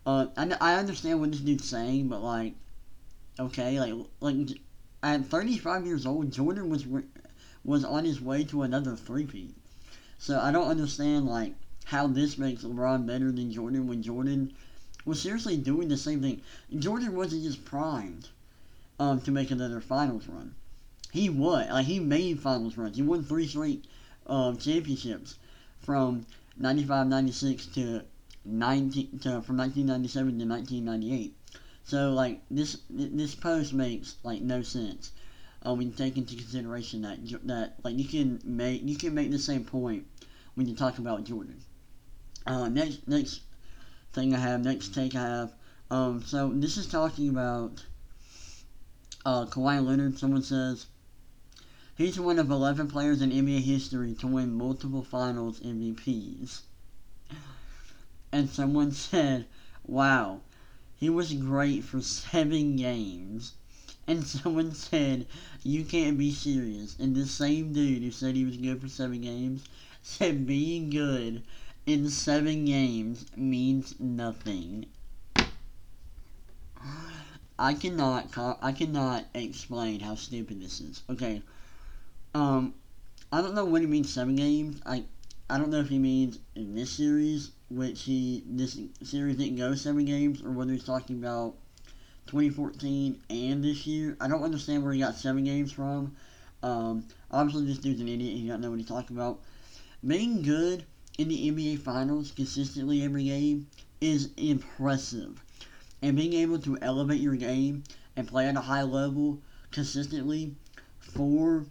Uh, 0.06 0.26
I, 0.36 0.58
I 0.60 0.76
understand 0.76 1.22
what 1.22 1.32
this 1.32 1.40
dude's 1.40 1.70
saying, 1.70 2.10
but 2.10 2.22
like, 2.22 2.54
okay, 3.40 3.80
like 3.80 3.94
like 4.20 4.60
at 5.04 5.26
35 5.26 5.86
years 5.86 6.06
old, 6.06 6.32
Jordan 6.32 6.70
was 6.70 6.86
was 7.64 7.84
on 7.84 8.06
his 8.06 8.22
way 8.22 8.44
to 8.46 8.64
another 8.64 8.96
three-peat. 8.96 9.56
So 10.18 10.40
I 10.40 10.52
don't 10.52 10.70
understand 10.70 11.28
like 11.28 11.54
how 11.86 12.08
this 12.08 12.38
makes 12.38 12.64
LeBron 12.64 13.06
better 13.06 13.32
than 13.32 13.52
Jordan 13.52 13.88
when 13.88 14.02
Jordan 14.02 14.54
was 15.06 15.22
seriously 15.22 15.58
doing 15.58 15.88
the 15.88 15.98
same 15.98 16.22
thing. 16.22 16.42
Jordan 16.78 17.16
wasn't 17.16 17.44
just 17.44 17.64
primed 17.64 18.30
um, 19.00 19.22
to 19.22 19.32
make 19.32 19.52
another 19.52 19.80
finals 19.80 20.28
run. 20.28 20.56
He 21.12 21.30
was 21.30 21.70
like 21.70 21.86
he 21.86 22.00
made 22.00 22.42
finals 22.42 22.78
runs. 22.78 22.98
He 22.98 23.04
won 23.04 23.24
three 23.24 23.48
straight 23.48 23.86
uh, 24.26 24.54
championships 24.56 25.38
from 25.80 26.26
95, 26.58 27.08
96 27.08 27.66
to 27.68 28.02
19 28.44 29.20
to, 29.20 29.42
from 29.42 29.58
1997 29.58 30.40
to 30.40 30.46
1998. 30.46 31.37
So 31.88 32.12
like 32.12 32.42
this 32.52 32.82
this 32.90 33.34
post 33.34 33.74
makes 33.74 34.18
like 34.22 34.42
no 34.42 34.62
sense. 34.62 35.14
Uh, 35.66 35.74
when 35.74 35.88
you 35.88 35.94
take 35.94 36.18
into 36.18 36.36
consideration 36.36 37.02
that 37.04 37.20
that 37.48 37.76
like 37.82 37.98
you 37.98 38.04
can 38.04 38.42
make 38.44 38.86
you 38.86 38.98
can 38.98 39.14
make 39.14 39.32
the 39.32 39.40
same 39.40 39.64
point 39.64 40.06
when 40.56 40.68
you 40.68 40.76
talk 40.76 40.98
about 40.98 41.24
Jordan. 41.24 41.62
Uh, 42.46 42.68
next 42.68 43.08
next 43.08 43.40
thing 44.12 44.36
I 44.36 44.40
have 44.40 44.66
next 44.66 44.94
take 44.94 45.16
I 45.16 45.22
have 45.22 45.54
um 45.90 46.22
so 46.26 46.52
this 46.54 46.76
is 46.76 46.88
talking 46.88 47.30
about 47.30 47.86
uh 49.26 49.46
Kawhi 49.46 49.82
Leonard. 49.82 50.20
Someone 50.20 50.44
says 50.44 50.88
he's 51.96 52.20
one 52.20 52.38
of 52.38 52.52
11 52.52 52.90
players 52.90 53.22
in 53.22 53.32
NBA 53.32 53.62
history 53.62 54.14
to 54.16 54.28
win 54.28 54.52
multiple 54.54 55.04
Finals 55.04 55.62
MVPs. 55.62 56.64
And 58.34 58.50
someone 58.50 58.92
said, 59.08 59.46
"Wow, 59.86 60.42
he 60.98 61.10
was 61.10 61.34
great 61.34 61.84
for 61.84 62.02
seven 62.02 62.76
games." 62.76 63.54
And 64.08 64.26
someone 64.28 64.74
said, 64.74 65.28
You 65.64 65.84
can't 65.84 66.18
be 66.18 66.32
serious. 66.32 66.96
And 66.98 67.16
the 67.16 67.26
same 67.26 67.74
dude 67.74 68.04
who 68.04 68.12
said 68.12 68.36
he 68.36 68.46
was 68.46 68.56
good 68.58 68.82
for 68.82 68.88
seven 68.88 69.22
games 69.22 69.66
said 70.02 70.48
being 70.48 70.90
good 70.90 71.44
in 71.86 72.10
seven 72.10 72.66
games 72.66 73.26
means 73.36 74.00
nothing. 74.00 74.86
I 77.60 77.74
cannot 77.74 78.38
I 78.62 78.72
cannot 78.72 79.26
explain 79.34 80.00
how 80.00 80.16
stupid 80.16 80.62
this 80.62 80.80
is. 80.80 81.04
Okay. 81.10 81.42
Um 82.34 82.74
I 83.32 83.42
don't 83.42 83.56
know 83.56 83.66
what 83.66 83.82
he 83.82 83.88
means 83.88 84.14
seven 84.14 84.36
games. 84.36 84.82
I 84.86 85.04
I 85.50 85.58
don't 85.58 85.70
know 85.70 85.80
if 85.80 85.88
he 85.88 85.98
means 85.98 86.40
in 86.56 86.76
this 86.76 86.92
series, 86.92 87.52
which 87.70 88.04
he 88.04 88.44
this 88.46 88.78
series 89.04 89.38
didn't 89.38 89.56
go 89.56 89.76
seven 89.76 90.04
games, 90.04 90.42
or 90.42 90.52
whether 90.52 90.74
he's 90.74 90.84
talking 90.84 91.18
about 91.18 91.56
2014 92.28 93.22
and 93.30 93.64
this 93.64 93.88
year. 93.88 94.18
I 94.20 94.28
don't 94.28 94.44
understand 94.44 94.84
where 94.84 94.92
he 94.92 95.00
got 95.00 95.16
seven 95.16 95.46
games 95.46 95.72
from. 95.72 96.16
Um, 96.64 97.06
obviously, 97.32 97.66
this 97.66 97.78
dude's 97.78 98.02
an 98.02 98.10
idiot. 98.10 98.38
He 98.38 98.48
don't 98.48 98.60
know 98.60 98.70
what 98.70 98.80
he's 98.80 98.90
talking 98.90 99.16
about. 99.16 99.40
Being 100.06 100.42
good 100.42 100.86
in 101.18 101.30
the 101.30 101.50
NBA 101.50 101.80
Finals 101.80 102.32
consistently 102.32 103.04
every 103.04 103.24
game 103.24 103.68
is 104.02 104.30
impressive. 104.36 105.42
And 106.02 106.16
being 106.16 106.34
able 106.34 106.60
to 106.60 106.78
elevate 106.82 107.22
your 107.22 107.36
game 107.36 107.84
and 108.16 108.28
play 108.28 108.48
at 108.48 108.58
a 108.58 108.62
high 108.62 108.84
level 108.84 109.40
consistently 109.72 110.56
for 111.00 111.66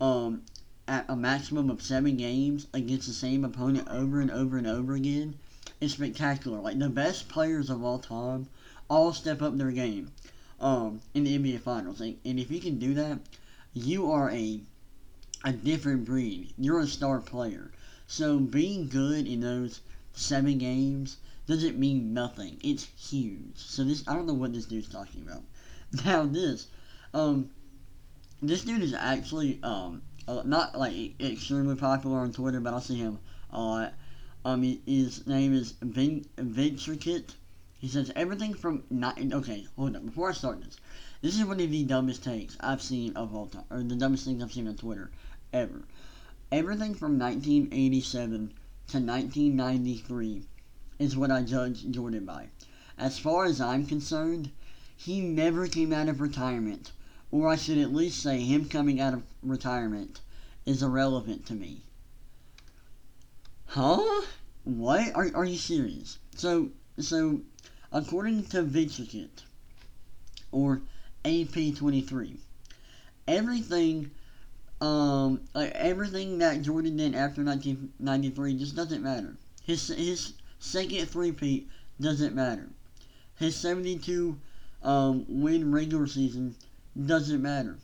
um, 0.00 0.42
at 0.88 1.04
a 1.08 1.14
maximum 1.14 1.68
of 1.68 1.82
seven 1.82 2.16
games 2.16 2.66
against 2.72 3.06
the 3.06 3.12
same 3.12 3.44
opponent 3.44 3.86
over 3.88 4.20
and 4.20 4.30
over 4.30 4.56
and 4.56 4.66
over 4.66 4.94
again 4.94 5.34
is 5.82 5.92
spectacular. 5.92 6.58
Like 6.58 6.78
the 6.78 6.88
best 6.88 7.28
players 7.28 7.68
of 7.68 7.84
all 7.84 7.98
time 7.98 8.48
all 8.88 9.12
step 9.12 9.42
up 9.42 9.56
their 9.58 9.70
game 9.70 10.10
um, 10.60 11.00
in 11.12 11.24
the 11.24 11.38
NBA 11.38 11.60
Finals. 11.60 12.00
And, 12.00 12.16
and 12.24 12.40
if 12.40 12.50
you 12.50 12.58
can 12.58 12.78
do 12.78 12.94
that, 12.94 13.18
you 13.74 14.10
are 14.10 14.30
a 14.30 14.60
a 15.44 15.52
different 15.52 16.04
breed. 16.04 16.52
You're 16.58 16.80
a 16.80 16.86
star 16.86 17.20
player. 17.20 17.70
So 18.06 18.38
being 18.38 18.88
good 18.88 19.26
in 19.26 19.40
those 19.40 19.80
seven 20.14 20.58
games 20.58 21.18
doesn't 21.46 21.78
mean 21.78 22.12
nothing. 22.12 22.58
It's 22.62 22.84
huge. 22.84 23.56
So 23.56 23.84
this 23.84 24.02
I 24.08 24.14
don't 24.14 24.26
know 24.26 24.34
what 24.34 24.52
this 24.54 24.64
dude's 24.64 24.88
talking 24.88 25.22
about. 25.22 25.42
Now 26.04 26.24
this, 26.24 26.66
um, 27.14 27.50
this 28.42 28.62
dude 28.62 28.82
is 28.82 28.94
actually 28.94 29.58
um 29.62 30.02
uh, 30.28 30.42
not 30.44 30.78
like 30.78 31.20
extremely 31.20 31.74
popular 31.74 32.18
on 32.18 32.32
Twitter, 32.32 32.60
but 32.60 32.74
I 32.74 32.80
see 32.80 32.96
him 32.96 33.18
a 33.50 33.60
lot. 33.60 33.94
Um, 34.44 34.62
his 34.62 35.26
name 35.26 35.54
is 35.54 35.74
Vin 35.80 36.26
Kit. 37.00 37.34
He 37.78 37.88
says 37.88 38.12
everything 38.14 38.54
from 38.54 38.84
nine. 38.90 39.32
Okay, 39.32 39.66
hold 39.76 39.96
on. 39.96 40.06
Before 40.06 40.28
I 40.28 40.32
start 40.32 40.62
this, 40.62 40.76
this 41.22 41.38
is 41.38 41.44
one 41.44 41.60
of 41.60 41.70
the 41.70 41.84
dumbest 41.84 42.22
takes 42.22 42.56
I've 42.60 42.82
seen 42.82 43.16
of 43.16 43.34
all 43.34 43.46
time, 43.46 43.64
or 43.70 43.82
the 43.82 43.96
dumbest 43.96 44.26
things 44.26 44.42
I've 44.42 44.52
seen 44.52 44.68
on 44.68 44.76
Twitter 44.76 45.10
ever. 45.52 45.82
Everything 46.52 46.94
from 46.94 47.18
1987 47.18 48.48
to 48.88 48.98
1993 48.98 50.42
is 50.98 51.16
what 51.16 51.30
I 51.30 51.42
judge 51.42 51.90
Jordan 51.90 52.24
by. 52.24 52.48
As 52.98 53.18
far 53.18 53.44
as 53.44 53.60
I'm 53.60 53.86
concerned, 53.86 54.50
he 54.96 55.20
never 55.20 55.68
came 55.68 55.92
out 55.92 56.08
of 56.08 56.20
retirement, 56.20 56.92
or 57.30 57.48
I 57.48 57.56
should 57.56 57.78
at 57.78 57.94
least 57.94 58.22
say 58.22 58.40
him 58.40 58.68
coming 58.68 59.00
out 59.00 59.14
of 59.14 59.22
retirement 59.42 60.20
is 60.66 60.82
irrelevant 60.82 61.46
to 61.46 61.54
me. 61.54 61.82
Huh? 63.66 64.22
What? 64.64 65.14
Are, 65.14 65.30
are 65.34 65.44
you 65.44 65.56
serious? 65.56 66.18
So, 66.34 66.70
so 66.98 67.40
According 67.90 68.44
to 68.48 68.62
VentureKit, 68.62 69.44
or 70.52 70.82
AP23, 71.24 72.36
everything, 73.26 74.10
um, 74.82 75.40
like 75.54 75.70
everything 75.70 76.36
that 76.38 76.60
Jordan 76.60 76.98
did 76.98 77.14
after 77.14 77.42
1993 77.42 78.58
just 78.58 78.76
doesn't 78.76 79.02
matter. 79.02 79.38
His 79.64 79.88
his 79.88 80.34
second 80.58 81.06
three-peat 81.06 81.66
doesn't 81.98 82.34
matter. 82.34 82.68
His 83.36 83.56
72 83.56 84.38
um, 84.82 85.24
win 85.26 85.72
regular 85.72 86.06
season 86.06 86.56
doesn't 87.06 87.42
matter. 87.42 87.78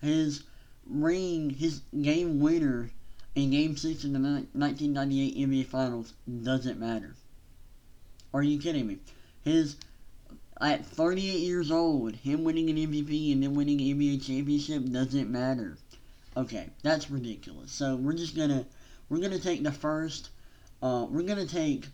His 0.00 0.44
ring, 0.86 1.50
his 1.50 1.82
game 2.00 2.40
winner 2.40 2.90
in 3.34 3.50
Game 3.50 3.76
6 3.76 4.04
in 4.04 4.12
the 4.12 4.18
1998 4.18 5.36
NBA 5.36 5.66
Finals 5.66 6.12
doesn't 6.42 6.78
matter. 6.78 7.14
Are 8.34 8.42
you 8.42 8.58
kidding 8.58 8.86
me? 8.86 8.98
His 9.42 9.76
at 10.60 10.86
38 10.86 11.40
years 11.40 11.70
old, 11.70 12.14
him 12.14 12.44
winning 12.44 12.70
an 12.70 12.76
MVP 12.76 13.32
and 13.32 13.42
then 13.42 13.54
winning 13.54 13.80
an 13.80 13.98
NBA 13.98 14.24
championship 14.24 14.84
doesn't 14.90 15.30
matter. 15.30 15.76
Okay, 16.36 16.68
that's 16.82 17.10
ridiculous. 17.10 17.72
So 17.72 17.96
we're 17.96 18.12
just 18.12 18.36
gonna 18.36 18.64
we're 19.08 19.20
gonna 19.20 19.38
take 19.38 19.62
the 19.62 19.72
first 19.72 20.30
uh, 20.82 21.06
we're 21.10 21.22
gonna 21.22 21.46
take 21.46 21.86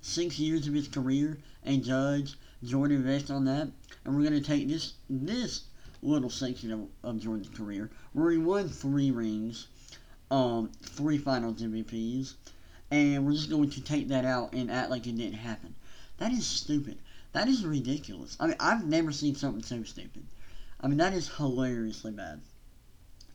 six 0.00 0.38
years 0.38 0.66
of 0.66 0.74
his 0.74 0.88
career 0.88 1.38
and 1.64 1.84
judge 1.84 2.34
Jordan 2.64 3.02
based 3.02 3.30
on 3.30 3.44
that, 3.46 3.68
and 4.04 4.16
we're 4.16 4.24
gonna 4.24 4.40
take 4.40 4.68
this 4.68 4.94
this 5.10 5.64
little 6.02 6.30
section 6.30 6.72
of, 6.72 6.88
of 7.02 7.20
Jordan's 7.20 7.48
career 7.48 7.90
where 8.12 8.30
he 8.30 8.38
won 8.38 8.68
three 8.68 9.10
rings, 9.10 9.68
um, 10.30 10.70
three 10.82 11.16
Finals 11.16 11.62
MVPs, 11.62 12.34
and 12.90 13.24
we're 13.24 13.32
just 13.32 13.50
going 13.50 13.70
to 13.70 13.80
take 13.80 14.08
that 14.08 14.24
out 14.24 14.52
and 14.52 14.70
act 14.70 14.90
like 14.90 15.06
it 15.06 15.16
didn't 15.16 15.38
happen. 15.38 15.74
That 16.18 16.32
is 16.32 16.46
stupid. 16.46 16.98
That 17.32 17.48
is 17.48 17.64
ridiculous. 17.64 18.36
I 18.38 18.48
mean, 18.48 18.56
I've 18.60 18.86
never 18.86 19.12
seen 19.12 19.34
something 19.34 19.62
so 19.62 19.82
stupid. 19.84 20.24
I 20.80 20.88
mean, 20.88 20.98
that 20.98 21.14
is 21.14 21.28
hilariously 21.28 22.12
bad. 22.12 22.40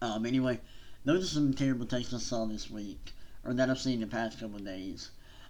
Um, 0.01 0.25
anyway, 0.25 0.59
those 1.05 1.23
are 1.23 1.33
some 1.33 1.53
terrible 1.53 1.85
takes 1.85 2.13
I 2.13 2.19
saw 2.19 2.45
this 2.45 2.69
week, 2.69 3.13
or 3.43 3.53
that 3.53 3.69
I've 3.69 3.79
seen 3.79 4.01
the 4.01 4.07
past 4.07 4.39
couple 4.39 4.59
days. 4.59 5.09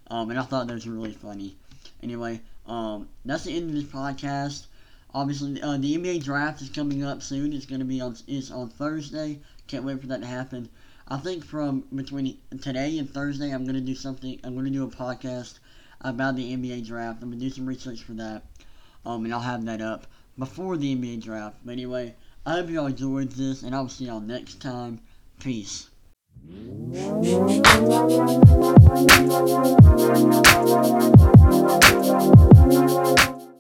Um, 0.10 0.30
and 0.30 0.40
I 0.40 0.44
thought 0.44 0.68
those 0.68 0.86
were 0.86 0.94
really 0.94 1.14
funny. 1.14 1.58
Anyway, 2.02 2.42
um, 2.66 3.10
that's 3.26 3.44
the 3.44 3.56
end 3.58 3.70
of 3.70 3.76
this 3.76 3.84
podcast. 3.84 4.68
Obviously, 5.14 5.62
uh, 5.62 5.78
the 5.78 5.98
NBA 5.98 6.24
draft 6.24 6.62
is 6.62 6.70
coming 6.70 7.04
up 7.04 7.22
soon. 7.22 7.54
It's 7.54 7.66
going 7.66 7.80
to 7.80 7.86
be 7.86 8.02
on 8.02 8.16
It's 8.28 8.52
on 8.52 8.70
Thursday. 8.70 9.40
Can't 9.68 9.84
wait 9.84 10.02
for 10.02 10.08
that 10.08 10.22
to 10.22 10.28
happen. 10.28 10.70
I 11.08 11.18
think 11.18 11.46
from 11.46 11.86
between 11.96 12.38
today 12.62 12.98
and 12.98 13.10
Thursday, 13.10 13.52
I'm 13.52 13.64
going 13.64 13.76
to 13.76 13.82
do 13.82 13.96
something. 13.96 14.40
I'm 14.44 14.54
going 14.54 14.66
to 14.66 14.72
do 14.72 14.84
a 14.84 14.88
podcast 14.88 15.60
about 16.02 16.36
the 16.36 16.56
NBA 16.56 16.86
draft. 16.86 17.24
I'm 17.24 17.30
going 17.30 17.40
to 17.40 17.46
do 17.46 17.54
some 17.54 17.66
research 17.66 18.04
for 18.04 18.14
that, 18.14 18.44
um, 19.06 19.24
and 19.24 19.34
I'll 19.34 19.40
have 19.40 19.64
that 19.66 19.82
up 19.82 20.08
before 20.38 20.76
the 20.76 20.96
NBA 20.96 21.24
draft. 21.24 21.58
But 21.64 21.72
anyway, 21.72 22.16
I 22.46 22.52
hope 22.52 22.70
y'all 22.70 22.88
enjoyed 22.88 23.32
this, 23.32 23.64
and 23.64 23.74
I'll 23.74 23.90
see 23.90 24.06
y'all 24.06 24.20
next 24.20 24.62
time. 24.62 25.00
Peace. 25.40 25.90